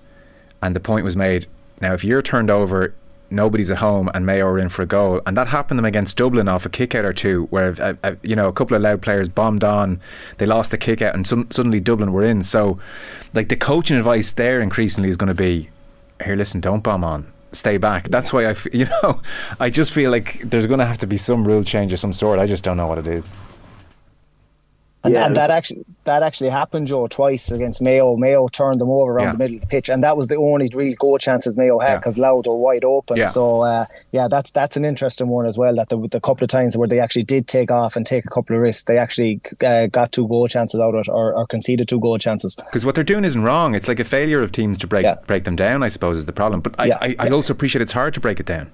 and 0.62 0.74
the 0.74 0.80
point 0.80 1.04
was 1.04 1.18
made. 1.18 1.48
Now, 1.82 1.94
if 1.94 2.06
you're 2.06 2.22
turned 2.22 2.50
over, 2.50 2.94
nobody's 3.32 3.72
at 3.72 3.80
home 3.80 4.10
and 4.14 4.26
Mayo 4.26 4.46
are 4.48 4.60
in 4.60 4.70
for 4.70 4.82
a 4.82 4.86
goal. 4.86 5.22
And 5.26 5.36
that 5.38 5.48
happened 5.48 5.78
to 5.78 5.82
them 5.82 5.86
against 5.86 6.18
Dublin 6.18 6.48
off 6.48 6.66
a 6.66 6.70
kick 6.70 6.94
out 6.94 7.06
or 7.06 7.14
two, 7.14 7.46
where 7.46 7.76
uh, 7.80 7.94
uh, 8.04 8.16
you 8.24 8.36
know 8.36 8.48
a 8.48 8.54
couple 8.54 8.76
of 8.76 8.82
Louth 8.82 9.02
players 9.02 9.30
bombed 9.30 9.64
on, 9.64 10.02
they 10.38 10.46
lost 10.46 10.72
the 10.72 10.78
kick 10.78 11.02
out, 11.02 11.16
and 11.16 11.26
some, 11.26 11.50
suddenly 11.52 11.80
Dublin 11.80 12.12
were 12.12 12.24
in. 12.24 12.44
So, 12.44 12.80
like 13.34 13.50
the 13.50 13.56
coaching 13.56 13.98
advice 13.98 14.32
there 14.32 14.62
increasingly 14.62 15.10
is 15.10 15.18
going 15.18 15.30
to 15.30 15.34
be, 15.34 15.70
here, 16.24 16.36
listen, 16.36 16.62
don't 16.62 16.84
bomb 16.84 17.04
on. 17.04 17.32
Stay 17.54 17.78
back. 17.78 18.08
That's 18.10 18.32
why 18.32 18.46
I, 18.46 18.52
f- 18.52 18.68
you 18.74 18.86
know, 18.86 19.22
I 19.60 19.70
just 19.70 19.92
feel 19.92 20.12
like 20.12 20.42
there's 20.42 20.66
going 20.66 20.80
to 20.80 20.86
have 20.86 21.00
to 21.00 21.08
be 21.08 21.18
some 21.18 21.46
rule 21.46 21.64
change 21.64 21.94
of 21.94 22.00
some 22.00 22.14
sort. 22.14 22.40
I 22.40 22.46
just 22.46 22.64
don't 22.64 22.78
know 22.78 22.88
what 22.88 22.98
it 22.98 23.08
is. 23.08 23.36
And, 25.04 25.14
yeah. 25.14 25.26
and, 25.26 25.36
that 25.36 25.50
actually 25.50 25.84
that 26.04 26.22
actually 26.22 26.50
happened, 26.50 26.88
Joe, 26.88 27.08
twice 27.08 27.50
against 27.50 27.82
Mayo. 27.82 28.16
Mayo 28.18 28.48
turned 28.48 28.80
them 28.80 28.90
over 28.90 29.12
around 29.12 29.26
yeah. 29.26 29.32
the 29.32 29.38
middle 29.40 29.56
of 29.56 29.62
the 29.62 29.68
pitch, 29.68 29.90
and 29.90 30.04
that 30.04 30.16
was 30.16 30.28
the 30.28 30.36
only 30.36 30.70
real 30.74 30.94
goal 31.00 31.18
chances 31.18 31.58
Mayo 31.58 31.80
had 31.80 31.98
because 31.98 32.18
yeah. 32.20 32.30
Louth 32.30 32.46
were 32.46 32.56
wide 32.56 32.84
open. 32.84 33.18
So 33.30 33.62
uh, 33.62 33.86
yeah, 34.12 34.28
that's 34.28 34.52
that's 34.52 34.78
an 34.78 34.86
interesting 34.86 35.28
one 35.28 35.48
as 35.48 35.58
well. 35.58 35.74
That 35.74 35.90
the, 35.90 36.08
the 36.08 36.22
couple 36.22 36.44
of 36.44 36.50
times 36.50 36.78
where 36.78 36.88
they 36.88 37.00
actually 37.00 37.24
did 37.24 37.48
take 37.48 37.72
off 37.72 37.96
and 37.96 38.06
take 38.06 38.26
a 38.26 38.30
couple 38.30 38.56
of 38.56 38.62
risks, 38.62 38.84
they 38.84 38.98
actually 38.98 39.42
uh, 39.66 39.88
got 39.88 40.12
two 40.12 40.28
goal 40.28 40.48
chances 40.48 40.80
out 40.80 40.94
of 40.94 41.02
it 41.02 41.10
or, 41.10 41.34
or 41.34 41.48
conceded 41.48 41.88
two 41.88 42.00
goal 42.00 42.20
chances. 42.20 42.56
Because 42.56 42.86
what 42.86 42.94
they're 42.94 43.04
doing 43.04 43.24
isn't 43.24 43.42
wrong. 43.42 43.74
It's 43.74 43.88
like 43.88 44.00
a 44.00 44.04
failure 44.04 44.42
of 44.42 44.52
teams 44.52 44.78
to 44.80 44.88
break 44.88 45.08
break 45.26 45.46
them 45.46 45.56
down. 45.56 45.82
I 45.82 45.90
suppose 45.90 46.18
is 46.18 46.26
the 46.28 46.34
problem. 46.34 46.62
But 46.62 46.80
I, 46.80 46.92
I, 46.92 47.16
I 47.18 47.30
also 47.30 47.54
appreciate 47.54 47.82
it's 47.82 47.94
hard 47.94 48.14
to 48.14 48.20
break 48.20 48.40
it 48.40 48.46
down. 48.46 48.72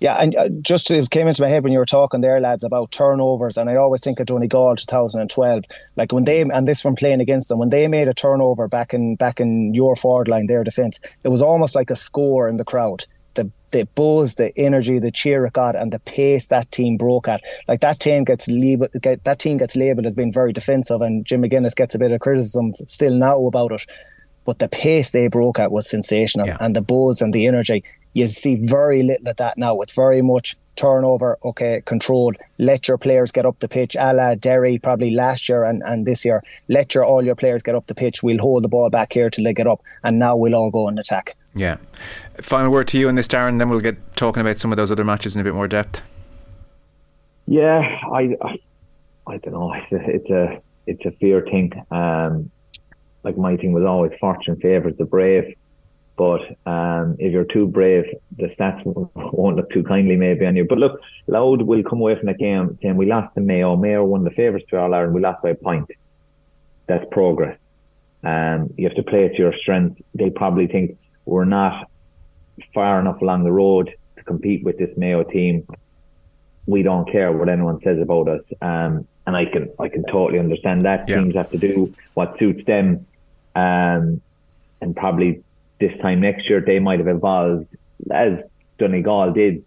Yeah, 0.00 0.16
and 0.16 0.34
uh, 0.36 0.48
just 0.60 0.90
it 0.90 1.10
came 1.10 1.28
into 1.28 1.42
my 1.42 1.48
head 1.48 1.62
when 1.64 1.72
you 1.72 1.78
were 1.78 1.84
talking 1.84 2.20
there, 2.20 2.40
lads, 2.40 2.64
about 2.64 2.90
turnovers, 2.92 3.56
and 3.56 3.68
I 3.70 3.76
always 3.76 4.00
think 4.02 4.20
of 4.20 4.26
Donegal 4.26 4.76
2012. 4.76 5.64
Like 5.96 6.12
when 6.12 6.24
they 6.24 6.40
and 6.40 6.66
this 6.68 6.80
from 6.80 6.94
playing 6.94 7.20
against 7.20 7.48
them, 7.48 7.58
when 7.58 7.70
they 7.70 7.88
made 7.88 8.08
a 8.08 8.14
turnover 8.14 8.68
back 8.68 8.94
in 8.94 9.16
back 9.16 9.40
in 9.40 9.74
your 9.74 9.96
forward 9.96 10.28
line, 10.28 10.46
their 10.46 10.64
defence, 10.64 11.00
it 11.24 11.28
was 11.28 11.42
almost 11.42 11.74
like 11.74 11.90
a 11.90 11.96
score 11.96 12.48
in 12.48 12.56
the 12.56 12.64
crowd. 12.64 13.04
the 13.34 13.50
the 13.72 13.84
buzz, 13.96 14.36
the 14.36 14.52
energy, 14.56 15.00
the 15.00 15.10
cheer 15.10 15.44
it 15.46 15.52
got, 15.54 15.74
and 15.74 15.92
the 15.92 15.98
pace 16.00 16.46
that 16.46 16.70
team 16.70 16.96
broke 16.96 17.26
at. 17.26 17.42
Like 17.66 17.80
that 17.80 17.98
team 17.98 18.22
gets 18.22 18.46
labeled, 18.46 18.90
get, 19.02 19.24
that 19.24 19.40
team 19.40 19.56
gets 19.58 19.74
labelled 19.74 20.06
as 20.06 20.14
being 20.14 20.32
very 20.32 20.52
defensive, 20.52 21.00
and 21.00 21.26
Jim 21.26 21.42
McGuinness 21.42 21.74
gets 21.74 21.96
a 21.96 21.98
bit 21.98 22.12
of 22.12 22.20
criticism 22.20 22.72
still 22.86 23.14
now 23.14 23.44
about 23.46 23.72
it. 23.72 23.84
But 24.44 24.58
the 24.60 24.68
pace 24.68 25.10
they 25.10 25.26
broke 25.26 25.58
at 25.58 25.72
was 25.72 25.90
sensational, 25.90 26.46
Yeah. 26.46 26.58
and 26.60 26.76
the 26.76 26.82
buzz 26.82 27.20
and 27.20 27.32
the 27.32 27.46
energy. 27.48 27.82
You 28.14 28.26
see 28.28 28.56
very 28.56 29.02
little 29.02 29.28
of 29.28 29.36
that 29.36 29.58
now. 29.58 29.80
It's 29.80 29.92
very 29.92 30.22
much 30.22 30.56
turnover, 30.76 31.38
okay, 31.44 31.82
control. 31.84 32.32
Let 32.58 32.88
your 32.88 32.98
players 32.98 33.32
get 33.32 33.46
up 33.46 33.58
the 33.60 33.68
pitch, 33.68 33.96
a 33.98 34.12
la 34.12 34.34
Derry 34.34 34.78
probably 34.78 35.10
last 35.10 35.48
year 35.48 35.64
and, 35.64 35.82
and 35.84 36.06
this 36.06 36.24
year. 36.24 36.40
Let 36.68 36.94
your 36.94 37.04
all 37.04 37.22
your 37.22 37.34
players 37.34 37.62
get 37.62 37.74
up 37.74 37.86
the 37.86 37.94
pitch. 37.94 38.22
We'll 38.22 38.38
hold 38.38 38.64
the 38.64 38.68
ball 38.68 38.90
back 38.90 39.12
here 39.12 39.30
till 39.30 39.44
they 39.44 39.54
get 39.54 39.66
up, 39.66 39.82
and 40.02 40.18
now 40.18 40.36
we'll 40.36 40.54
all 40.54 40.70
go 40.70 40.88
and 40.88 40.98
attack. 40.98 41.36
Yeah. 41.54 41.76
Final 42.40 42.72
word 42.72 42.88
to 42.88 42.98
you 42.98 43.08
on 43.08 43.14
this, 43.14 43.28
Darran. 43.28 43.58
Then 43.58 43.68
we'll 43.68 43.80
get 43.80 44.16
talking 44.16 44.40
about 44.40 44.58
some 44.58 44.72
of 44.72 44.76
those 44.76 44.90
other 44.90 45.04
matches 45.04 45.34
in 45.34 45.40
a 45.40 45.44
bit 45.44 45.54
more 45.54 45.68
depth. 45.68 46.02
Yeah, 47.46 47.80
I, 48.12 48.36
I, 48.42 48.58
I 49.26 49.36
don't 49.38 49.52
know. 49.52 49.72
It's 49.72 49.92
a, 49.92 50.10
it's 50.10 50.30
a, 50.30 50.62
it's 50.86 51.04
a 51.04 51.10
fear 51.18 51.42
thing. 51.42 51.72
Um, 51.90 52.50
like 53.22 53.36
my 53.38 53.56
thing 53.56 53.72
was 53.72 53.84
always 53.84 54.12
fortune 54.18 54.56
favours 54.60 54.94
the 54.98 55.04
brave, 55.04 55.54
but 56.16 56.40
um, 56.66 57.16
if 57.18 57.32
you're 57.32 57.44
too 57.44 57.66
brave, 57.66 58.04
the 58.36 58.48
stats 58.58 58.82
won't 59.14 59.56
look 59.56 59.70
too 59.70 59.82
kindly 59.82 60.16
maybe 60.16 60.46
on 60.46 60.56
you. 60.56 60.64
But 60.64 60.78
look, 60.78 61.00
Louth 61.26 61.62
will 61.62 61.82
come 61.82 62.00
away 62.00 62.16
from 62.16 62.26
that 62.26 62.38
game 62.38 62.78
saying 62.82 62.96
we 62.96 63.06
lost 63.06 63.34
to 63.34 63.40
Mayo. 63.40 63.76
Mayo 63.76 64.04
won 64.04 64.24
the 64.24 64.30
favourites 64.30 64.66
to 64.70 64.78
All 64.78 64.94
Ireland. 64.94 65.14
We 65.14 65.20
lost 65.20 65.42
by 65.42 65.50
a 65.50 65.54
point. 65.54 65.90
That's 66.86 67.04
progress. 67.10 67.58
Um, 68.22 68.72
you 68.76 68.88
have 68.88 68.96
to 68.96 69.02
play 69.02 69.28
to 69.28 69.36
your 69.36 69.54
strength. 69.56 70.00
They 70.14 70.30
probably 70.30 70.66
think 70.66 70.98
we're 71.24 71.44
not 71.44 71.90
far 72.72 73.00
enough 73.00 73.20
along 73.20 73.44
the 73.44 73.52
road 73.52 73.94
to 74.16 74.24
compete 74.24 74.64
with 74.64 74.78
this 74.78 74.96
Mayo 74.96 75.24
team 75.24 75.66
we 76.66 76.82
don't 76.82 77.10
care 77.10 77.32
what 77.32 77.48
anyone 77.48 77.80
says 77.82 77.98
about 78.00 78.28
us. 78.28 78.42
Um, 78.60 79.06
and 79.26 79.36
I 79.36 79.46
can 79.46 79.70
I 79.78 79.88
can 79.88 80.04
totally 80.10 80.38
understand 80.38 80.84
that. 80.84 81.08
Yeah. 81.08 81.20
Teams 81.20 81.34
have 81.34 81.50
to 81.50 81.58
do 81.58 81.94
what 82.14 82.38
suits 82.38 82.64
them. 82.66 83.06
Um, 83.54 84.20
and 84.80 84.94
probably 84.94 85.42
this 85.84 86.00
time 86.00 86.20
next 86.20 86.48
year 86.48 86.62
they 86.64 86.78
might 86.78 86.98
have 86.98 87.08
evolved 87.08 87.66
as 88.10 88.32
Donegal 88.78 89.32
did 89.32 89.64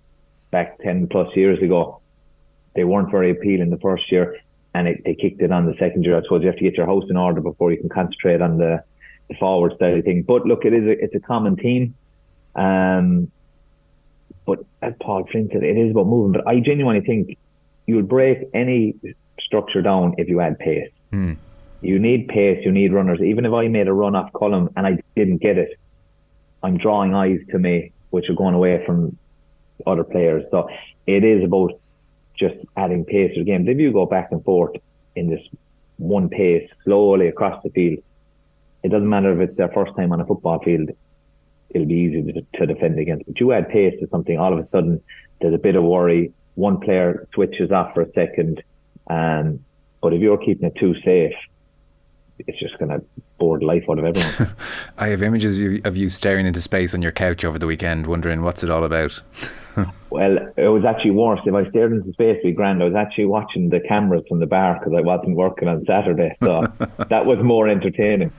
back 0.51 0.79
ten 0.79 1.07
plus 1.07 1.29
years 1.35 1.61
ago. 1.61 2.01
They 2.75 2.83
weren't 2.83 3.11
very 3.11 3.31
appealing 3.31 3.69
the 3.69 3.77
first 3.77 4.11
year 4.11 4.37
and 4.73 4.87
it, 4.87 5.01
they 5.05 5.15
kicked 5.15 5.41
it 5.41 5.51
on 5.51 5.65
the 5.65 5.75
second 5.79 6.03
year. 6.03 6.17
I 6.17 6.21
suppose 6.23 6.41
you 6.41 6.47
have 6.47 6.57
to 6.57 6.63
get 6.63 6.75
your 6.75 6.85
house 6.85 7.05
in 7.09 7.17
order 7.17 7.41
before 7.41 7.71
you 7.71 7.79
can 7.79 7.89
concentrate 7.89 8.41
on 8.41 8.57
the, 8.57 8.83
the 9.29 9.35
forward 9.35 9.73
style 9.75 10.01
thing. 10.01 10.23
But 10.23 10.45
look, 10.45 10.65
it 10.65 10.73
is 10.73 10.83
a, 10.83 11.03
it's 11.03 11.15
a 11.15 11.19
common 11.19 11.55
team. 11.55 11.95
Um, 12.55 13.31
but 14.45 14.59
as 14.81 14.93
Paul 15.01 15.27
Flynn 15.31 15.49
said, 15.51 15.63
it 15.63 15.77
is 15.77 15.91
about 15.91 16.07
moving. 16.07 16.31
But 16.31 16.47
I 16.47 16.59
genuinely 16.59 17.05
think 17.05 17.37
you 17.85 17.95
would 17.95 18.07
break 18.07 18.49
any 18.53 18.95
structure 19.39 19.81
down 19.81 20.15
if 20.17 20.29
you 20.29 20.39
add 20.41 20.59
pace. 20.59 20.89
You 21.81 21.99
need 21.99 22.27
pace, 22.27 22.59
you 22.65 22.71
need 22.71 22.93
runners. 22.93 23.19
Even 23.21 23.45
if 23.45 23.53
I 23.53 23.67
made 23.67 23.87
a 23.87 23.93
run 23.93 24.15
off 24.15 24.31
Colm 24.33 24.71
and 24.75 24.87
I 24.87 24.99
didn't 25.15 25.41
get 25.41 25.57
it, 25.57 25.79
I'm 26.63 26.77
drawing 26.77 27.13
eyes 27.13 27.39
to 27.51 27.59
me, 27.59 27.91
which 28.09 28.29
are 28.29 28.35
going 28.35 28.55
away 28.55 28.83
from 28.85 29.17
other 29.85 30.03
players. 30.03 30.43
So 30.51 30.69
it 31.05 31.23
is 31.23 31.43
about 31.43 31.79
just 32.37 32.55
adding 32.75 33.05
pace 33.05 33.33
to 33.33 33.41
the 33.41 33.45
game. 33.45 33.67
If 33.67 33.77
you 33.77 33.91
go 33.91 34.05
back 34.05 34.29
and 34.31 34.43
forth 34.43 34.75
in 35.15 35.29
this 35.29 35.41
one 35.97 36.29
pace 36.29 36.69
slowly 36.83 37.27
across 37.27 37.61
the 37.63 37.69
field, 37.69 37.99
it 38.83 38.89
doesn't 38.89 39.09
matter 39.09 39.33
if 39.33 39.49
it's 39.49 39.57
their 39.57 39.69
first 39.69 39.95
time 39.95 40.11
on 40.11 40.21
a 40.21 40.25
football 40.25 40.59
field, 40.59 40.89
it'll 41.69 41.87
be 41.87 41.95
easy 41.95 42.31
to, 42.31 42.59
to 42.59 42.73
defend 42.73 42.99
against. 42.99 43.25
But 43.25 43.39
you 43.39 43.51
add 43.51 43.69
pace 43.69 43.99
to 43.99 44.07
something, 44.09 44.37
all 44.37 44.53
of 44.53 44.59
a 44.59 44.69
sudden 44.69 45.01
there's 45.41 45.53
a 45.53 45.57
bit 45.57 45.75
of 45.75 45.83
worry. 45.83 46.31
One 46.55 46.79
player 46.79 47.27
switches 47.33 47.71
off 47.71 47.93
for 47.93 48.01
a 48.01 48.11
second, 48.13 48.63
um, 49.09 49.59
but 50.01 50.13
if 50.13 50.21
you're 50.21 50.37
keeping 50.37 50.67
it 50.67 50.75
too 50.79 50.95
safe, 51.03 51.33
it's 52.39 52.59
just 52.59 52.77
going 52.77 52.89
to 52.89 53.01
bore 53.37 53.59
the 53.59 53.65
life 53.65 53.83
out 53.89 53.99
of 53.99 54.05
everyone. 54.05 54.55
I 54.97 55.07
have 55.07 55.23
images 55.23 55.59
of 55.59 55.59
you, 55.59 55.81
of 55.85 55.97
you 55.97 56.09
staring 56.09 56.45
into 56.45 56.61
space 56.61 56.93
on 56.93 57.01
your 57.01 57.11
couch 57.11 57.43
over 57.43 57.57
the 57.57 57.67
weekend, 57.67 58.07
wondering 58.07 58.41
what's 58.41 58.63
it 58.63 58.69
all 58.69 58.83
about. 58.83 59.19
well, 60.09 60.37
it 60.57 60.67
was 60.67 60.85
actually 60.85 61.11
worse. 61.11 61.39
If 61.45 61.53
I 61.53 61.69
stared 61.69 61.91
into 61.91 62.11
space, 62.13 62.37
it'd 62.39 62.43
be 62.43 62.51
grand. 62.51 62.81
I 62.81 62.85
was 62.85 62.95
actually 62.95 63.25
watching 63.25 63.69
the 63.69 63.79
cameras 63.79 64.23
from 64.27 64.39
the 64.39 64.45
bar 64.45 64.79
because 64.79 64.93
I 64.97 65.01
wasn't 65.01 65.35
working 65.35 65.67
on 65.67 65.85
Saturday, 65.85 66.35
so 66.41 66.65
that 67.09 67.25
was 67.25 67.39
more 67.41 67.67
entertaining. 67.67 68.31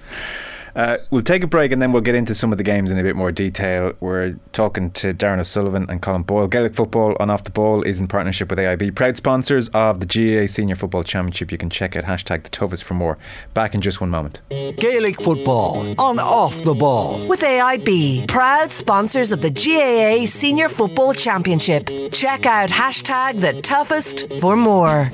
Uh, 0.74 0.98
we'll 1.10 1.22
take 1.22 1.42
a 1.42 1.46
break 1.46 1.72
and 1.72 1.80
then 1.80 1.92
we'll 1.92 2.02
get 2.02 2.14
into 2.14 2.34
some 2.34 2.52
of 2.52 2.58
the 2.58 2.64
games 2.64 2.90
in 2.90 2.98
a 2.98 3.02
bit 3.02 3.16
more 3.16 3.32
detail. 3.32 3.92
We're 4.00 4.38
talking 4.52 4.90
to 4.92 5.14
Darran 5.14 5.38
O'Sullivan 5.38 5.86
and 5.88 6.02
Colm 6.02 6.26
Boyle. 6.26 6.48
Gaelic 6.48 6.74
Football 6.74 7.16
on 7.20 7.30
Off 7.30 7.44
the 7.44 7.50
Ball 7.50 7.82
is 7.82 8.00
in 8.00 8.08
partnership 8.08 8.50
with 8.50 8.58
AIB, 8.58 8.94
proud 8.94 9.16
sponsors 9.16 9.68
of 9.70 10.00
the 10.00 10.06
GAA 10.06 10.46
Senior 10.46 10.74
Football 10.74 11.04
Championship. 11.04 11.50
You 11.52 11.58
can 11.58 11.70
check 11.70 11.96
out 11.96 12.04
hashtag 12.04 12.42
the 12.44 12.50
toughest 12.50 12.84
for 12.84 12.94
more. 12.94 13.18
Back 13.54 13.74
in 13.74 13.80
just 13.80 14.00
one 14.00 14.10
moment. 14.10 14.40
Gaelic 14.76 15.20
football 15.20 15.84
on 15.98 16.18
off 16.18 16.62
the 16.62 16.74
ball. 16.74 17.18
With 17.28 17.40
AIB, 17.40 18.28
proud 18.28 18.70
sponsors 18.70 19.32
of 19.32 19.42
the 19.42 19.50
GAA 19.50 20.26
Senior 20.26 20.68
Football 20.68 21.14
Championship. 21.14 21.88
Check 22.12 22.46
out 22.46 22.70
hashtag 22.70 23.40
the 23.40 23.60
toughest 23.62 24.40
for 24.40 24.56
more. 24.56 25.10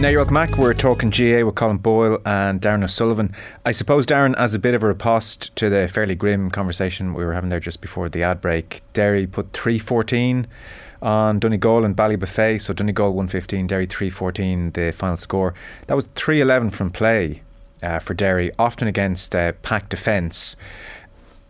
Now 0.00 0.10
you're 0.10 0.20
welcome 0.20 0.34
back. 0.34 0.56
We're 0.56 0.74
talking 0.74 1.10
GA 1.10 1.42
with 1.42 1.56
Colm 1.56 1.82
Boyle 1.82 2.20
and 2.24 2.60
Darran 2.60 2.84
O'Sullivan. 2.84 3.34
I 3.66 3.72
suppose 3.72 4.06
Darran, 4.06 4.36
as 4.38 4.54
a 4.54 4.60
bit 4.60 4.76
of 4.76 4.84
a 4.84 4.86
riposte 4.86 5.56
to 5.56 5.68
the 5.68 5.88
fairly 5.88 6.14
grim 6.14 6.52
conversation 6.52 7.14
we 7.14 7.24
were 7.24 7.32
having 7.32 7.50
there 7.50 7.58
just 7.58 7.80
before 7.80 8.08
the 8.08 8.22
ad 8.22 8.40
break, 8.40 8.80
Derry 8.92 9.26
put 9.26 9.52
three 9.52 9.80
fourteen 9.80 10.46
on 11.02 11.40
Donegal 11.40 11.84
and 11.84 11.96
Ballybofey. 11.96 12.60
So 12.60 12.72
Donegal 12.72 13.12
one 13.12 13.26
fifteen, 13.26 13.66
Derry 13.66 13.86
three 13.86 14.08
fourteen. 14.08 14.70
The 14.70 14.92
final 14.92 15.16
score 15.16 15.52
that 15.88 15.94
was 15.94 16.06
three 16.14 16.40
eleven 16.40 16.70
from 16.70 16.92
play 16.92 17.42
uh, 17.82 17.98
for 17.98 18.14
Derry, 18.14 18.52
often 18.56 18.86
against 18.86 19.34
uh, 19.34 19.50
packed 19.62 19.90
defence. 19.90 20.54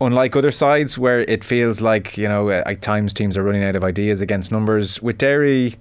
Unlike 0.01 0.35
other 0.35 0.51
sides 0.51 0.97
where 0.97 1.19
it 1.19 1.43
feels 1.43 1.81
like 1.81 2.17
you 2.17 2.27
know 2.27 2.49
at 2.49 2.81
times 2.81 3.13
teams 3.13 3.37
are 3.37 3.43
running 3.43 3.63
out 3.63 3.75
of 3.75 3.83
ideas 3.83 4.21
against 4.21 4.51
numbers, 4.51 5.03
with 5.03 5.19
Derry. 5.19 5.77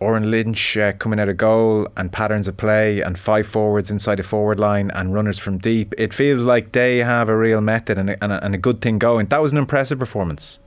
Odhrán 0.00 0.30
Lynch 0.30 0.76
uh, 0.76 0.92
coming 0.92 1.18
out 1.20 1.28
of 1.28 1.36
goal 1.36 1.88
and 1.96 2.12
patterns 2.12 2.48
of 2.48 2.56
play 2.56 3.00
and 3.00 3.18
five 3.18 3.46
forwards 3.46 3.90
inside 3.90 4.16
the 4.16 4.22
forward 4.22 4.60
line 4.60 4.90
and 4.92 5.14
runners 5.14 5.38
from 5.38 5.58
deep. 5.58 5.94
It 5.98 6.14
feels 6.14 6.44
like 6.44 6.72
they 6.72 6.98
have 6.98 7.28
a 7.28 7.36
real 7.36 7.60
method 7.60 7.98
and 7.98 8.10
a, 8.10 8.24
and 8.24 8.32
a, 8.32 8.44
and 8.44 8.54
a 8.54 8.58
good 8.58 8.80
thing 8.80 8.98
going. 8.98 9.26
That 9.26 9.42
was 9.42 9.52
an 9.52 9.58
impressive 9.58 9.98
performance. 9.98 10.60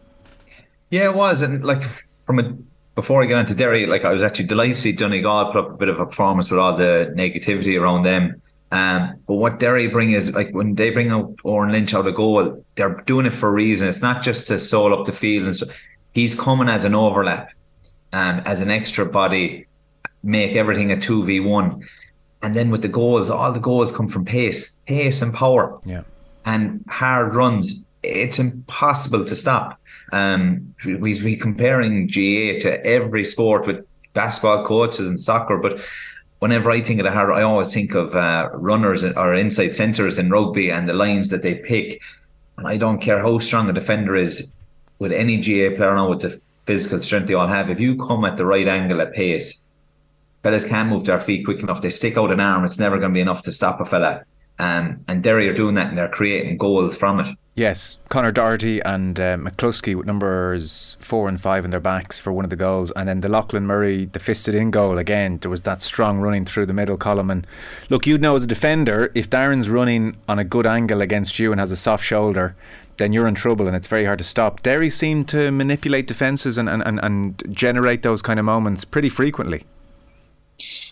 Yeah, 0.90 1.06
it 1.06 1.16
was, 1.16 1.42
and 1.42 1.64
like 1.64 1.84
from 2.24 2.40
a 2.40 2.54
before 2.96 3.24
I 3.24 3.26
get 3.26 3.40
into 3.40 3.56
Derry, 3.56 3.86
like 3.86 4.04
I 4.04 4.12
was 4.12 4.22
actually 4.22 4.46
delighted 4.46 4.76
to 4.76 4.82
see 4.82 4.92
Donegal 4.92 5.54
put 5.54 5.66
up 5.66 5.70
a 5.72 5.78
bit 5.78 5.90
of 5.90 6.00
a 6.00 6.06
performance 6.06 6.52
with 6.52 6.60
all 6.60 6.76
the 6.76 7.14
negativity 7.16 7.80
around 7.80 8.04
them. 8.04 8.42
Um, 8.72 9.16
but 9.28 9.36
what 9.36 9.60
Derry 9.60 9.88
bring 9.88 10.12
is 10.12 10.32
like 10.32 10.52
when 10.52 10.76
they 10.76 10.92
bring 10.92 11.10
out 11.10 11.36
Odhrán 11.38 11.72
Lynch 11.72 11.94
out 11.94 12.08
of 12.08 12.16
goal, 12.16 12.64
they're 12.76 13.02
doing 13.06 13.26
it 13.26 13.34
for 13.34 13.50
a 13.50 13.52
reason. 13.52 13.88
It's 13.88 14.02
not 14.02 14.24
just 14.24 14.48
to 14.48 14.60
soul 14.60 14.94
up 14.94 15.06
the 15.06 15.14
field, 15.14 15.46
and 15.46 15.56
so 15.56 15.68
he's 16.14 16.36
coming 16.36 16.70
as 16.70 16.86
an 16.86 16.96
overlap, 16.96 17.52
um, 18.14 18.42
as 18.46 18.60
an 18.60 18.70
extra 18.70 19.06
body, 19.06 19.68
make 20.24 20.56
everything 20.56 20.92
a 20.92 21.00
two 21.00 21.24
v 21.24 21.40
one, 21.40 21.88
and 22.42 22.56
then 22.56 22.70
with 22.72 22.82
the 22.82 22.88
goals, 22.88 23.30
all 23.30 23.52
the 23.52 23.60
goals 23.60 23.92
come 23.92 24.08
from 24.08 24.26
pace, 24.26 24.76
pace 24.88 25.22
and 25.22 25.34
power 25.34 25.80
Yeah. 25.86 26.02
and 26.46 26.84
hard 26.90 27.34
runs, 27.36 27.84
it's 28.04 28.40
impossible 28.40 29.26
to 29.26 29.36
stop. 29.36 29.80
Um, 30.12 30.74
we 30.86 31.22
we 31.24 31.36
comparing 31.38 32.08
GA 32.08 32.60
to 32.60 32.86
every 32.86 33.24
sport 33.26 33.66
with 33.68 33.86
basketball 34.14 34.66
coaches 34.66 35.08
and 35.08 35.20
soccer, 35.20 35.58
but 35.58 35.80
whenever 36.40 36.70
I 36.72 36.82
think 36.82 37.00
of 37.00 37.06
the 37.06 37.12
hard, 37.12 37.32
I 37.32 37.44
always 37.44 37.74
think 37.74 37.94
of 37.94 38.16
uh, 38.16 38.50
runners 38.54 39.04
or 39.06 39.36
inside 39.36 39.74
centers 39.74 40.20
in 40.20 40.30
rugby 40.30 40.70
and 40.72 40.90
the 40.90 40.94
lines 40.94 41.30
that 41.30 41.44
they 41.44 41.56
pick. 41.56 42.02
And 42.58 42.68
I 42.68 42.78
don't 42.78 43.00
care 43.00 43.22
how 43.22 43.40
strong 43.40 43.70
a 43.70 43.74
defender 43.74 44.16
is 44.16 44.52
with 45.00 45.12
any 45.12 45.38
GA 45.38 45.76
player 45.78 45.96
now 45.96 46.10
with 46.10 46.22
the 46.22 46.42
physical 46.66 47.00
strength 47.00 47.28
they 47.28 47.34
all 47.34 47.48
have. 47.48 47.70
If 47.70 47.80
you 47.80 47.98
come 47.98 48.26
at 48.26 48.38
the 48.38 48.46
right 48.46 48.68
angle 48.68 49.02
at 49.02 49.14
pace, 49.14 49.64
fellas 50.44 50.68
can 50.68 50.88
move 50.88 51.06
their 51.06 51.20
feet 51.20 51.46
quick 51.46 51.62
enough. 51.62 51.82
They 51.82 51.90
stick 51.90 52.18
out 52.18 52.32
an 52.32 52.40
arm, 52.40 52.66
it's 52.66 52.80
never 52.80 52.98
going 52.98 53.12
to 53.12 53.16
be 53.16 53.22
enough 53.22 53.44
to 53.44 53.52
stop 53.52 53.82
a 53.82 53.86
fella. 53.86 54.24
Um, 54.60 55.04
and 55.08 55.24
Derry 55.24 55.48
are 55.50 55.56
doing 55.56 55.76
that 55.76 55.88
and 55.88 55.98
they're 55.98 56.08
creating 56.08 56.58
goals 56.58 56.96
from 56.96 57.20
it. 57.20 57.36
Yes, 57.56 57.98
Conor 58.08 58.32
Doherty 58.32 58.80
and 58.80 59.20
uh, 59.20 59.36
McCluskey 59.36 59.94
with 59.94 60.06
numbers 60.06 60.96
four 61.02 61.28
and 61.28 61.40
five 61.40 61.66
in 61.66 61.72
their 61.72 61.82
backs 61.82 62.18
for 62.18 62.32
one 62.32 62.46
of 62.46 62.50
the 62.50 62.56
goals, 62.56 62.92
and 62.96 63.10
then 63.10 63.20
the 63.20 63.28
Lachlan 63.28 63.68
Murray, 63.68 64.06
the 64.06 64.20
fisted 64.20 64.56
in 64.56 64.72
goal 64.72 64.98
again. 64.98 65.38
There 65.38 65.52
was 65.52 65.64
that 65.64 65.82
strong 65.82 66.20
running 66.20 66.46
through 66.46 66.68
the 66.68 66.74
middle 66.74 66.98
Colm, 66.98 67.30
and 67.30 67.46
look, 67.90 68.08
you'd 68.08 68.22
know 68.22 68.38
as 68.38 68.46
a 68.46 68.48
defender 68.48 69.12
if 69.14 69.30
Darran's 69.30 69.70
running 69.70 70.16
on 70.30 70.40
a 70.40 70.46
good 70.46 70.66
angle 70.66 71.02
against 71.02 71.40
you 71.40 71.52
and 71.52 71.60
has 71.60 71.74
a 71.74 71.76
soft 71.76 72.06
shoulder, 72.06 72.56
then 73.02 73.14
you're 73.14 73.28
in 73.28 73.36
trouble, 73.36 73.68
and 73.68 73.76
it's 73.76 73.88
very 73.88 74.06
hard 74.06 74.20
to 74.20 74.26
stop. 74.26 74.62
Derry 74.62 74.90
seemed 74.90 75.28
to 75.30 75.52
manipulate 75.52 76.06
defences 76.08 76.60
and, 76.60 76.70
and, 76.70 76.84
and, 76.86 77.00
and 77.04 77.44
generate 77.52 78.04
those 78.04 78.22
kind 78.22 78.40
of 78.40 78.46
moments 78.46 78.86
pretty 78.86 79.10
frequently. 79.10 79.66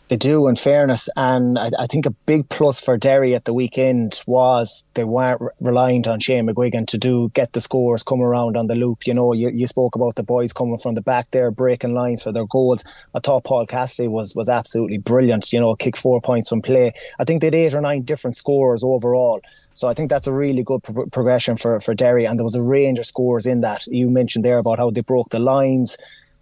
They 0.08 0.18
do, 0.18 0.48
in 0.48 0.56
fairness, 0.56 1.08
and 1.16 1.60
I, 1.60 1.70
I, 1.78 1.86
think 1.86 2.08
a 2.08 2.10
big 2.10 2.50
plus 2.50 2.82
for 2.82 2.98
Derry 2.98 3.36
at 3.36 3.46
the 3.46 3.54
weekend 3.54 4.24
was 4.26 4.84
they 4.96 5.04
weren't 5.04 5.40
re- 5.40 5.50
reliant 5.62 6.08
on 6.08 6.20
Shane 6.20 6.48
McGuigan 6.48 6.88
to 6.88 6.98
do 6.98 7.30
get 7.36 7.54
the 7.54 7.62
scores 7.62 8.04
come 8.04 8.24
around 8.24 8.58
on 8.58 8.66
the 8.66 8.76
loop. 8.76 9.06
You 9.06 9.14
know, 9.14 9.34
you, 9.34 9.50
you 9.50 9.68
spoke 9.68 9.94
about 9.94 10.16
the 10.16 10.24
boys 10.24 10.52
coming 10.52 10.80
from 10.80 10.96
the 10.96 11.04
back 11.04 11.30
there, 11.30 11.52
breaking 11.52 11.94
lines 11.94 12.24
for 12.24 12.32
their 12.32 12.48
goals. 12.48 12.84
I 13.14 13.20
thought 13.20 13.44
Paul 13.44 13.68
Cassidy 13.68 14.08
was 14.08 14.34
was 14.36 14.50
absolutely 14.50 14.98
brilliant. 14.98 15.54
You 15.54 15.60
know, 15.60 15.76
kick 15.76 15.96
four 15.96 16.20
points 16.22 16.50
from 16.50 16.64
play. 16.64 16.92
I 17.20 17.24
think 17.24 17.42
they 17.42 17.48
had 17.48 17.56
eight 17.56 17.76
or 17.76 17.82
nine 17.82 18.02
different 18.02 18.36
scorers 18.36 18.84
overall. 18.84 19.42
So 19.80 19.88
I 19.88 19.94
think 19.94 20.10
that's 20.10 20.28
a 20.28 20.34
really 20.34 20.62
good 20.62 20.84
pro- 20.84 21.06
progression 21.06 21.56
for 21.56 21.80
for 21.80 21.94
Derry, 21.94 22.26
and 22.26 22.38
there 22.38 22.44
was 22.44 22.56
a 22.56 22.62
range 22.62 23.00
of 23.00 23.06
scores 23.06 23.46
in 23.46 23.62
that. 23.62 23.88
You 23.88 24.10
mentioned 24.10 24.44
there 24.44 24.58
about 24.58 24.78
how 24.78 24.90
they 24.92 25.00
broke 25.00 25.30
the 25.30 25.40
lines 25.40 25.98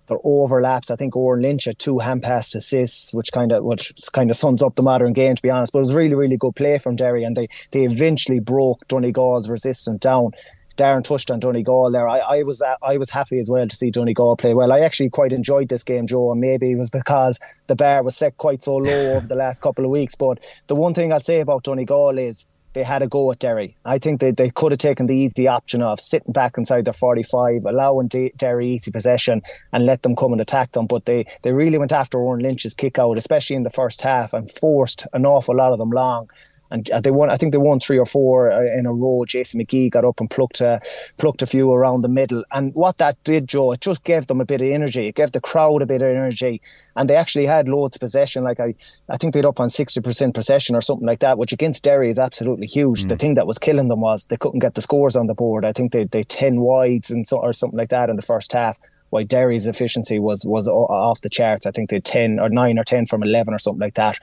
their 0.08 0.18
overlaps. 0.24 0.90
I 0.90 0.96
think 0.96 1.14
Odhrán 1.14 1.44
Lynch 1.44 1.66
had 1.66 1.78
two 1.78 2.00
hand 2.00 2.24
pass 2.24 2.56
assists, 2.56 3.14
which 3.14 3.32
kind 3.32 3.52
of 3.52 3.64
which 3.64 3.94
kind 4.12 4.32
of 4.32 4.36
sums 4.36 4.64
up 4.64 4.74
the 4.74 4.82
modern 4.82 5.14
game 5.14 5.36
to 5.36 5.42
be 5.44 5.52
honest. 5.52 5.72
But 5.72 5.80
it 5.80 5.86
was 5.88 5.94
really 5.94 6.16
really 6.16 6.36
good 6.36 6.56
play 6.56 6.80
from 6.80 6.96
Derry, 6.96 7.24
and 7.24 7.38
they 7.38 7.48
they 7.70 7.84
eventually 7.84 8.40
broke 8.40 8.88
Donegal's 8.88 9.48
resistance 9.48 10.00
down. 10.00 10.32
Darren 10.76 11.04
touched 11.04 11.30
on 11.30 11.40
Donegal 11.40 11.92
there. 11.92 12.10
I, 12.10 12.18
I 12.18 12.42
was 12.42 12.64
I 12.82 12.98
was 12.98 13.12
happy 13.12 13.38
as 13.38 13.52
well 13.52 13.68
to 13.68 13.76
see 13.76 13.92
Donegal 13.92 14.38
play 14.38 14.56
well. 14.56 14.72
I 14.72 14.80
actually 14.80 15.12
quite 15.12 15.32
enjoyed 15.32 15.70
this 15.70 15.84
game, 15.84 16.08
Joe, 16.08 16.32
and 16.32 16.42
maybe 16.42 16.72
it 16.72 16.80
was 16.80 16.90
because 16.90 17.38
the 17.68 17.76
bar 17.76 18.02
was 18.02 18.18
set 18.18 18.36
quite 18.38 18.64
so 18.64 18.78
low 18.78 19.12
over 19.18 19.28
the 19.28 19.36
last 19.36 19.62
couple 19.62 19.86
of 19.86 19.92
weeks. 19.92 20.16
But 20.16 20.40
the 20.66 20.76
one 20.76 20.96
thing 20.96 21.12
I'd 21.12 21.24
say 21.24 21.40
about 21.40 21.66
Donegal 21.66 22.18
is 22.18 22.48
they 22.78 22.84
had 22.84 23.02
a 23.02 23.08
go 23.08 23.32
at 23.32 23.40
Derry. 23.40 23.76
I 23.86 23.98
think 23.98 24.22
they, 24.22 24.30
they 24.30 24.52
could 24.52 24.72
have 24.72 24.78
taken 24.78 25.08
the 25.08 25.18
easy 25.18 25.48
option 25.48 25.82
of 25.82 26.00
sitting 26.00 26.32
back 26.32 26.60
inside 26.60 26.86
their 26.86 26.94
45, 26.94 27.66
allowing 27.66 28.08
D- 28.08 28.34
Derry 28.38 28.68
easy 28.68 28.92
possession 28.92 29.42
and 29.74 29.84
let 29.84 30.04
them 30.04 30.16
come 30.16 30.32
and 30.32 30.40
attack 30.40 30.74
them. 30.74 30.86
But 30.86 31.06
they, 31.06 31.26
they 31.42 31.52
really 31.52 31.80
went 31.80 31.92
after 31.92 32.20
Odhrán 32.20 32.44
Lynch's 32.44 32.76
kick 32.76 33.00
out, 33.00 33.18
especially 33.18 33.56
in 33.56 33.64
the 33.64 33.72
first 33.72 34.04
half, 34.04 34.32
and 34.32 34.52
forced 34.52 35.08
an 35.14 35.26
awful 35.26 35.56
lot 35.56 35.72
of 35.72 35.80
them 35.80 35.90
long 35.90 36.30
and 36.70 36.90
uh, 36.92 37.02
they 37.02 37.12
won. 37.12 37.30
I 37.30 37.36
think 37.36 37.52
they 37.52 37.58
won 37.58 37.80
three 37.80 37.98
or 37.98 38.06
four 38.06 38.52
uh, 38.52 38.62
in 38.78 38.86
a 38.86 38.94
row. 38.94 39.26
Jason 39.26 39.60
McGee 39.60 39.92
got 39.92 40.06
up 40.06 40.20
and 40.20 40.30
plucked 40.30 40.62
a 40.62 40.82
plucked 41.18 41.42
a 41.42 41.46
few 41.46 41.72
around 41.72 42.02
the 42.02 42.10
middle, 42.10 42.44
and 42.52 42.74
what 42.74 42.98
that 42.98 43.22
did, 43.24 43.48
Joe, 43.48 43.72
it 43.72 43.82
just 43.82 44.04
gave 44.04 44.28
them 44.28 44.42
a 44.42 44.46
bit 44.46 44.62
of 44.62 44.68
energy. 44.68 45.08
It 45.08 45.16
gave 45.16 45.32
the 45.32 45.42
crowd 45.42 45.82
a 45.82 45.86
bit 45.86 46.02
of 46.02 46.10
energy, 46.10 46.62
and 46.96 47.10
they 47.10 47.16
actually 47.16 47.46
had 47.46 47.68
loads 47.68 47.96
of 47.96 48.02
possession. 48.02 48.44
Like 48.44 48.60
I, 48.60 48.76
I 49.10 49.18
think 49.18 49.34
they'd 49.34 49.46
up 49.46 49.60
on 49.60 49.70
sixty 49.70 50.02
percent 50.02 50.36
possession 50.36 50.76
or 50.76 50.82
something 50.82 51.08
like 51.08 51.20
that, 51.20 51.38
which 51.38 51.54
against 51.54 51.84
Derry 51.84 52.10
is 52.10 52.20
absolutely 52.20 52.68
huge. 52.68 53.06
Mm. 53.06 53.10
The 53.10 53.18
thing 53.18 53.34
that 53.36 53.48
was 53.48 53.58
killing 53.58 53.88
them 53.88 54.02
was 54.02 54.26
they 54.26 54.38
couldn't 54.38 54.60
get 54.60 54.76
the 54.76 54.82
scores 54.82 55.16
on 55.16 55.28
the 55.28 55.36
board. 55.36 55.66
I 55.66 55.74
think 55.74 55.92
they 55.92 56.06
they 56.06 56.24
ten 56.24 56.62
wides 56.62 57.12
and 57.12 57.28
so 57.28 57.38
or 57.38 57.54
something 57.54 57.78
like 57.78 57.90
that 57.90 58.10
in 58.10 58.16
the 58.16 58.22
first 58.22 58.52
half. 58.54 58.80
Why 59.10 59.24
Derry's 59.24 59.68
efficiency 59.68 60.20
was 60.20 60.44
was 60.46 60.68
off 60.68 61.22
the 61.22 61.30
charts. 61.30 61.66
I 61.66 61.72
think 61.72 61.90
they 61.90 62.02
ten 62.02 62.40
or 62.40 62.50
nine 62.50 62.78
or 62.78 62.84
ten 62.84 63.06
from 63.06 63.24
eleven 63.24 63.54
or 63.54 63.58
something 63.58 63.80
like 63.80 63.94
that. 63.94 64.20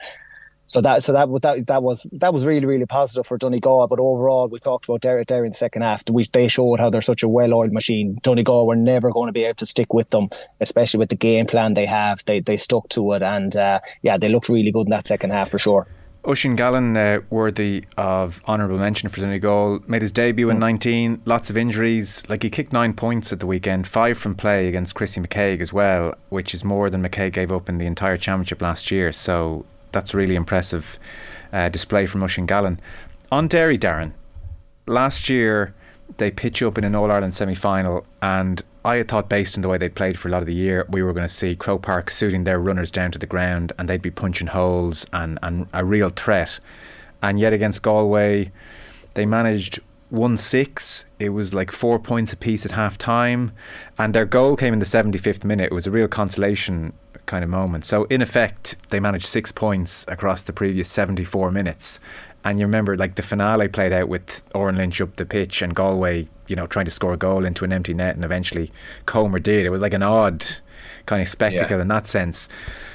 So 0.75 0.81
that 0.81 1.03
so 1.03 1.13
that 1.13 1.29
that 1.41 1.67
that 1.67 1.83
was 1.83 2.05
that 2.11 2.33
was 2.33 2.45
really 2.45 2.65
really 2.65 2.85
positive 2.85 3.25
for 3.25 3.37
Donegal. 3.37 3.87
But 3.87 4.01
overall, 4.01 4.49
we 4.49 4.59
talked 4.59 4.83
about 4.83 4.99
Derry, 4.99 5.23
Derry 5.23 5.47
in 5.47 5.51
the 5.53 5.57
second 5.57 5.83
half. 5.83 6.03
We, 6.11 6.25
they 6.33 6.49
showed 6.49 6.81
how 6.81 6.89
they're 6.89 6.99
such 6.99 7.23
a 7.23 7.29
well-oiled 7.29 7.71
machine. 7.71 8.17
Donegal 8.23 8.67
were 8.67 8.75
never 8.75 9.09
going 9.09 9.27
to 9.27 9.31
be 9.31 9.45
able 9.45 9.55
to 9.55 9.65
stick 9.65 9.93
with 9.93 10.09
them, 10.09 10.27
especially 10.59 10.97
with 10.97 11.07
the 11.07 11.15
game 11.15 11.45
plan 11.45 11.75
they 11.75 11.85
have. 11.85 12.25
They 12.25 12.41
they 12.41 12.57
stuck 12.57 12.89
to 12.89 13.13
it, 13.13 13.23
and 13.23 13.55
uh, 13.55 13.79
yeah, 14.01 14.17
they 14.17 14.27
looked 14.27 14.49
really 14.49 14.69
good 14.69 14.87
in 14.87 14.89
that 14.89 15.07
second 15.07 15.29
half 15.29 15.49
for 15.49 15.57
sure. 15.57 15.87
Oisín 16.25 16.57
Gallen, 16.57 16.97
uh, 16.97 17.19
worthy 17.29 17.85
of 17.95 18.41
honourable 18.45 18.77
mention 18.77 19.07
for 19.07 19.21
Donegal, 19.21 19.79
made 19.87 20.01
his 20.01 20.11
debut 20.11 20.49
in 20.49 20.57
mm. 20.57 20.59
19. 20.59 21.21
Lots 21.23 21.49
of 21.49 21.55
injuries. 21.55 22.27
Like 22.27 22.43
he 22.43 22.49
kicked 22.49 22.73
nine 22.73 22.93
points 22.95 23.31
at 23.31 23.39
the 23.39 23.47
weekend, 23.47 23.87
five 23.87 24.17
from 24.17 24.35
play 24.35 24.67
against 24.67 24.93
Chrissy 24.93 25.21
McKaigue 25.21 25.61
as 25.61 25.71
well, 25.71 26.15
which 26.27 26.53
is 26.53 26.65
more 26.65 26.89
than 26.89 27.01
McKaigue 27.01 27.31
gave 27.31 27.53
up 27.53 27.69
in 27.69 27.77
the 27.77 27.85
entire 27.85 28.17
championship 28.17 28.61
last 28.61 28.91
year. 28.91 29.13
So 29.13 29.65
that's 29.95 30.13
a 30.13 30.17
really 30.17 30.35
impressive 30.35 30.99
uh, 31.51 31.69
display 31.69 32.05
from 32.05 32.21
Oisín 32.21 32.45
Gallen. 32.45 32.79
On 33.31 33.47
Derry, 33.47 33.77
Darran, 33.79 34.13
last 34.85 35.29
year 35.29 35.73
they 36.17 36.29
pitch 36.29 36.61
up 36.61 36.77
in 36.77 36.83
an 36.83 36.93
All 36.93 37.11
Ireland 37.11 37.33
semi 37.33 37.55
final, 37.55 38.05
and 38.21 38.61
I 38.85 38.97
had 38.97 39.07
thought, 39.07 39.29
based 39.29 39.57
on 39.57 39.63
the 39.63 39.67
way 39.67 39.79
they 39.79 39.89
played 39.89 40.19
for 40.19 40.27
a 40.27 40.31
lot 40.31 40.43
of 40.43 40.45
the 40.45 40.53
year, 40.53 40.85
we 40.87 41.01
were 41.01 41.11
going 41.11 41.27
to 41.27 41.33
see 41.33 41.55
Croke 41.55 41.81
Park 41.81 42.11
suiting 42.11 42.43
their 42.43 42.59
runners 42.59 42.91
down 42.91 43.11
to 43.13 43.17
the 43.17 43.25
ground 43.25 43.73
and 43.79 43.89
they'd 43.89 43.99
be 43.99 44.11
punching 44.11 44.47
holes 44.47 45.07
and, 45.11 45.39
and 45.41 45.67
a 45.73 45.83
real 45.83 46.11
threat. 46.11 46.59
And 47.23 47.39
yet 47.39 47.51
against 47.51 47.81
Galway, 47.81 48.51
they 49.15 49.25
managed 49.25 49.79
1 50.11 50.37
6. 50.37 51.05
It 51.17 51.29
was 51.29 51.51
like 51.51 51.71
four 51.71 51.97
points 51.97 52.31
apiece 52.31 52.63
at 52.63 52.73
half 52.73 52.95
time. 52.95 53.53
And 53.97 54.13
their 54.13 54.25
goal 54.25 54.55
came 54.55 54.73
in 54.73 54.79
the 54.79 54.85
75th 54.85 55.43
minute. 55.43 55.71
It 55.71 55.73
was 55.73 55.87
a 55.87 55.91
real 55.91 56.07
consolation 56.07 56.93
kind 57.25 57.43
of 57.43 57.49
moment. 57.49 57.85
So 57.85 58.05
in 58.05 58.21
effect, 58.21 58.75
they 58.89 58.99
managed 58.99 59.25
six 59.25 59.51
points 59.51 60.05
across 60.07 60.41
the 60.43 60.53
previous 60.53 60.89
74 60.89 61.51
minutes. 61.51 61.99
And 62.43 62.59
you 62.59 62.65
remember, 62.65 62.95
like 62.95 63.15
the 63.15 63.23
finale 63.23 63.67
played 63.67 63.91
out 63.91 64.07
with 64.07 64.43
Odhrán 64.53 64.77
Lynch 64.77 65.01
up 65.01 65.15
the 65.15 65.25
pitch 65.25 65.61
and 65.61 65.75
Galway, 65.75 66.27
you 66.47 66.55
know, 66.55 66.67
trying 66.67 66.85
to 66.85 66.91
score 66.91 67.13
a 67.13 67.17
goal 67.17 67.43
into 67.43 67.65
an 67.65 67.73
empty 67.73 67.93
net, 67.93 68.15
and 68.15 68.23
eventually 68.23 68.71
Comer 69.07 69.39
did. 69.39 69.65
It 69.65 69.71
was 69.71 69.81
like 69.81 69.95
an 69.95 70.03
odd 70.03 70.45
kind 71.07 71.21
of 71.21 71.27
spectacle 71.27 71.77
yeah. 71.77 71.81
in 71.81 71.87
that 71.87 72.05
sense. 72.05 72.47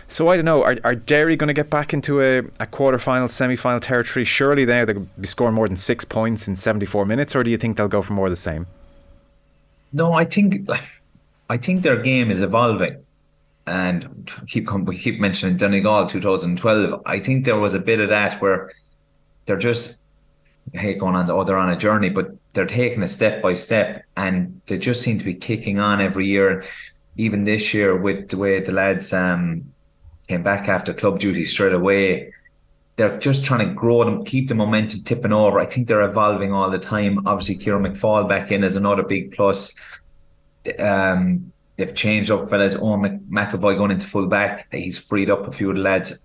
So 0.07 0.29
I 0.29 0.37
don't 0.37 0.45
know. 0.45 0.63
Are, 0.63 0.77
are 0.85 0.95
Derry 0.95 1.35
going 1.35 1.49
to 1.49 1.55
get 1.55 1.69
back 1.69 1.93
into 1.93 2.21
a, 2.21 2.43
a 2.61 2.67
quarter 2.67 2.99
final, 2.99 3.27
semi 3.27 3.57
final 3.57 3.81
territory? 3.81 4.25
Surely 4.25 4.65
they 4.65 4.85
they'll 4.85 5.07
be 5.21 5.27
scoring 5.27 5.55
more 5.55 5.67
than 5.67 5.77
six 5.77 6.05
points 6.05 6.47
in 6.47 6.55
74 6.55 7.05
minutes, 7.05 7.35
or 7.35 7.43
do 7.43 7.51
you 7.51 7.59
think 7.59 7.77
they'll 7.77 7.89
go 7.89 8.03
for 8.03 8.13
more 8.13 8.27
of 8.27 8.33
the 8.33 8.37
same? 8.37 8.67
No, 9.93 10.13
I 10.13 10.25
think 10.25 10.69
I 11.51 11.57
think 11.57 11.83
their 11.83 12.01
game 12.01 12.31
is 12.31 12.41
evolving 12.41 13.05
and 13.67 14.31
keep 14.47 14.71
we 14.73 14.97
keep 14.97 15.21
mentioning 15.21 15.57
Donegal 15.57 16.07
2012. 16.07 17.03
I 17.07 17.21
think 17.21 17.45
there 17.45 17.59
was 17.59 17.75
a 17.75 17.79
bit 17.79 18.01
of 18.01 18.09
that 18.09 18.41
where 18.41 18.73
they're 19.47 19.57
just 19.57 20.01
hey 20.73 20.95
going 20.95 21.17
on 21.17 21.29
oh 21.31 21.45
they're 21.45 21.59
on 21.59 21.71
a 21.71 21.77
journey, 21.77 22.09
but 22.09 22.31
they're 22.53 22.67
taking 22.67 23.03
it 23.03 23.09
step 23.09 23.43
by 23.43 23.55
step, 23.55 24.05
and 24.17 24.61
they 24.67 24.79
just 24.79 25.03
seem 25.03 25.19
to 25.19 25.25
be 25.25 25.35
kicking 25.35 25.79
on 25.79 26.01
every 26.01 26.27
year. 26.27 26.65
Even 27.17 27.45
this 27.45 27.75
year, 27.75 27.97
with 27.97 28.29
the 28.29 28.39
way 28.39 28.61
the 28.61 28.73
lads 28.73 29.13
um, 29.13 29.73
came 30.29 30.43
back 30.43 30.69
after 30.69 30.95
club 30.95 31.19
duty 31.19 31.45
straight 31.45 31.73
away, 31.73 32.33
they're 32.97 33.19
just 33.19 33.45
trying 33.45 33.69
to 33.69 33.75
grow 33.75 34.05
them, 34.05 34.25
keep 34.25 34.49
the 34.49 34.55
momentum 34.55 35.03
tipping 35.03 35.33
over. 35.33 35.61
I 35.61 35.67
think 35.67 35.87
they're 35.87 36.03
evolving 36.03 36.53
all 36.53 36.71
the 36.71 36.79
time. 36.79 37.27
Obviously, 37.27 37.57
Ciaran 37.57 37.85
McFaul 37.85 38.29
back 38.29 38.51
in 38.53 38.65
is 38.65 38.77
another 38.77 39.03
big 39.03 39.33
plus. 39.33 39.75
Um, 40.79 41.53
They've 41.81 41.95
changed 41.95 42.31
up 42.31 42.47
fellas. 42.51 42.77
Eoin 42.77 43.27
McEvoy 43.31 43.79
going 43.79 43.91
into 43.91 44.07
full 44.07 44.27
back. 44.27 44.69
He's 44.71 44.99
freed 44.99 45.31
up 45.31 45.49
a 45.49 45.53
few 45.53 45.71
of 45.71 45.77
the 45.77 45.83
lads. 45.83 46.23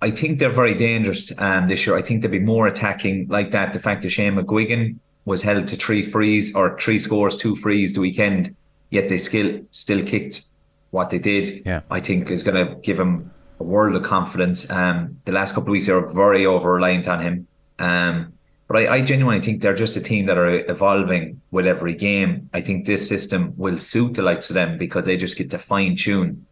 I 0.00 0.12
think 0.12 0.38
they're 0.38 0.52
very 0.52 0.74
dangerous 0.74 1.32
um, 1.38 1.66
this 1.66 1.84
year. 1.84 1.96
I 1.96 2.02
think 2.02 2.22
they'll 2.22 2.30
be 2.30 2.38
more 2.38 2.68
attacking 2.68 3.26
like 3.28 3.50
that. 3.50 3.72
The 3.72 3.80
fact 3.80 4.02
that 4.02 4.10
Shane 4.10 4.36
McGuigan 4.36 4.98
was 5.24 5.42
held 5.42 5.66
to 5.66 5.76
three 5.76 6.04
frees 6.04 6.54
or 6.54 6.78
three 6.78 7.00
scores, 7.00 7.36
two 7.36 7.56
frees 7.56 7.94
the 7.94 8.00
weekend, 8.00 8.54
yet 8.90 9.08
they 9.08 9.18
still 9.18 9.60
still 9.72 10.04
kicked 10.04 10.44
what 10.90 11.10
they 11.10 11.18
did. 11.18 11.66
Yeah. 11.66 11.80
I 11.90 11.98
think 11.98 12.30
is 12.30 12.44
going 12.44 12.64
to 12.64 12.76
give 12.82 13.00
him 13.00 13.32
a 13.58 13.64
world 13.64 13.96
of 13.96 14.04
confidence. 14.04 14.70
Um, 14.70 15.18
the 15.24 15.32
last 15.32 15.56
couple 15.56 15.70
of 15.70 15.72
weeks 15.72 15.86
they 15.86 15.92
were 15.92 16.08
very 16.08 16.46
over 16.46 16.74
reliant 16.74 17.08
on 17.08 17.18
him. 17.18 17.48
Um, 17.80 18.32
but 18.68 18.76
I, 18.76 18.94
I, 18.94 19.00
genuinely 19.02 19.42
think 19.42 19.60
they're 19.60 19.74
just 19.74 19.96
a 19.96 20.00
team 20.00 20.26
that 20.26 20.38
are 20.38 20.70
evolving 20.70 21.40
with 21.50 21.66
every 21.66 21.94
game. 21.94 22.46
I 22.54 22.60
think 22.60 22.86
this 22.86 23.06
system 23.06 23.52
will 23.56 23.76
suit 23.76 24.14
the 24.14 24.22
likes 24.22 24.50
of 24.50 24.54
them 24.54 24.78
because 24.78 25.04
they 25.04 25.16
just 25.16 25.36
get 25.36 25.50
to 25.50 25.58
fine 25.58 25.96
tune 25.96 26.46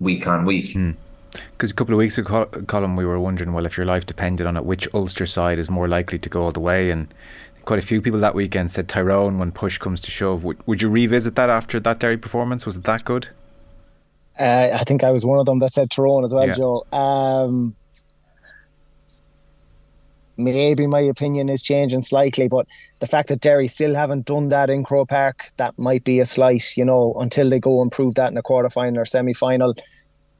week 0.00 0.26
on 0.26 0.44
week. 0.44 0.74
Because 0.74 1.70
hmm. 1.70 1.74
a 1.74 1.74
couple 1.74 1.94
of 1.94 1.98
weeks 1.98 2.18
ago, 2.18 2.46
Colm, 2.46 2.96
we 2.96 3.04
were 3.04 3.20
wondering, 3.20 3.52
well, 3.52 3.66
if 3.66 3.76
your 3.76 3.86
life 3.86 4.06
depended 4.06 4.46
on 4.46 4.56
it, 4.56 4.64
which 4.64 4.88
Ulster 4.94 5.26
side 5.26 5.58
is 5.58 5.70
more 5.70 5.86
likely 5.86 6.18
to 6.18 6.28
go 6.28 6.42
all 6.42 6.52
the 6.52 6.60
way? 6.60 6.90
And 6.90 7.12
quite 7.64 7.78
a 7.78 7.86
few 7.86 8.02
people 8.02 8.20
that 8.20 8.34
weekend 8.34 8.72
said 8.72 8.88
Tyrone 8.88 9.38
when 9.38 9.52
push 9.52 9.78
comes 9.78 10.00
to 10.02 10.10
shove. 10.10 10.44
Would, 10.44 10.66
would 10.66 10.82
you 10.82 10.90
revisit 10.90 11.36
that 11.36 11.50
after 11.50 11.78
that 11.80 11.98
Derry 12.00 12.18
performance? 12.18 12.66
Was 12.66 12.76
it 12.76 12.84
that 12.84 13.04
good? 13.04 13.28
Uh, 14.38 14.70
I 14.72 14.84
think 14.84 15.04
I 15.04 15.10
was 15.10 15.24
one 15.24 15.38
of 15.38 15.46
them 15.46 15.58
that 15.60 15.72
said 15.72 15.90
Tyrone 15.90 16.24
as 16.24 16.34
well, 16.34 16.46
yeah. 16.46 16.54
Joe. 16.54 16.84
Um, 16.92 17.76
maybe 20.44 20.86
my 20.86 21.00
opinion 21.00 21.48
is 21.48 21.62
changing 21.62 22.02
slightly, 22.02 22.48
but 22.48 22.66
the 23.00 23.06
fact 23.06 23.28
that 23.28 23.40
Derry 23.40 23.66
still 23.66 23.94
haven't 23.94 24.26
done 24.26 24.48
that 24.48 24.70
in 24.70 24.84
Croke 24.84 25.08
Park, 25.08 25.50
that 25.56 25.78
might 25.78 26.04
be 26.04 26.20
a 26.20 26.26
slight, 26.26 26.76
you 26.76 26.84
know, 26.84 27.14
until 27.18 27.48
they 27.48 27.60
go 27.60 27.82
and 27.82 27.90
prove 27.90 28.14
that 28.14 28.30
in 28.30 28.36
a 28.38 28.42
quarter 28.42 28.70
final 28.70 29.00
or 29.00 29.04
semi 29.04 29.32
final 29.32 29.74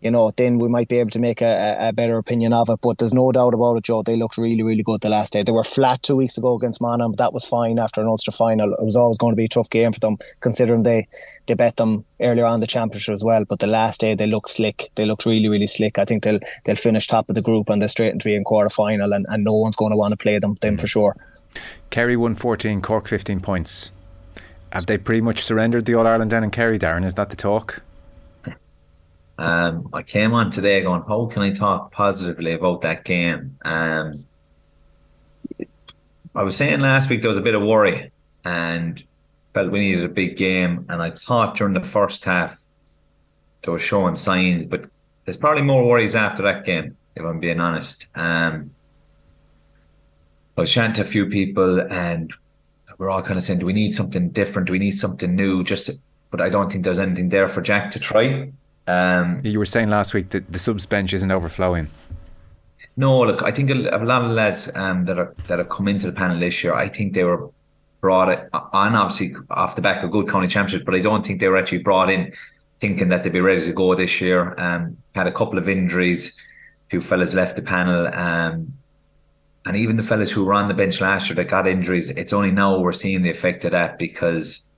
you 0.02 0.10
know, 0.10 0.32
then 0.36 0.58
we 0.58 0.68
might 0.68 0.88
be 0.88 0.98
able 0.98 1.10
to 1.10 1.20
make 1.20 1.40
a, 1.40 1.76
a, 1.78 1.92
better 1.92 2.18
opinion 2.18 2.52
of 2.52 2.68
it. 2.68 2.80
But 2.82 2.98
there's 2.98 3.14
no 3.14 3.30
doubt 3.30 3.54
about 3.54 3.76
it, 3.76 3.84
Joe. 3.84 4.02
They 4.02 4.16
looked 4.16 4.36
really, 4.36 4.64
really 4.64 4.82
good 4.82 5.00
the 5.00 5.08
last 5.08 5.32
day. 5.32 5.44
They 5.44 5.52
were 5.52 5.62
flat 5.62 6.02
two 6.02 6.16
weeks 6.16 6.36
ago 6.36 6.56
against 6.56 6.80
Monaghan, 6.80 7.12
but 7.12 7.18
that 7.18 7.32
was 7.32 7.44
fine 7.44 7.78
after 7.78 8.00
an 8.00 8.08
Ulster 8.08 8.32
final. 8.32 8.72
It 8.72 8.84
was 8.84 8.96
always 8.96 9.16
going 9.16 9.32
to 9.32 9.36
be 9.36 9.44
a 9.44 9.48
tough 9.48 9.70
game 9.70 9.92
for 9.92 10.00
them, 10.00 10.18
considering 10.40 10.82
they 10.82 11.06
they 11.46 11.54
bet 11.54 11.76
them 11.76 12.04
earlier 12.20 12.44
on 12.44 12.58
the 12.58 12.66
championship 12.66 13.12
as 13.12 13.22
well. 13.22 13.44
But 13.44 13.60
the 13.60 13.68
last 13.68 14.00
day 14.00 14.16
they 14.16 14.26
looked 14.26 14.50
slick. 14.50 14.90
They 14.96 15.06
looked 15.06 15.24
really, 15.24 15.48
really 15.48 15.68
slick. 15.68 15.98
I 15.98 16.04
think 16.04 16.24
they'll 16.24 16.40
they'll 16.64 16.74
finish 16.74 17.06
top 17.06 17.28
of 17.28 17.36
the 17.36 17.42
group 17.42 17.70
and 17.70 17.80
they're 17.80 17.88
straight 17.88 18.12
into 18.12 18.24
being 18.24 18.42
quarter 18.42 18.70
final, 18.70 19.12
and, 19.12 19.24
and 19.28 19.44
no 19.44 19.54
one's 19.54 19.76
going 19.76 19.92
to 19.92 19.96
want 19.96 20.10
to 20.10 20.16
play 20.16 20.38
them 20.40 20.56
them 20.60 20.78
for 20.78 20.86
mm. 20.86 20.90
sure. 20.90 21.16
Kerry 21.90 22.16
won 22.16 22.34
14, 22.34 22.82
Cork 22.82 23.06
15 23.06 23.40
points. 23.40 23.92
Have 24.72 24.86
they 24.86 24.98
pretty 24.98 25.20
much 25.20 25.44
surrendered 25.44 25.84
the 25.84 25.94
All 25.94 26.06
Ireland 26.06 26.30
down 26.30 26.42
in 26.42 26.50
Kerry, 26.50 26.78
Darran? 26.78 27.04
Is 27.04 27.14
that 27.14 27.30
the 27.30 27.36
talk? 27.36 27.82
Um, 29.42 29.88
I 29.92 30.04
came 30.04 30.34
on 30.34 30.52
today 30.52 30.82
going, 30.82 31.02
how 31.08 31.26
can 31.26 31.42
I 31.42 31.50
talk 31.50 31.90
positively 31.90 32.52
about 32.52 32.82
that 32.82 33.04
game? 33.04 33.58
Um, 33.64 34.24
I 36.32 36.44
was 36.44 36.56
saying 36.56 36.80
last 36.80 37.10
week 37.10 37.22
there 37.22 37.28
was 37.28 37.38
a 37.38 37.42
bit 37.42 37.56
of 37.56 37.62
worry 37.62 38.12
and 38.44 39.02
felt 39.52 39.72
we 39.72 39.80
needed 39.80 40.04
a 40.04 40.08
big 40.08 40.36
game. 40.36 40.86
And 40.88 41.02
I 41.02 41.10
thought 41.10 41.56
during 41.56 41.74
the 41.74 41.82
first 41.82 42.24
half 42.24 42.56
they 43.64 43.72
were 43.72 43.80
showing 43.80 44.14
signs, 44.14 44.64
but 44.66 44.84
there's 45.24 45.36
probably 45.36 45.62
more 45.62 45.88
worries 45.88 46.14
after 46.14 46.44
that 46.44 46.64
game, 46.64 46.96
if 47.16 47.24
I'm 47.24 47.40
being 47.40 47.58
honest. 47.58 48.06
Um, 48.14 48.70
I 50.56 50.60
was 50.60 50.72
chatting 50.72 50.94
to 50.94 51.02
a 51.02 51.04
few 51.04 51.26
people 51.26 51.80
and 51.80 52.32
we're 52.96 53.10
all 53.10 53.22
kind 53.22 53.38
of 53.38 53.42
saying, 53.42 53.58
do 53.58 53.66
we 53.66 53.72
need 53.72 53.92
something 53.92 54.28
different? 54.30 54.68
Do 54.68 54.72
we 54.72 54.78
need 54.78 54.92
something 54.92 55.34
new? 55.34 55.64
Just, 55.64 55.90
but 56.30 56.40
I 56.40 56.48
don't 56.48 56.70
think 56.70 56.84
there's 56.84 57.00
anything 57.00 57.28
there 57.28 57.48
for 57.48 57.60
Jack 57.60 57.90
to 57.90 57.98
try. 57.98 58.52
Um, 58.86 59.40
you 59.44 59.58
were 59.58 59.66
saying 59.66 59.90
last 59.90 60.12
week 60.12 60.30
that 60.30 60.52
the 60.52 60.58
subs 60.58 60.86
bench 60.86 61.12
isn't 61.12 61.30
overflowing. 61.30 61.88
No, 62.96 63.20
look, 63.20 63.42
I 63.42 63.52
think 63.52 63.70
a, 63.70 63.74
a 63.96 64.04
lot 64.04 64.24
of 64.24 64.32
lads 64.32 64.70
um, 64.74 65.06
that 65.06 65.18
are 65.18 65.34
that 65.46 65.58
have 65.58 65.68
come 65.68 65.88
into 65.88 66.06
the 66.06 66.12
panel 66.12 66.38
this 66.38 66.62
year, 66.62 66.74
I 66.74 66.88
think 66.88 67.14
they 67.14 67.24
were 67.24 67.50
brought 68.00 68.48
on 68.52 68.94
obviously 68.94 69.34
off 69.50 69.76
the 69.76 69.82
back 69.82 70.02
of 70.02 70.10
good 70.10 70.28
county 70.28 70.48
championships, 70.48 70.84
but 70.84 70.94
I 70.94 70.98
don't 70.98 71.24
think 71.24 71.40
they 71.40 71.48
were 71.48 71.56
actually 71.56 71.78
brought 71.78 72.10
in 72.10 72.32
thinking 72.80 73.08
that 73.08 73.22
they'd 73.22 73.32
be 73.32 73.40
ready 73.40 73.64
to 73.64 73.72
go 73.72 73.94
this 73.94 74.20
year. 74.20 74.58
Um, 74.58 74.96
had 75.14 75.28
a 75.28 75.32
couple 75.32 75.56
of 75.56 75.68
injuries, 75.68 76.36
a 76.86 76.90
few 76.90 77.00
fellas 77.00 77.32
left 77.32 77.54
the 77.54 77.62
panel, 77.62 78.08
um, 78.12 78.72
and 79.64 79.76
even 79.76 79.96
the 79.96 80.02
fellas 80.02 80.32
who 80.32 80.44
were 80.44 80.52
on 80.52 80.66
the 80.66 80.74
bench 80.74 81.00
last 81.00 81.28
year 81.28 81.36
that 81.36 81.48
got 81.48 81.68
injuries. 81.68 82.10
It's 82.10 82.32
only 82.32 82.50
now 82.50 82.78
we're 82.80 82.92
seeing 82.92 83.22
the 83.22 83.30
effect 83.30 83.64
of 83.64 83.70
that 83.70 83.98
because 83.98 84.68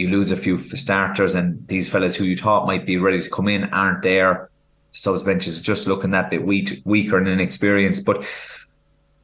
you 0.00 0.08
lose 0.08 0.30
a 0.30 0.36
few 0.36 0.58
starters, 0.58 1.34
and 1.34 1.66
these 1.68 1.88
fellas 1.88 2.16
who 2.16 2.24
you 2.24 2.36
thought 2.36 2.66
might 2.66 2.86
be 2.86 2.96
ready 2.96 3.20
to 3.20 3.30
come 3.30 3.48
in 3.48 3.64
aren't 3.72 4.02
there. 4.02 4.50
The 4.92 4.98
subs 4.98 5.22
bench 5.22 5.46
is 5.46 5.60
just 5.60 5.86
looking 5.86 6.10
that 6.10 6.30
bit 6.30 6.44
weak, 6.44 6.82
weaker 6.84 7.18
and 7.18 7.28
inexperienced, 7.28 8.04
but 8.04 8.26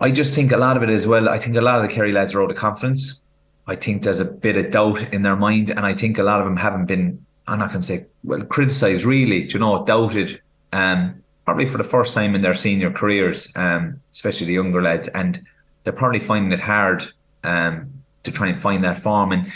I 0.00 0.10
just 0.10 0.34
think 0.34 0.52
a 0.52 0.56
lot 0.56 0.76
of 0.76 0.82
it 0.82 0.90
as 0.90 1.06
well. 1.06 1.28
I 1.28 1.38
think 1.38 1.56
a 1.56 1.60
lot 1.60 1.82
of 1.82 1.88
the 1.88 1.94
Kerry 1.94 2.12
lads 2.12 2.34
are 2.34 2.42
out 2.42 2.50
of 2.50 2.56
confidence. 2.56 3.22
I 3.66 3.74
think 3.74 4.02
there's 4.02 4.20
a 4.20 4.24
bit 4.24 4.56
of 4.56 4.70
doubt 4.70 5.02
in 5.12 5.22
their 5.22 5.36
mind, 5.36 5.70
and 5.70 5.80
I 5.80 5.94
think 5.94 6.18
a 6.18 6.22
lot 6.22 6.40
of 6.40 6.46
them 6.46 6.56
haven't 6.56 6.86
been. 6.86 7.24
I'm 7.48 7.58
not 7.60 7.68
going 7.68 7.80
to 7.80 7.86
say 7.86 8.06
well 8.24 8.42
criticised 8.42 9.04
really. 9.04 9.48
you 9.48 9.58
know, 9.58 9.84
doubted. 9.84 10.40
Um, 10.72 11.22
probably 11.44 11.66
for 11.66 11.78
the 11.78 11.84
first 11.84 12.12
time 12.12 12.34
in 12.34 12.42
their 12.42 12.54
senior 12.54 12.90
careers, 12.90 13.56
um, 13.56 14.00
especially 14.10 14.48
the 14.48 14.52
younger 14.52 14.82
lads, 14.82 15.08
and 15.08 15.42
they're 15.84 15.92
probably 15.92 16.20
finding 16.20 16.52
it 16.52 16.60
hard 16.60 17.04
um, 17.44 17.90
to 18.24 18.32
try 18.32 18.48
and 18.48 18.60
find 18.60 18.84
that 18.84 18.98
form. 18.98 19.32
And 19.32 19.50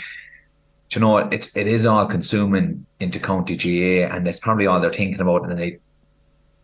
you 0.93 1.01
know, 1.01 1.17
it's 1.17 1.55
it 1.55 1.67
is 1.67 1.85
all 1.85 2.05
consuming 2.05 2.85
into 2.99 3.19
county 3.19 3.55
GAA, 3.55 4.13
and 4.13 4.27
it's 4.27 4.39
probably 4.39 4.67
all 4.67 4.79
they're 4.79 4.91
thinking 4.91 5.21
about. 5.21 5.49
And 5.49 5.57
they 5.57 5.79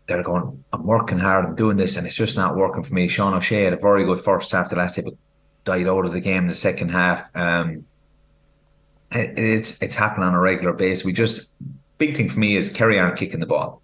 they're 0.06 0.22
going, 0.22 0.64
I'm 0.72 0.84
working 0.84 1.18
hard, 1.18 1.44
I'm 1.44 1.54
doing 1.54 1.76
this, 1.76 1.96
and 1.96 2.06
it's 2.06 2.16
just 2.16 2.36
not 2.36 2.56
working 2.56 2.82
for 2.82 2.94
me. 2.94 3.08
Sean 3.08 3.34
O'Shea 3.34 3.64
had 3.64 3.72
a 3.72 3.78
very 3.78 4.04
good 4.04 4.20
first 4.20 4.52
half 4.52 4.70
the 4.70 4.76
last 4.76 4.96
day, 4.96 5.02
but 5.02 5.14
died 5.64 5.86
out 5.86 6.04
of 6.04 6.12
the 6.12 6.20
game 6.20 6.42
in 6.42 6.48
the 6.48 6.54
second 6.54 6.90
half. 6.90 7.34
Um, 7.34 7.84
it, 9.12 9.38
it's 9.38 9.82
it's 9.82 9.96
happening 9.96 10.28
on 10.28 10.34
a 10.34 10.40
regular 10.40 10.72
basis. 10.74 11.04
We 11.04 11.12
just 11.12 11.52
big 11.98 12.16
thing 12.16 12.28
for 12.28 12.38
me 12.38 12.56
is 12.56 12.70
Kerry 12.70 12.98
aren't 12.98 13.18
kicking 13.18 13.40
the 13.40 13.46
ball, 13.46 13.80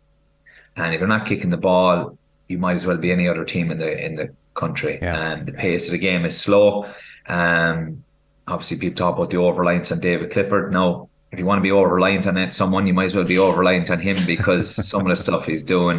and 0.76 0.94
if 0.94 1.00
you're 1.00 1.08
not 1.08 1.26
kicking 1.26 1.50
the 1.50 1.56
ball, 1.56 2.18
you 2.48 2.58
might 2.58 2.74
as 2.74 2.84
well 2.84 2.98
be 2.98 3.12
any 3.12 3.28
other 3.28 3.44
team 3.44 3.70
in 3.70 3.78
the 3.78 4.04
in 4.04 4.16
the 4.16 4.34
country. 4.52 4.98
Yeah. 5.00 5.32
Um, 5.32 5.44
the 5.44 5.52
pace 5.52 5.86
of 5.86 5.92
the 5.92 5.98
game 5.98 6.26
is 6.26 6.38
slow. 6.38 6.86
Um, 7.26 8.03
obviously, 8.48 8.78
people 8.78 8.96
talk 8.96 9.16
about 9.16 9.30
the 9.30 9.36
over 9.36 9.60
reliance 9.60 9.92
on 9.92 10.00
David 10.00 10.30
Clifford. 10.30 10.72
Now, 10.72 11.08
if 11.32 11.38
you 11.38 11.46
want 11.46 11.58
to 11.58 11.62
be 11.62 11.72
over 11.72 11.94
reliant 11.94 12.26
on 12.26 12.36
it, 12.36 12.54
someone, 12.54 12.86
you 12.86 12.94
might 12.94 13.06
as 13.06 13.14
well 13.14 13.24
be 13.24 13.38
over 13.38 13.58
reliant 13.58 13.90
on 13.90 14.00
him 14.00 14.16
because 14.26 14.74
some 14.88 15.02
of 15.02 15.08
the 15.08 15.16
stuff 15.16 15.46
he's 15.46 15.64
doing, 15.64 15.98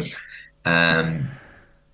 um, 0.64 1.28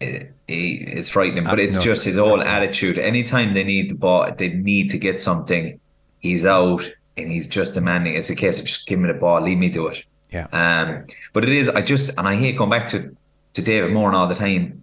it, 0.01 0.33
it, 0.49 0.53
it's 0.53 1.09
frightening. 1.09 1.45
That's 1.45 1.53
but 1.53 1.61
it's 1.61 1.77
nuts. 1.77 1.85
just 1.85 2.05
his 2.05 2.17
whole 2.17 2.39
That's 2.39 2.49
attitude. 2.49 2.97
Nuts. 2.97 3.07
Anytime 3.07 3.55
they 3.55 3.65
need 3.65 3.91
the 3.91 3.95
ball, 3.95 4.33
they 4.37 4.49
need 4.49 4.91
to 4.91 4.99
get 4.99 5.23
something. 5.23 5.79
He's 6.21 6.47
out 6.47 6.89
and 7.17 7.31
he's 7.31 7.49
just 7.49 7.75
demanding. 7.75 8.15
It's 8.15 8.31
a 8.31 8.35
case 8.35 8.59
of 8.59 8.67
just 8.67 8.87
give 8.87 8.99
me 8.99 9.09
the 9.09 9.19
ball, 9.19 9.43
leave 9.43 9.59
me 9.59 9.69
do 9.69 9.89
it. 9.89 10.05
Yeah. 10.31 10.47
Um, 10.53 11.07
but 11.33 11.45
it 11.45 11.51
is. 11.51 11.69
I 11.69 11.83
just 11.83 12.17
and 12.17 12.27
I 12.27 12.37
hate 12.37 12.57
going 12.57 12.71
back 12.71 12.89
to 12.89 13.15
to 13.55 13.63
David 13.63 13.93
Moran 13.93 14.15
all 14.15 14.27
the 14.27 14.35
time, 14.35 14.83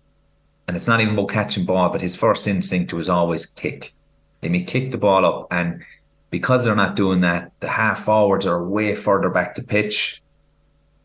and 0.68 0.76
it's 0.78 0.88
not 0.88 1.02
even 1.02 1.16
about 1.16 1.30
catching 1.30 1.66
ball, 1.66 1.90
but 1.90 2.02
his 2.02 2.16
first 2.16 2.48
instinct 2.48 2.94
was 2.94 3.10
always 3.10 3.48
kick. 3.48 3.94
Let 4.42 4.52
may 4.52 4.64
kick 4.64 4.92
the 4.92 4.98
ball 4.98 5.26
up 5.26 5.48
and 5.52 5.84
because 6.30 6.64
they're 6.64 6.76
not 6.76 6.96
doing 6.96 7.22
that, 7.22 7.52
the 7.60 7.68
half 7.68 8.04
forwards 8.04 8.46
are 8.46 8.64
way 8.64 8.96
further 8.96 9.30
back 9.30 9.56
to 9.56 9.64
pitch. 9.64 10.22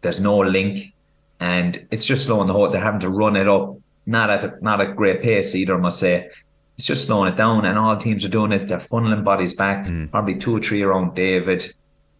There's 0.02 0.20
no 0.20 0.38
link, 0.38 0.92
and 1.40 1.86
it's 1.90 2.04
just 2.04 2.26
slowing 2.26 2.46
the 2.46 2.52
whole. 2.52 2.68
They're 2.70 2.80
having 2.80 3.00
to 3.00 3.10
run 3.10 3.36
it 3.36 3.48
up, 3.48 3.76
not 4.06 4.30
at 4.30 4.44
a, 4.44 4.58
not 4.60 4.80
at 4.80 4.96
great 4.96 5.22
pace 5.22 5.54
either. 5.54 5.74
I 5.74 5.78
must 5.78 5.98
say, 5.98 6.28
it's 6.76 6.86
just 6.86 7.06
slowing 7.06 7.32
it 7.32 7.36
down. 7.36 7.64
And 7.64 7.78
all 7.78 7.96
teams 7.96 8.24
are 8.24 8.28
doing 8.28 8.52
is 8.52 8.66
they're 8.66 8.78
funneling 8.78 9.24
bodies 9.24 9.54
back, 9.54 9.86
mm. 9.86 10.10
probably 10.10 10.34
two 10.36 10.56
or 10.56 10.60
three 10.60 10.82
around 10.82 11.14
David, 11.14 11.74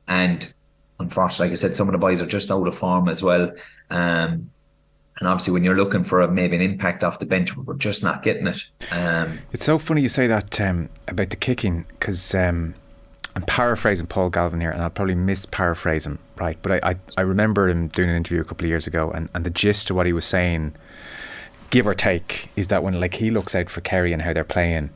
and 0.09 0.53
unfortunately, 0.99 1.49
like 1.49 1.53
I 1.53 1.57
said, 1.57 1.77
some 1.77 1.89
of 1.89 1.93
the 1.93 1.99
boys 1.99 2.23
are 2.23 2.27
just 2.27 2.51
out 2.51 2.67
of 2.67 2.77
form 2.77 3.09
as 3.09 3.23
well. 3.23 3.53
Um, 3.91 4.51
and 5.21 5.29
obviously, 5.29 5.53
when 5.53 5.63
you're 5.63 5.77
looking 5.77 6.03
for 6.03 6.21
a, 6.21 6.29
maybe 6.29 6.57
an 6.57 6.63
impact 6.63 7.05
off 7.05 7.21
the 7.21 7.27
bench, 7.27 7.57
we're 7.57 7.75
just 7.75 8.03
not 8.03 8.23
getting 8.23 8.49
it. 8.49 8.65
Um, 8.91 9.39
it's 9.53 9.65
so 9.65 9.79
funny 9.79 10.03
you 10.03 10.09
say 10.09 10.27
that 10.27 10.61
um, 10.61 10.89
about 11.07 11.31
the 11.31 11.37
kicking 11.37 11.85
because 11.91 12.35
um, 12.35 12.75
I'm 13.37 13.43
paraphrasing 13.43 14.09
Paul 14.09 14.31
Galvin 14.31 14.61
here, 14.61 14.71
and 14.71 14.83
I'll 14.83 14.91
probably 14.91 15.15
misparaphrase 15.15 16.05
him, 16.05 16.19
right? 16.37 16.59
But 16.63 16.85
I, 16.85 16.91
I, 16.91 16.97
I, 17.19 17.21
remember 17.21 17.69
him 17.69 17.89
doing 17.89 18.11
an 18.11 18.17
interview 18.17 18.41
a 18.41 18.45
couple 18.45 18.65
of 18.65 18.69
years 18.69 18.89
ago, 18.89 19.11
and, 19.13 19.29
and 19.35 19.45
the 19.47 19.51
gist 19.51 19.89
of 19.91 19.97
what 19.97 20.07
he 20.07 20.13
was 20.13 20.25
saying, 20.25 20.75
give 21.71 21.87
or 21.87 21.95
take, 21.95 22.51
is 22.57 22.69
that 22.69 22.83
when 22.83 22.99
like 22.99 23.15
he 23.15 23.31
looks 23.31 23.55
out 23.55 23.71
for 23.71 23.81
Kerry 23.83 24.13
and 24.13 24.23
how 24.23 24.33
they're 24.33 24.43
playing, 24.43 24.91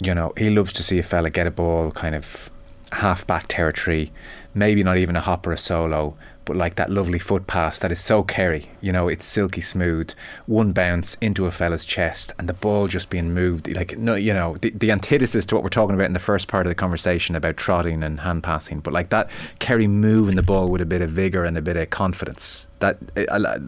you 0.00 0.14
know, 0.14 0.32
he 0.38 0.48
loves 0.48 0.72
to 0.74 0.82
see 0.82 0.98
a 0.98 1.02
fella 1.02 1.28
get 1.28 1.46
a 1.46 1.50
ball 1.50 1.90
kind 1.90 2.14
of 2.14 2.50
half 2.92 3.26
back 3.26 3.46
territory, 3.48 4.10
maybe 4.54 4.82
not 4.82 4.96
even 4.96 5.16
a 5.16 5.20
hop 5.20 5.46
or 5.46 5.52
a 5.52 5.58
solo, 5.58 6.16
but 6.50 6.56
like 6.56 6.74
that 6.74 6.90
lovely 6.90 7.20
foot 7.20 7.46
pass 7.46 7.78
that 7.78 7.92
is 7.92 8.00
so 8.00 8.24
Kerry. 8.24 8.66
You 8.80 8.90
know, 8.90 9.06
it's 9.06 9.24
silky 9.24 9.60
smooth, 9.60 10.12
one 10.46 10.72
bounce 10.72 11.14
into 11.20 11.46
a 11.46 11.52
fella's 11.52 11.84
chest, 11.84 12.32
and 12.40 12.48
the 12.48 12.52
ball 12.52 12.88
just 12.88 13.08
being 13.08 13.32
moved. 13.32 13.72
Like 13.72 13.96
no, 13.96 14.16
you 14.16 14.34
know, 14.34 14.56
the, 14.56 14.70
the 14.70 14.90
antithesis 14.90 15.44
to 15.44 15.54
what 15.54 15.62
we're 15.62 15.70
talking 15.70 15.94
about 15.94 16.06
in 16.06 16.12
the 16.12 16.18
first 16.18 16.48
part 16.48 16.66
of 16.66 16.70
the 16.72 16.74
conversation 16.74 17.36
about 17.36 17.56
trotting 17.56 18.02
and 18.02 18.18
hand 18.18 18.42
passing. 18.42 18.80
But 18.80 18.92
like 18.92 19.10
that, 19.10 19.30
Kerry 19.60 19.86
moving 19.86 20.34
the 20.34 20.42
ball 20.42 20.66
with 20.70 20.80
a 20.80 20.86
bit 20.86 21.02
of 21.02 21.10
vigor 21.10 21.44
and 21.44 21.56
a 21.56 21.62
bit 21.62 21.76
of 21.76 21.88
confidence. 21.90 22.66
That 22.80 22.98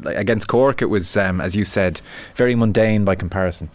against 0.04 0.48
Cork, 0.48 0.82
it 0.82 0.86
was, 0.86 1.16
um, 1.16 1.40
as 1.40 1.54
you 1.54 1.64
said, 1.64 2.00
very 2.34 2.56
mundane 2.56 3.04
by 3.04 3.14
comparison. 3.14 3.70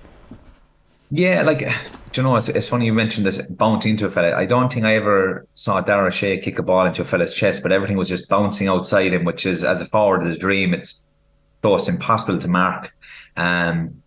Yeah, 1.10 1.42
like 1.44 1.60
do 1.60 2.22
you 2.22 2.28
know, 2.28 2.36
it's, 2.36 2.50
it's 2.50 2.68
funny 2.68 2.86
you 2.86 2.94
mentioned 2.94 3.28
that 3.28 3.58
bouncing 3.58 3.92
into 3.92 4.06
a 4.06 4.10
fella. 4.10 4.36
I 4.36 4.46
don't 4.46 4.72
think 4.72 4.86
I 4.86 4.96
ever 4.96 5.46
saw 5.54 5.82
Dara 5.82 6.12
Shea 6.12 6.40
kick 6.40 6.58
a 6.58 6.64
ball 6.64 6.86
into 6.86 7.02
a 7.02 7.06
fella's 7.06 7.34
chest, 7.34 7.62
but 7.62 7.72
everything 7.72 7.98
was 7.98 8.10
just 8.10 8.28
bouncing 8.28 8.68
outside 8.68 9.14
him, 9.14 9.24
which 9.24 9.46
is 9.46 9.64
as 9.64 9.82
a 9.82 9.86
forward 9.86 10.26
his 10.26 10.38
dream. 10.38 10.74
It's 10.74 11.04
close 11.62 11.88
impossible 11.88 12.40
to 12.40 12.48
mark. 12.48 12.94
Um, 13.36 14.02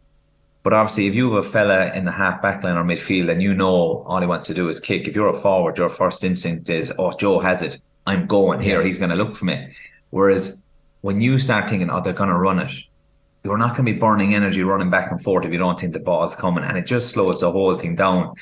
but 0.62 0.72
obviously, 0.72 1.06
if 1.06 1.14
you 1.14 1.32
have 1.32 1.44
a 1.44 1.48
fella 1.48 1.92
in 1.94 2.04
the 2.04 2.12
half 2.12 2.42
back 2.42 2.62
line 2.62 2.76
or 2.76 2.84
midfield 2.84 3.30
and 3.30 3.40
you 3.40 3.54
know 3.54 4.04
all 4.06 4.20
he 4.20 4.26
wants 4.26 4.46
to 4.48 4.54
do 4.54 4.68
is 4.68 4.80
kick, 4.80 5.08
if 5.08 5.14
you're 5.14 5.28
a 5.28 5.32
forward, 5.32 5.78
your 5.78 5.88
first 5.88 6.22
instinct 6.22 6.68
is, 6.68 6.92
oh, 6.98 7.12
Joe 7.12 7.38
has 7.38 7.62
it. 7.62 7.80
I'm 8.06 8.26
going 8.26 8.60
here. 8.60 8.76
Yes. 8.76 8.84
He's 8.84 8.98
going 8.98 9.10
to 9.10 9.16
look 9.16 9.34
for 9.34 9.46
me. 9.46 9.74
Whereas 10.10 10.60
when 11.00 11.20
you 11.20 11.38
start 11.38 11.70
thinking, 11.70 11.90
oh, 11.90 12.00
they're 12.00 12.12
going 12.12 12.28
to 12.28 12.36
run 12.36 12.58
it, 12.58 12.72
you're 13.44 13.58
not 13.58 13.76
going 13.76 13.86
to 13.86 13.92
be 13.92 13.98
burning 13.98 14.34
energy 14.34 14.62
running 14.62 14.90
back 14.90 15.10
and 15.10 15.22
forth 15.22 15.44
if 15.44 15.52
you 15.52 15.58
don't 15.58 15.78
think 15.78 15.92
the 15.92 16.00
ball's 16.00 16.34
coming, 16.34 16.64
and 16.64 16.76
it 16.76 16.86
just 16.86 17.10
slows 17.10 17.40
the 17.40 17.50
whole 17.50 17.78
thing 17.78 17.96
down. 17.96 18.34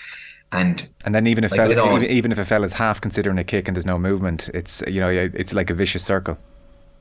And 0.50 0.88
and 1.04 1.14
then 1.14 1.26
even 1.26 1.44
if 1.44 1.52
like 1.52 1.70
fella, 1.70 1.96
even, 1.96 2.10
even 2.10 2.32
if 2.32 2.38
a 2.38 2.44
fella's 2.44 2.72
half 2.72 3.00
considering 3.00 3.38
a 3.38 3.44
kick 3.44 3.68
and 3.68 3.76
there's 3.76 3.86
no 3.86 3.98
movement, 3.98 4.48
it's 4.54 4.82
you 4.88 5.00
know 5.00 5.10
it's 5.10 5.52
like 5.52 5.70
a 5.70 5.74
vicious 5.74 6.04
circle. 6.04 6.38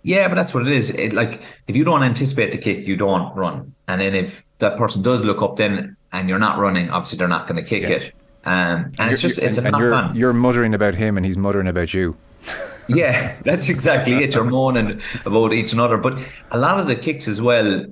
Yeah, 0.03 0.27
but 0.27 0.35
that's 0.35 0.53
what 0.53 0.67
it 0.67 0.73
is. 0.73 0.89
It, 0.91 1.13
like 1.13 1.41
if 1.67 1.75
you 1.75 1.83
don't 1.83 2.03
anticipate 2.03 2.51
the 2.51 2.57
kick, 2.57 2.85
you 2.85 2.97
don't 2.97 3.33
run, 3.35 3.73
and 3.87 4.01
then 4.01 4.15
if 4.15 4.45
that 4.59 4.77
person 4.77 5.01
does 5.01 5.23
look 5.23 5.41
up, 5.41 5.55
then 5.55 5.95
and 6.11 6.29
you're 6.29 6.39
not 6.39 6.59
running, 6.59 6.89
obviously 6.89 7.17
they're 7.17 7.27
not 7.27 7.47
going 7.47 7.63
to 7.63 7.67
kick 7.67 7.83
yeah. 7.83 7.95
it. 7.95 8.13
Um, 8.45 8.53
and, 8.53 8.99
and 8.99 9.11
it's 9.11 9.21
just 9.21 9.39
it's 9.39 9.57
and, 9.57 9.67
a 9.67 9.69
and 9.69 9.77
you're, 9.77 9.91
fun. 9.91 10.15
You're 10.15 10.33
muttering 10.33 10.73
about 10.73 10.95
him, 10.95 11.17
and 11.17 11.25
he's 11.25 11.37
muttering 11.37 11.67
about 11.67 11.93
you. 11.93 12.15
yeah, 12.87 13.35
that's 13.43 13.69
exactly 13.69 14.23
it. 14.23 14.35
You're 14.35 14.43
moaning 14.43 15.01
about 15.25 15.53
each 15.53 15.73
another. 15.73 15.97
But 15.97 16.19
a 16.51 16.57
lot 16.57 16.79
of 16.79 16.87
the 16.87 16.95
kicks 16.95 17.27
as 17.27 17.41
well 17.41 17.85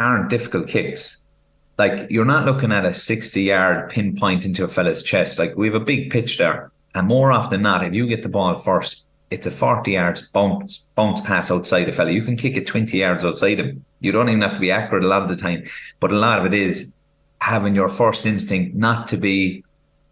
aren't 0.00 0.30
difficult 0.30 0.68
kicks. 0.68 1.24
Like 1.78 2.06
you're 2.08 2.24
not 2.24 2.44
looking 2.44 2.72
at 2.72 2.84
a 2.84 2.94
60 2.94 3.42
yard 3.42 3.90
pinpoint 3.90 4.44
into 4.44 4.64
a 4.64 4.68
fella's 4.68 5.02
chest. 5.02 5.38
Like 5.38 5.56
we 5.56 5.66
have 5.66 5.74
a 5.74 5.84
big 5.84 6.10
pitch 6.10 6.38
there. 6.38 6.70
And 6.94 7.08
more 7.08 7.32
often 7.32 7.50
than 7.50 7.62
not, 7.62 7.84
if 7.84 7.92
you 7.92 8.06
get 8.06 8.22
the 8.22 8.28
ball 8.28 8.56
first, 8.56 9.06
it's 9.30 9.48
a 9.48 9.50
40 9.50 9.90
yards 9.90 10.28
bounce, 10.30 10.78
bounce 10.94 11.20
pass 11.20 11.50
outside 11.50 11.88
a 11.88 11.92
fella. 11.92 12.12
You 12.12 12.22
can 12.22 12.36
kick 12.36 12.56
it 12.56 12.68
20 12.68 12.96
yards 12.96 13.24
outside 13.24 13.58
him. 13.58 13.84
You 13.98 14.12
don't 14.12 14.28
even 14.28 14.42
have 14.42 14.54
to 14.54 14.60
be 14.60 14.70
accurate 14.70 15.02
a 15.02 15.08
lot 15.08 15.22
of 15.22 15.28
the 15.28 15.36
time. 15.36 15.64
But 15.98 16.12
a 16.12 16.18
lot 16.18 16.38
of 16.38 16.46
it 16.46 16.54
is 16.54 16.92
having 17.40 17.74
your 17.74 17.88
first 17.88 18.26
instinct 18.26 18.76
not 18.76 19.08
to 19.08 19.16
be 19.16 19.63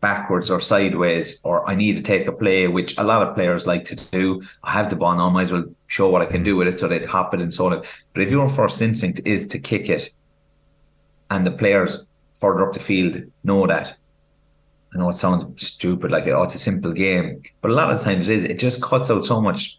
backwards 0.02 0.50
or 0.50 0.60
sideways, 0.60 1.40
or 1.44 1.66
I 1.70 1.74
need 1.76 1.96
to 1.96 2.02
take 2.02 2.26
a 2.26 2.32
play, 2.32 2.66
which 2.66 2.98
a 2.98 3.04
lot 3.04 3.26
of 3.26 3.34
players 3.34 3.66
like 3.68 3.84
to 3.86 3.94
do. 3.94 4.42
I 4.64 4.72
have 4.72 4.90
the 4.90 4.96
ball 4.96 5.16
now, 5.16 5.28
I 5.28 5.32
might 5.32 5.44
as 5.44 5.52
well 5.52 5.64
show 5.86 6.10
what 6.10 6.20
I 6.20 6.26
can 6.26 6.42
do 6.42 6.56
with 6.56 6.68
it 6.68 6.78
so 6.78 6.88
they'd 6.88 7.06
hop 7.06 7.32
it 7.32 7.40
and 7.40 7.54
so 7.54 7.66
on. 7.66 7.82
But 8.12 8.22
if 8.22 8.30
your 8.30 8.48
first 8.48 8.82
instinct 8.82 9.20
is 9.24 9.46
to 9.48 9.58
kick 9.58 9.88
it 9.88 10.10
and 11.30 11.46
the 11.46 11.52
players 11.52 12.04
further 12.34 12.66
up 12.66 12.74
the 12.74 12.80
field 12.80 13.22
know 13.44 13.66
that, 13.68 13.96
I 14.92 14.98
know 14.98 15.08
it 15.08 15.16
sounds 15.16 15.44
stupid, 15.64 16.10
like 16.10 16.26
oh, 16.26 16.42
it's 16.42 16.56
a 16.56 16.58
simple 16.58 16.92
game, 16.92 17.40
but 17.62 17.70
a 17.70 17.74
lot 17.74 17.90
of 17.90 18.02
times 18.02 18.28
it 18.28 18.34
is. 18.34 18.44
It 18.44 18.58
just 18.58 18.82
cuts 18.82 19.08
out 19.08 19.24
so 19.24 19.40
much 19.40 19.78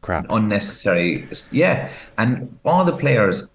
crap, 0.00 0.26
unnecessary. 0.30 1.28
Yeah, 1.50 1.92
and 2.16 2.56
all 2.64 2.84
the 2.84 2.96
players 2.96 3.48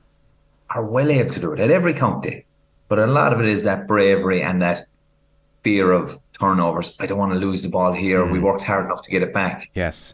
are 0.69 0.83
well 0.83 1.09
able 1.09 1.31
to 1.31 1.39
do 1.39 1.53
it 1.53 1.59
at 1.61 1.71
every 1.71 1.93
county, 1.93 2.45
but 2.89 2.99
a 2.99 3.07
lot 3.07 3.31
of 3.31 3.39
it 3.39 3.47
is 3.47 3.63
that 3.63 3.87
bravery 3.87 4.43
and 4.43 4.61
that 4.61 4.87
fear 5.65 5.91
of 5.91 6.17
turnovers. 6.39 6.95
I 6.99 7.07
don't 7.07 7.17
want 7.17 7.33
to 7.33 7.39
lose 7.39 7.63
the 7.63 7.69
ball 7.69 7.91
here. 7.91 8.23
Mm. 8.23 8.31
We 8.31 8.39
worked 8.39 8.61
hard 8.61 8.85
enough 8.85 9.01
to 9.01 9.11
get 9.11 9.23
it 9.23 9.33
back. 9.33 9.69
Yes. 9.73 10.13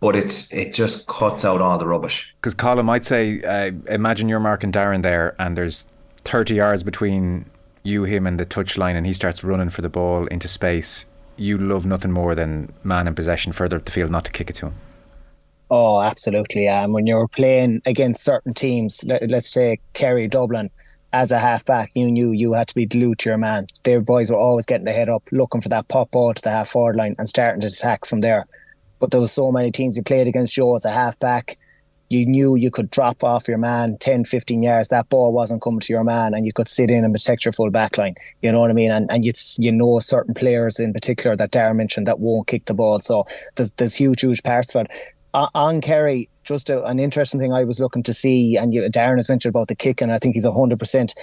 But 0.00 0.14
it's 0.14 0.52
it 0.52 0.72
just 0.72 1.08
cuts 1.08 1.44
out 1.44 1.60
all 1.60 1.76
the 1.76 1.86
rubbish. 1.86 2.32
Because 2.36 2.54
Colm 2.54 2.84
might 2.84 3.04
say, 3.04 3.42
uh, 3.42 3.72
imagine 3.92 4.28
you're 4.28 4.40
marking 4.40 4.70
Darran 4.70 5.02
there, 5.02 5.34
and 5.38 5.58
there's 5.58 5.88
30 6.24 6.54
yards 6.54 6.82
between 6.82 7.46
you, 7.82 8.04
him, 8.04 8.26
and 8.26 8.38
the 8.38 8.46
touchline, 8.46 8.94
and 8.94 9.06
he 9.06 9.12
starts 9.12 9.42
running 9.42 9.70
for 9.70 9.82
the 9.82 9.88
ball 9.88 10.26
into 10.26 10.48
space, 10.48 11.06
you 11.36 11.58
love 11.58 11.86
nothing 11.86 12.12
more 12.12 12.34
than 12.34 12.72
man 12.82 13.06
in 13.06 13.14
possession 13.14 13.52
further 13.52 13.76
up 13.76 13.84
the 13.84 13.92
field, 13.92 14.10
not 14.10 14.24
to 14.24 14.32
kick 14.32 14.50
it 14.50 14.54
to 14.56 14.66
him. 14.66 14.74
Oh, 15.70 16.00
absolutely. 16.00 16.68
And 16.68 16.86
um, 16.86 16.92
when 16.92 17.06
you're 17.06 17.28
playing 17.28 17.82
against 17.86 18.24
certain 18.24 18.54
teams, 18.54 19.04
let, 19.06 19.32
us 19.32 19.48
say 19.48 19.80
Kerry, 19.94 20.28
Dublin, 20.28 20.70
as 21.16 21.32
a 21.32 21.38
halfback, 21.38 21.90
you 21.94 22.10
knew 22.10 22.32
you 22.32 22.52
had 22.52 22.68
to 22.68 22.74
be 22.74 22.86
glued 22.86 23.18
to 23.20 23.30
your 23.30 23.38
man. 23.38 23.66
Their 23.84 24.00
boys 24.00 24.30
were 24.30 24.38
always 24.38 24.66
getting 24.66 24.84
the 24.84 24.92
head 24.92 25.08
up, 25.08 25.22
looking 25.32 25.60
for 25.60 25.68
that 25.70 25.88
pop 25.88 26.10
ball 26.10 26.34
to 26.34 26.42
the 26.42 26.50
half 26.50 26.68
forward 26.68 26.96
line 26.96 27.16
and 27.18 27.28
starting 27.28 27.60
to 27.62 27.66
attack 27.66 28.04
from 28.04 28.20
there. 28.20 28.46
But 28.98 29.10
there 29.10 29.20
was 29.20 29.32
so 29.32 29.50
many 29.50 29.70
teams 29.70 29.96
you 29.96 30.02
played 30.02 30.26
against 30.26 30.54
Joe 30.54 30.76
as 30.76 30.84
a 30.84 30.92
halfback 30.92 31.58
you 32.08 32.24
knew 32.24 32.54
you 32.54 32.70
could 32.70 32.90
drop 32.90 33.24
off 33.24 33.48
your 33.48 33.58
man 33.58 33.96
10, 33.98 34.24
15 34.24 34.62
yards. 34.62 34.88
That 34.88 35.08
ball 35.08 35.32
wasn't 35.32 35.62
coming 35.62 35.80
to 35.80 35.92
your 35.92 36.04
man, 36.04 36.34
and 36.34 36.46
you 36.46 36.52
could 36.52 36.68
sit 36.68 36.90
in 36.90 37.04
and 37.04 37.12
protect 37.12 37.44
your 37.44 37.52
full 37.52 37.70
back 37.70 37.98
line. 37.98 38.14
You 38.42 38.52
know 38.52 38.60
what 38.60 38.70
I 38.70 38.74
mean? 38.74 38.90
And 38.90 39.10
and 39.10 39.24
you 39.24 39.32
you 39.58 39.72
know 39.72 39.98
certain 39.98 40.34
players 40.34 40.78
in 40.78 40.92
particular 40.92 41.36
that 41.36 41.50
Darren 41.50 41.76
mentioned 41.76 42.06
that 42.06 42.20
won't 42.20 42.46
kick 42.46 42.66
the 42.66 42.74
ball. 42.74 42.98
So 43.00 43.24
there's 43.56 43.72
there's 43.72 43.94
huge 43.94 44.20
huge 44.20 44.42
parts 44.42 44.74
of 44.74 44.86
it. 44.86 45.15
On 45.36 45.82
Kerry, 45.82 46.30
just 46.44 46.70
a, 46.70 46.82
an 46.84 46.98
interesting 46.98 47.38
thing 47.38 47.52
I 47.52 47.64
was 47.64 47.78
looking 47.78 48.02
to 48.04 48.14
see, 48.14 48.56
and 48.56 48.72
you, 48.72 48.80
Darran 48.82 49.16
has 49.16 49.28
mentioned 49.28 49.50
about 49.50 49.68
the 49.68 49.76
kick, 49.76 50.00
and 50.00 50.10
I 50.10 50.18
think 50.18 50.34
he's 50.34 50.46
hundred 50.46 50.78
percent. 50.78 51.14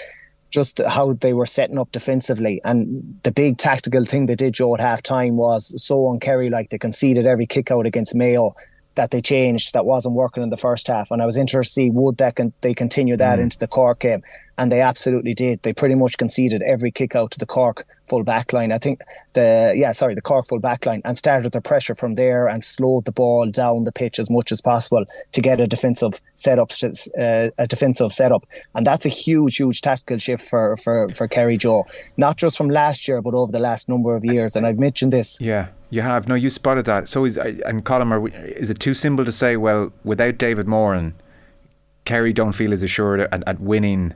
Just 0.51 0.79
how 0.87 1.13
they 1.13 1.33
were 1.33 1.47
setting 1.47 1.79
up 1.79 1.91
defensively, 1.91 2.61
and 2.63 3.19
the 3.23 3.31
big 3.31 3.57
tactical 3.57 4.05
thing 4.05 4.27
they 4.27 4.35
did, 4.35 4.53
Joe, 4.53 4.75
at 4.75 4.81
half 4.81 5.01
time 5.01 5.35
was 5.35 5.73
so 5.83 6.05
on 6.05 6.19
Kerry, 6.19 6.51
like 6.51 6.69
they 6.69 6.77
conceded 6.77 7.25
every 7.25 7.47
kick 7.47 7.71
out 7.71 7.87
against 7.87 8.13
Mayo 8.13 8.53
that 8.93 9.09
they 9.09 9.19
changed 9.19 9.73
that 9.73 9.85
wasn't 9.85 10.13
working 10.13 10.43
in 10.43 10.51
the 10.51 10.57
first 10.57 10.87
half. 10.87 11.09
And 11.09 11.19
I 11.19 11.25
was 11.25 11.37
interested 11.37 11.71
to 11.71 11.73
see 11.73 11.89
would 11.89 12.17
that 12.19 12.35
can 12.35 12.53
they 12.61 12.75
continue 12.75 13.17
that 13.17 13.39
mm. 13.39 13.43
into 13.43 13.57
the 13.57 13.67
Cork 13.67 14.01
game 14.01 14.21
and 14.57 14.71
they 14.71 14.81
absolutely 14.81 15.33
did. 15.33 15.61
They 15.63 15.73
pretty 15.73 15.95
much 15.95 16.17
conceded 16.17 16.61
every 16.61 16.91
kick 16.91 17.15
out 17.15 17.31
to 17.31 17.39
the 17.39 17.45
Cork 17.45 17.85
full 18.07 18.23
back 18.23 18.53
line. 18.53 18.71
I 18.71 18.77
think 18.77 19.01
the 19.33 19.73
yeah, 19.75 19.91
sorry, 19.91 20.13
the 20.15 20.21
Cork 20.21 20.47
full 20.47 20.59
back 20.59 20.85
line 20.85 21.01
and 21.05 21.17
started 21.17 21.51
the 21.51 21.61
pressure 21.61 21.95
from 21.95 22.15
there 22.15 22.47
and 22.47 22.63
slowed 22.63 23.05
the 23.05 23.11
ball 23.11 23.49
down 23.49 23.85
the 23.85 23.91
pitch 23.91 24.19
as 24.19 24.29
much 24.29 24.51
as 24.51 24.61
possible 24.61 25.05
to 25.31 25.41
get 25.41 25.59
a 25.59 25.65
defensive 25.65 26.21
setup, 26.35 26.71
uh, 26.83 27.49
a 27.57 27.67
defensive 27.67 28.11
setup, 28.11 28.43
and 28.75 28.85
that's 28.85 29.05
a 29.05 29.09
huge, 29.09 29.57
huge 29.57 29.81
tactical 29.81 30.17
shift 30.17 30.43
for 30.47 30.77
for 30.77 31.09
for 31.09 31.27
Kerry 31.27 31.57
Joe, 31.57 31.85
not 32.17 32.37
just 32.37 32.57
from 32.57 32.69
last 32.69 33.07
year 33.07 33.21
but 33.21 33.33
over 33.33 33.51
the 33.51 33.59
last 33.59 33.89
number 33.89 34.15
of 34.15 34.23
years. 34.23 34.55
And 34.55 34.65
I've 34.65 34.79
mentioned 34.79 35.13
this. 35.13 35.39
Yeah. 35.41 35.67
You 35.89 36.01
have 36.01 36.27
no, 36.27 36.33
you 36.33 36.49
spotted 36.49 36.85
that. 36.85 37.07
So 37.07 37.23
is 37.23 37.37
and 37.37 37.85
Colm, 37.85 38.33
is 38.33 38.71
it 38.71 38.79
too 38.79 38.95
simple 38.95 39.23
to 39.25 39.31
say? 39.31 39.57
Well, 39.57 39.93
without 40.03 40.39
David 40.39 40.67
Moran, 40.67 41.13
Kerry 42.03 42.33
don't 42.33 42.53
feel 42.53 42.73
as 42.73 42.81
assured 42.81 43.21
at, 43.21 43.43
at 43.47 43.59
winning 43.59 44.15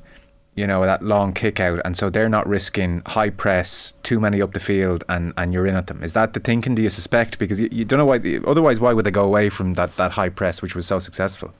you 0.57 0.67
know, 0.67 0.81
that 0.81 1.03
long 1.03 1.31
kick 1.31 1.59
out. 1.59 1.79
And 1.85 1.95
so 1.95 2.09
they're 2.09 2.27
not 2.27 2.47
risking 2.47 3.03
high 3.05 3.29
press, 3.29 3.93
too 4.01 4.19
many 4.19 4.41
up 4.41 4.53
the 4.53 4.59
field, 4.59 5.03
and, 5.07 5.31
and 5.37 5.53
you're 5.53 5.67
in 5.67 5.75
at 5.75 5.87
them. 5.87 6.03
Is 6.03 6.13
that 6.13 6.33
the 6.33 6.39
thinking, 6.39 6.73
do 6.75 6.81
you 6.81 6.89
suspect? 6.89 7.37
Because 7.37 7.61
you, 7.61 7.69
you 7.71 7.85
don't 7.85 7.99
know 7.99 8.05
why, 8.05 8.19
otherwise, 8.45 8.79
why 8.79 8.91
would 8.91 9.05
they 9.05 9.11
go 9.11 9.23
away 9.23 9.49
from 9.49 9.75
that, 9.75 9.95
that 9.97 10.11
high 10.11 10.29
press, 10.29 10.61
which 10.61 10.75
was 10.75 10.87
so 10.87 10.99
successful? 10.99 11.53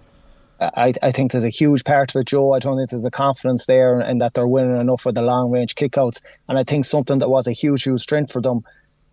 I, 0.60 0.94
I 1.04 1.12
think 1.12 1.32
there's 1.32 1.44
a 1.44 1.50
huge 1.50 1.84
part 1.84 2.16
of 2.16 2.20
it, 2.20 2.26
Joe. 2.26 2.54
I 2.54 2.60
don't 2.60 2.78
think 2.78 2.90
there's 2.90 3.06
a 3.06 3.12
confidence 3.12 3.68
there 3.68 4.00
and 4.00 4.20
that 4.20 4.34
they're 4.34 4.48
winning 4.48 4.82
enough 4.82 5.02
for 5.02 5.12
the 5.12 5.22
long 5.22 5.52
range 5.52 5.76
kickouts. 5.76 6.20
And 6.50 6.58
I 6.58 6.64
think 6.64 6.86
something 6.86 7.20
that 7.20 7.30
was 7.30 7.48
a 7.48 7.52
huge, 7.52 7.84
huge 7.84 8.02
strength 8.02 8.34
for 8.34 8.42
them 8.42 8.64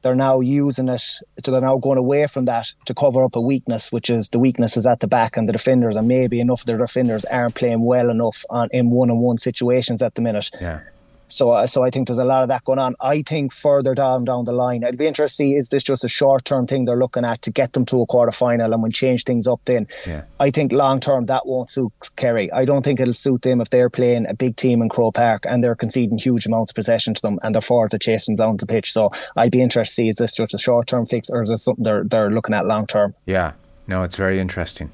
they're 0.05 0.15
now 0.15 0.39
using 0.41 0.89
it, 0.89 1.01
so 1.01 1.25
they're 1.51 1.61
now 1.61 1.79
going 1.79 1.99
away 1.99 2.27
from 2.27 2.45
that 2.45 2.73
to 2.85 2.95
cover 2.95 3.25
up 3.25 3.35
a 3.35 3.41
weakness, 3.41 3.91
which 3.91 4.11
is 4.11 4.29
the 4.29 4.39
weakness 4.39 4.77
is 4.77 4.87
at 4.87 5.01
the 5.01 5.09
back 5.09 5.37
and 5.37 5.49
the 5.49 5.53
defenders, 5.53 5.97
and 5.97 6.07
maybe 6.07 6.41
enough 6.41 6.61
of 6.61 6.67
the 6.67 6.77
defenders 6.77 7.25
aren't 7.25 7.55
playing 7.55 7.85
well 7.85 8.11
enough 8.11 8.45
on 8.51 8.69
in 8.71 8.91
one-on-one 8.91 9.39
situations 9.39 10.03
at 10.03 10.15
the 10.15 10.21
minute. 10.21 10.51
Yeah. 10.61 10.81
So, 11.29 11.51
uh, 11.51 11.67
so 11.67 11.83
I 11.83 11.91
think 11.91 12.07
there's 12.07 12.19
a 12.19 12.25
lot 12.25 12.43
of 12.43 12.49
that 12.49 12.65
going 12.65 12.79
on. 12.79 12.95
I 13.01 13.23
think 13.23 13.53
further 13.53 13.95
down 13.95 14.25
down 14.25 14.45
the 14.45 14.53
line, 14.53 14.85
I'd 14.85 14.99
be 14.99 15.07
interested 15.07 15.45
to 15.45 15.49
see 15.51 15.55
is 15.55 15.69
this 15.69 15.83
just 15.83 16.05
a 16.05 16.09
short 16.09 16.45
term 16.45 16.67
thing 16.67 16.85
they're 16.85 16.97
looking 16.97 17.25
at 17.25 17.43
to 17.43 17.51
get 17.51 17.73
them 17.73 17.85
to 17.87 18.03
a 18.03 18.07
quarter 18.07 18.33
final 18.33 18.73
and 18.73 18.83
when 18.83 18.93
change 18.93 19.25
things 19.25 19.47
up. 19.47 19.61
Then, 19.65 19.87
yeah. 20.07 20.25
I 20.39 20.51
think 20.51 20.73
long 20.73 21.01
term 21.01 21.27
that 21.27 21.47
won't 21.47 21.71
suit 21.71 21.93
Kerry. 22.17 22.53
I 22.53 22.65
don't 22.65 22.83
think 22.83 23.01
it'll 23.01 23.15
suit 23.15 23.43
them 23.43 23.61
if 23.61 23.71
they're 23.71 23.91
playing 23.91 24.27
a 24.29 24.35
big 24.35 24.57
team 24.57 24.83
in 24.83 24.89
Croke 24.89 25.15
Park 25.15 25.45
and 25.49 25.63
they're 25.65 25.75
conceding 25.75 26.19
huge 26.19 26.47
amounts 26.47 26.73
of 26.73 26.77
possession 26.77 27.15
to 27.15 27.23
them 27.23 27.39
and 27.43 27.55
they're 27.55 27.63
forward 27.63 27.91
to 27.93 27.99
chasing 27.99 28.37
down 28.37 28.57
the 28.59 28.67
pitch. 28.67 28.93
So, 28.93 29.11
I'd 29.37 29.53
be 29.53 29.63
interested 29.63 29.91
to 29.91 29.95
see 29.95 30.09
is 30.09 30.17
this 30.17 30.37
just 30.37 30.55
a 30.55 30.59
short 30.59 30.87
term 30.87 31.07
fix 31.07 31.31
or 31.31 31.43
is 31.43 31.49
this 31.49 31.65
something 31.65 31.85
they're 31.85 32.05
they're 32.05 32.31
looking 32.31 32.55
at 32.55 32.67
long 32.67 32.87
term? 32.87 33.15
Yeah, 33.27 33.53
no, 33.87 34.03
it's 34.03 34.17
very 34.17 34.39
interesting. 34.41 34.91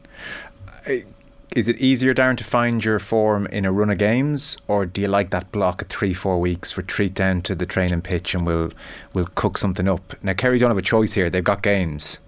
I, 0.87 1.05
is 1.57 1.66
it 1.66 1.78
easier, 1.78 2.14
Darran, 2.14 2.36
to 2.36 2.44
find 2.44 2.84
your 2.84 2.98
form 2.98 3.46
in 3.46 3.64
a 3.64 3.72
run 3.72 3.90
of 3.90 3.98
games, 3.98 4.57
or 4.68 4.86
do 4.86 5.01
you 5.01 5.09
like 5.09 5.30
that 5.30 5.51
block 5.51 5.82
of 5.82 5.88
three, 5.88 6.14
four 6.14 6.38
weeks? 6.40 6.76
Retreat 6.76 7.12
down 7.14 7.42
to 7.42 7.55
the 7.55 7.66
training 7.66 8.03
pitch, 8.03 8.34
and 8.34 8.46
we'll 8.46 8.70
we'll 9.12 9.28
cook 9.34 9.59
something 9.59 9.88
up. 9.88 10.14
Now, 10.22 10.32
Kerry 10.34 10.59
don't 10.59 10.70
have 10.70 10.78
a 10.78 10.82
choice 10.82 11.12
here; 11.12 11.28
they've 11.28 11.42
got 11.42 11.62
games. 11.62 12.20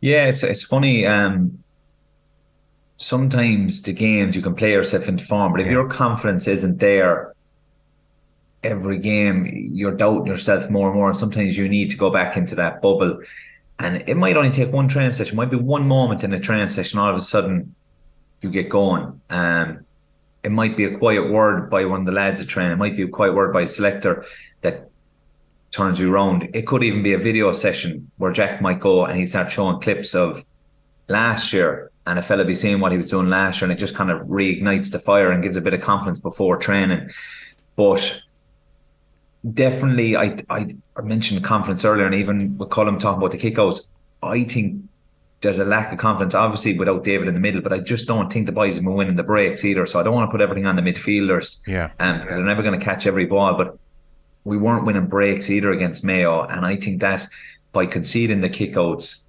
Yeah, 0.00 0.26
it's 0.26 0.42
it's 0.42 0.62
funny. 0.62 1.06
Um, 1.06 1.64
sometimes 2.98 3.82
the 3.82 3.94
games 3.94 4.36
you 4.36 4.42
can 4.42 4.54
play 4.54 4.72
yourself 4.72 5.08
into 5.08 5.24
form, 5.24 5.52
but 5.52 5.62
if 5.62 5.66
yeah. 5.66 5.72
your 5.72 5.88
confidence 5.88 6.46
isn't 6.46 6.80
there, 6.80 7.34
every 8.62 8.98
game 8.98 9.70
you're 9.72 9.96
doubting 9.96 10.26
yourself 10.26 10.68
more 10.68 10.88
and 10.88 10.96
more, 10.96 11.08
and 11.08 11.16
sometimes 11.16 11.56
you 11.56 11.68
need 11.70 11.88
to 11.90 11.96
go 11.96 12.10
back 12.10 12.36
into 12.36 12.54
that 12.56 12.82
bubble. 12.82 13.22
And 13.78 14.04
it 14.06 14.16
might 14.16 14.36
only 14.36 14.50
take 14.50 14.72
one 14.72 14.88
training 14.88 15.12
session, 15.12 15.34
it 15.34 15.36
might 15.36 15.50
be 15.50 15.56
one 15.56 15.88
moment 15.88 16.22
in 16.22 16.34
a 16.34 16.38
training 16.38 16.68
session, 16.68 16.98
all 16.98 17.08
of 17.08 17.16
a 17.16 17.20
sudden 17.20 17.74
you 18.44 18.50
get 18.50 18.68
going. 18.68 19.20
Um, 19.30 19.84
it 20.44 20.52
might 20.52 20.76
be 20.76 20.84
a 20.84 20.96
quiet 20.96 21.30
word 21.30 21.70
by 21.70 21.86
one 21.86 22.00
of 22.00 22.06
the 22.06 22.12
lads 22.12 22.40
at 22.40 22.46
training. 22.46 22.72
It 22.72 22.76
might 22.76 22.96
be 22.96 23.02
a 23.02 23.08
quiet 23.08 23.34
word 23.34 23.52
by 23.52 23.62
a 23.62 23.66
selector 23.66 24.26
that 24.60 24.90
turns 25.70 25.98
you 25.98 26.12
around. 26.12 26.50
It 26.52 26.66
could 26.66 26.84
even 26.84 27.02
be 27.02 27.14
a 27.14 27.18
video 27.18 27.50
session 27.52 28.10
where 28.18 28.30
Jack 28.30 28.60
might 28.60 28.78
go 28.78 29.06
and 29.06 29.18
he 29.18 29.24
start 29.24 29.50
showing 29.50 29.80
clips 29.80 30.14
of 30.14 30.44
last 31.08 31.52
year 31.52 31.90
and 32.06 32.18
a 32.18 32.22
fella 32.22 32.44
be 32.44 32.54
seeing 32.54 32.80
what 32.80 32.92
he 32.92 32.98
was 32.98 33.10
doing 33.10 33.28
last 33.30 33.60
year 33.60 33.70
and 33.70 33.72
it 33.72 33.80
just 33.80 33.94
kind 33.94 34.10
of 34.10 34.20
reignites 34.28 34.92
the 34.92 34.98
fire 34.98 35.30
and 35.30 35.42
gives 35.42 35.56
a 35.56 35.62
bit 35.62 35.72
of 35.72 35.80
confidence 35.80 36.20
before 36.20 36.58
training. 36.58 37.10
But 37.76 38.20
definitely 39.54 40.16
I 40.16 40.36
I 40.50 40.74
mentioned 41.02 41.42
confidence 41.42 41.84
earlier 41.86 42.04
and 42.04 42.14
even 42.14 42.58
with 42.58 42.68
Colm 42.68 43.00
talking 43.00 43.22
about 43.22 43.30
the 43.30 43.38
kickouts, 43.38 43.88
I 44.22 44.44
think 44.44 44.82
there's 45.44 45.60
a 45.60 45.64
lack 45.64 45.92
of 45.92 45.98
confidence, 45.98 46.34
obviously, 46.34 46.76
without 46.76 47.04
David 47.04 47.28
in 47.28 47.34
the 47.34 47.40
middle. 47.40 47.60
But 47.60 47.72
I 47.72 47.78
just 47.78 48.08
don't 48.08 48.32
think 48.32 48.46
the 48.46 48.52
boys 48.52 48.78
be 48.78 48.86
winning 48.86 49.14
the 49.14 49.22
breaks 49.22 49.64
either. 49.64 49.86
So 49.86 50.00
I 50.00 50.02
don't 50.02 50.14
want 50.14 50.28
to 50.28 50.32
put 50.32 50.40
everything 50.40 50.66
on 50.66 50.74
the 50.74 50.82
midfielders. 50.82 51.66
Yeah. 51.68 51.90
Um, 52.00 52.18
because 52.18 52.36
they're 52.36 52.44
never 52.44 52.62
going 52.62 52.78
to 52.78 52.84
catch 52.84 53.06
every 53.06 53.26
ball. 53.26 53.54
But 53.54 53.78
we 54.42 54.56
weren't 54.56 54.84
winning 54.84 55.06
breaks 55.06 55.50
either 55.50 55.70
against 55.70 56.04
Mayo. 56.04 56.42
And 56.42 56.66
I 56.66 56.76
think 56.76 57.00
that 57.00 57.28
by 57.72 57.86
conceding 57.86 58.40
the 58.40 58.48
kickouts, 58.48 59.24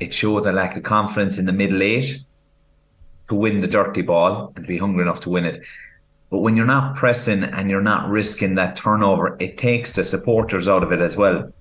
it 0.00 0.12
shows 0.12 0.46
a 0.46 0.52
lack 0.52 0.76
of 0.76 0.82
confidence 0.82 1.38
in 1.38 1.46
the 1.46 1.52
middle 1.52 1.82
eight 1.82 2.20
to 3.28 3.34
win 3.34 3.60
the 3.60 3.68
dirty 3.68 4.02
ball 4.02 4.52
and 4.56 4.64
to 4.64 4.68
be 4.68 4.76
hungry 4.76 5.02
enough 5.02 5.20
to 5.20 5.30
win 5.30 5.44
it. 5.44 5.62
But 6.30 6.38
when 6.38 6.56
you're 6.56 6.66
not 6.66 6.96
pressing 6.96 7.44
and 7.44 7.70
you're 7.70 7.82
not 7.82 8.08
risking 8.08 8.54
that 8.56 8.74
turnover, 8.74 9.36
it 9.38 9.58
takes 9.58 9.92
the 9.92 10.02
supporters 10.02 10.68
out 10.68 10.82
of 10.82 10.90
it 10.90 11.00
as 11.00 11.16
well. 11.16 11.52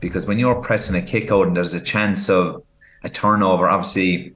Because 0.00 0.26
when 0.26 0.38
you're 0.38 0.62
pressing 0.62 0.96
a 0.96 1.02
kick 1.02 1.30
out 1.30 1.48
and 1.48 1.56
there's 1.56 1.74
a 1.74 1.80
chance 1.80 2.30
of 2.30 2.62
a 3.02 3.08
turnover. 3.08 3.68
Obviously, 3.68 4.34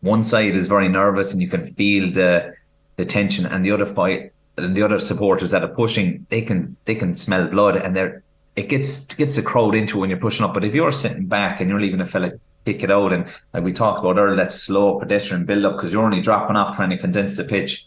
one 0.00 0.24
side 0.24 0.54
is 0.54 0.66
very 0.66 0.88
nervous 0.88 1.32
and 1.32 1.42
you 1.42 1.48
can 1.48 1.74
feel 1.74 2.12
the 2.12 2.54
the 2.96 3.04
tension, 3.04 3.46
and 3.46 3.64
the 3.64 3.70
other 3.70 3.86
fight 3.86 4.32
and 4.56 4.76
the 4.76 4.82
other 4.82 4.98
supporters 4.98 5.52
that 5.52 5.62
are 5.62 5.68
pushing, 5.68 6.26
they 6.30 6.42
can 6.42 6.76
they 6.84 6.94
can 6.94 7.16
smell 7.16 7.46
blood, 7.46 7.76
and 7.76 7.94
they're 7.94 8.22
it 8.56 8.68
gets 8.68 9.06
gets 9.14 9.36
the 9.36 9.42
crowd 9.42 9.74
into 9.74 9.98
when 9.98 10.10
you're 10.10 10.18
pushing 10.18 10.44
up. 10.44 10.52
But 10.54 10.64
if 10.64 10.74
you're 10.74 10.92
sitting 10.92 11.26
back 11.26 11.60
and 11.60 11.70
you're 11.70 11.80
leaving 11.80 12.00
a 12.00 12.06
fella 12.06 12.32
kick 12.64 12.82
it 12.82 12.90
out, 12.90 13.12
and 13.12 13.26
like 13.54 13.62
we 13.62 13.72
talked 13.72 14.00
about 14.00 14.18
earlier, 14.18 14.36
that 14.36 14.52
slow 14.52 14.98
pedestrian 14.98 15.44
build 15.44 15.64
up 15.64 15.76
because 15.76 15.92
you're 15.92 16.04
only 16.04 16.20
dropping 16.20 16.56
off 16.56 16.76
trying 16.76 16.90
to 16.90 16.98
condense 16.98 17.36
the 17.36 17.44
pitch. 17.44 17.86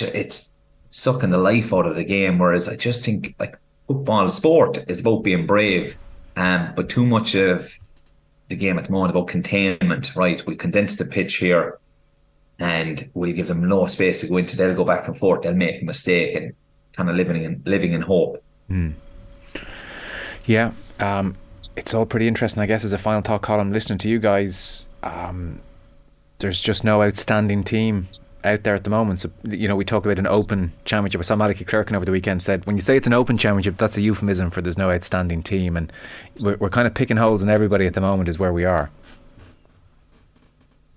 It's 0.00 0.54
sucking 0.90 1.30
the 1.30 1.38
life 1.38 1.72
out 1.72 1.86
of 1.86 1.94
the 1.94 2.04
game. 2.04 2.38
Whereas 2.38 2.68
I 2.68 2.76
just 2.76 3.04
think 3.04 3.34
like 3.38 3.56
football 3.86 4.30
sport 4.30 4.78
is 4.88 5.00
about 5.00 5.22
being 5.22 5.46
brave, 5.46 5.96
um, 6.36 6.72
but 6.74 6.88
too 6.88 7.06
much 7.06 7.34
of 7.34 7.72
the 8.48 8.56
game 8.56 8.78
at 8.78 8.84
the 8.84 8.92
moment 8.92 9.10
about 9.10 9.28
containment. 9.28 10.14
Right, 10.14 10.44
we'll 10.46 10.56
condense 10.56 10.96
the 10.96 11.04
pitch 11.04 11.36
here, 11.36 11.78
and 12.58 13.08
we'll 13.14 13.32
give 13.32 13.48
them 13.48 13.68
no 13.68 13.86
space 13.86 14.20
to 14.20 14.28
go 14.28 14.36
into. 14.36 14.56
They'll 14.56 14.74
go 14.74 14.84
back 14.84 15.08
and 15.08 15.18
forth. 15.18 15.42
They'll 15.42 15.54
make 15.54 15.82
a 15.82 15.84
mistake 15.84 16.34
and 16.34 16.54
kind 16.92 17.10
of 17.10 17.16
living 17.16 17.42
in 17.42 17.62
living 17.64 17.92
in 17.92 18.02
hope. 18.02 18.42
Mm. 18.70 18.94
Yeah, 20.46 20.72
um, 21.00 21.36
it's 21.76 21.94
all 21.94 22.06
pretty 22.06 22.28
interesting. 22.28 22.62
I 22.62 22.66
guess 22.66 22.84
as 22.84 22.92
a 22.92 22.98
final 22.98 23.22
thought 23.22 23.42
Colm, 23.42 23.72
listening 23.72 23.98
to 23.98 24.08
you 24.08 24.18
guys, 24.18 24.88
um, 25.02 25.60
there's 26.38 26.60
just 26.60 26.84
no 26.84 27.02
outstanding 27.02 27.64
team 27.64 28.08
out 28.44 28.62
there 28.62 28.74
at 28.74 28.84
the 28.84 28.90
moment. 28.90 29.20
So 29.20 29.30
you 29.44 29.66
know, 29.68 29.76
we 29.76 29.84
talk 29.84 30.04
about 30.04 30.18
an 30.18 30.26
open 30.26 30.72
championship. 30.84 31.20
I 31.20 31.24
saw 31.24 31.36
Malachy 31.36 31.64
Clerkin 31.64 31.94
over 31.94 32.04
the 32.04 32.12
weekend 32.12 32.42
said 32.42 32.64
when 32.66 32.76
you 32.76 32.82
say 32.82 32.96
it's 32.96 33.06
an 33.06 33.12
open 33.12 33.38
championship, 33.38 33.76
that's 33.76 33.96
a 33.96 34.00
euphemism 34.00 34.50
for 34.50 34.60
there's 34.60 34.78
no 34.78 34.90
outstanding 34.90 35.42
team, 35.42 35.76
and 35.76 35.92
we're, 36.38 36.56
we're 36.56 36.70
kind 36.70 36.86
of 36.86 36.94
picking 36.94 37.16
holes 37.16 37.42
in 37.42 37.48
everybody 37.48 37.86
at 37.86 37.94
the 37.94 38.00
moment. 38.00 38.28
Is 38.28 38.38
where 38.38 38.52
we 38.52 38.64
are. 38.64 38.90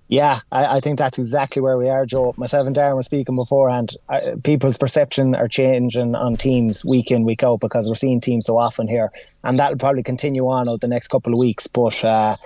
Yeah, 0.10 0.40
I, 0.54 0.78
I, 0.78 0.80
think 0.80 0.98
that's 0.98 1.20
exactly 1.20 1.62
where 1.62 1.78
we 1.78 1.90
are, 1.90 2.06
Joe. 2.06 2.34
Myself 2.38 2.66
and 2.66 2.74
Darran 2.74 2.96
were 2.96 3.04
speaking 3.04 3.36
beforehand. 3.36 3.92
I, 4.10 4.36
people's 4.42 4.78
perception 4.78 5.36
are 5.36 5.50
changing 5.50 6.16
on 6.16 6.38
teams 6.38 6.86
week 6.86 7.12
in, 7.12 7.26
week 7.26 7.44
out 7.44 7.60
because 7.60 7.90
we're 7.90 7.96
seeing 7.96 8.22
teams 8.22 8.46
so 8.46 8.58
often 8.58 8.88
here, 8.88 9.12
and 9.44 9.60
that'll 9.60 9.78
probably 9.78 10.04
continue 10.04 10.48
on 10.48 10.70
over 10.70 10.78
the 10.78 10.88
next 10.88 11.10
couple 11.10 11.34
of 11.34 11.40
weeks. 11.40 11.68
But 11.68 12.06
uh, 12.06 12.38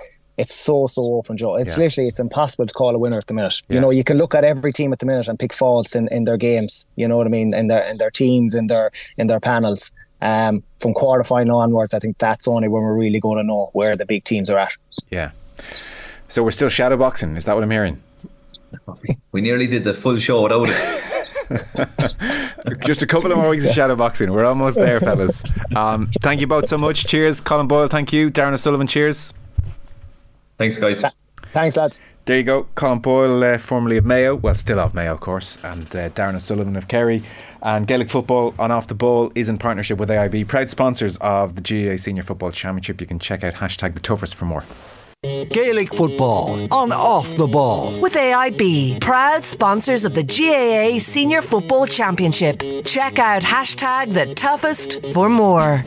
it's 0.42 0.54
so 0.54 0.88
so 0.88 1.02
open, 1.14 1.36
Joe. 1.36 1.54
It's 1.54 1.78
yeah. 1.78 1.84
literally 1.84 2.08
it's 2.08 2.18
impossible 2.18 2.66
to 2.66 2.74
call 2.74 2.94
a 2.94 2.98
winner 2.98 3.16
at 3.16 3.28
the 3.28 3.34
minute. 3.34 3.62
Yeah. 3.68 3.76
You 3.76 3.80
know, 3.80 3.90
you 3.90 4.02
can 4.02 4.18
look 4.18 4.34
at 4.34 4.42
every 4.42 4.72
team 4.72 4.92
at 4.92 4.98
the 4.98 5.06
minute 5.06 5.28
and 5.28 5.38
pick 5.38 5.52
faults 5.52 5.94
in, 5.94 6.08
in 6.08 6.24
their 6.24 6.36
games. 6.36 6.86
You 6.96 7.06
know 7.06 7.16
what 7.16 7.28
I 7.28 7.30
mean? 7.30 7.54
In 7.54 7.68
their 7.68 7.88
in 7.88 7.98
their 7.98 8.10
teams, 8.10 8.54
in 8.54 8.66
their 8.66 8.90
in 9.16 9.28
their 9.28 9.40
panels. 9.40 9.92
Um, 10.20 10.62
from 10.78 10.94
quarter 10.94 11.24
final 11.24 11.58
onwards, 11.58 11.94
I 11.94 11.98
think 11.98 12.18
that's 12.18 12.46
only 12.46 12.68
when 12.68 12.82
we're 12.82 12.96
really 12.96 13.18
going 13.18 13.38
to 13.38 13.44
know 13.44 13.70
where 13.72 13.96
the 13.96 14.06
big 14.06 14.22
teams 14.22 14.50
are 14.50 14.58
at. 14.58 14.76
Yeah. 15.10 15.32
So 16.28 16.44
we're 16.44 16.52
still 16.52 16.68
shadow 16.68 16.96
boxing. 16.96 17.36
Is 17.36 17.44
that 17.44 17.54
what 17.54 17.64
I'm 17.64 17.70
hearing? 17.70 18.00
We 19.32 19.40
nearly 19.40 19.66
did 19.66 19.82
the 19.82 19.94
full 19.94 20.18
show 20.18 20.42
without 20.42 20.68
it. 20.70 22.80
Just 22.86 23.02
a 23.02 23.06
couple 23.06 23.32
of 23.32 23.38
more 23.38 23.48
weeks 23.48 23.64
of 23.64 23.74
shadow 23.74 23.96
boxing. 23.96 24.32
We're 24.32 24.44
almost 24.44 24.76
there, 24.76 25.00
fellas. 25.00 25.42
Um, 25.74 26.08
thank 26.20 26.40
you 26.40 26.46
both 26.46 26.68
so 26.68 26.78
much. 26.78 27.04
Cheers, 27.04 27.40
Colm 27.40 27.66
Boyle. 27.66 27.88
Thank 27.88 28.12
you, 28.12 28.30
Darran 28.30 28.52
O'Sullivan. 28.52 28.86
Cheers. 28.86 29.34
Thanks, 30.62 30.78
guys. 30.78 31.04
Thanks, 31.52 31.76
lads. 31.76 31.98
There 32.24 32.36
you 32.36 32.44
go. 32.44 32.68
Colm 32.76 33.02
Boyle, 33.02 33.42
uh, 33.42 33.58
formerly 33.58 33.96
of 33.96 34.04
Mayo, 34.04 34.36
well, 34.36 34.54
still 34.54 34.78
of 34.78 34.94
Mayo, 34.94 35.14
of 35.14 35.20
course, 35.20 35.58
and 35.64 35.84
uh, 35.96 36.08
Darran 36.10 36.36
O'Sullivan 36.36 36.76
of 36.76 36.86
Kerry. 36.86 37.24
And 37.62 37.84
Gaelic 37.84 38.08
Football 38.08 38.54
on 38.60 38.70
Off 38.70 38.86
the 38.86 38.94
Ball 38.94 39.32
is 39.34 39.48
in 39.48 39.58
partnership 39.58 39.98
with 39.98 40.08
AIB, 40.08 40.46
proud 40.46 40.70
sponsors 40.70 41.16
of 41.16 41.56
the 41.56 41.60
GAA 41.60 41.96
Senior 41.96 42.22
Football 42.22 42.52
Championship. 42.52 43.00
You 43.00 43.08
can 43.08 43.18
check 43.18 43.42
out 43.42 43.54
hashtag 43.54 43.94
the 43.94 44.00
toughest 44.00 44.36
for 44.36 44.44
more. 44.44 44.62
Gaelic 45.50 45.92
football 45.92 46.50
on 46.72 46.92
off 46.92 47.36
the 47.36 47.46
ball. 47.46 47.92
With 48.00 48.14
AIB, 48.14 49.00
proud 49.00 49.42
sponsors 49.42 50.04
of 50.04 50.14
the 50.14 50.22
GAA 50.22 51.00
Senior 51.00 51.42
Football 51.42 51.86
Championship. 51.86 52.62
Check 52.84 53.18
out 53.18 53.42
hashtag 53.42 54.14
the 54.14 54.32
toughest 54.34 55.12
for 55.12 55.28
more. 55.28 55.82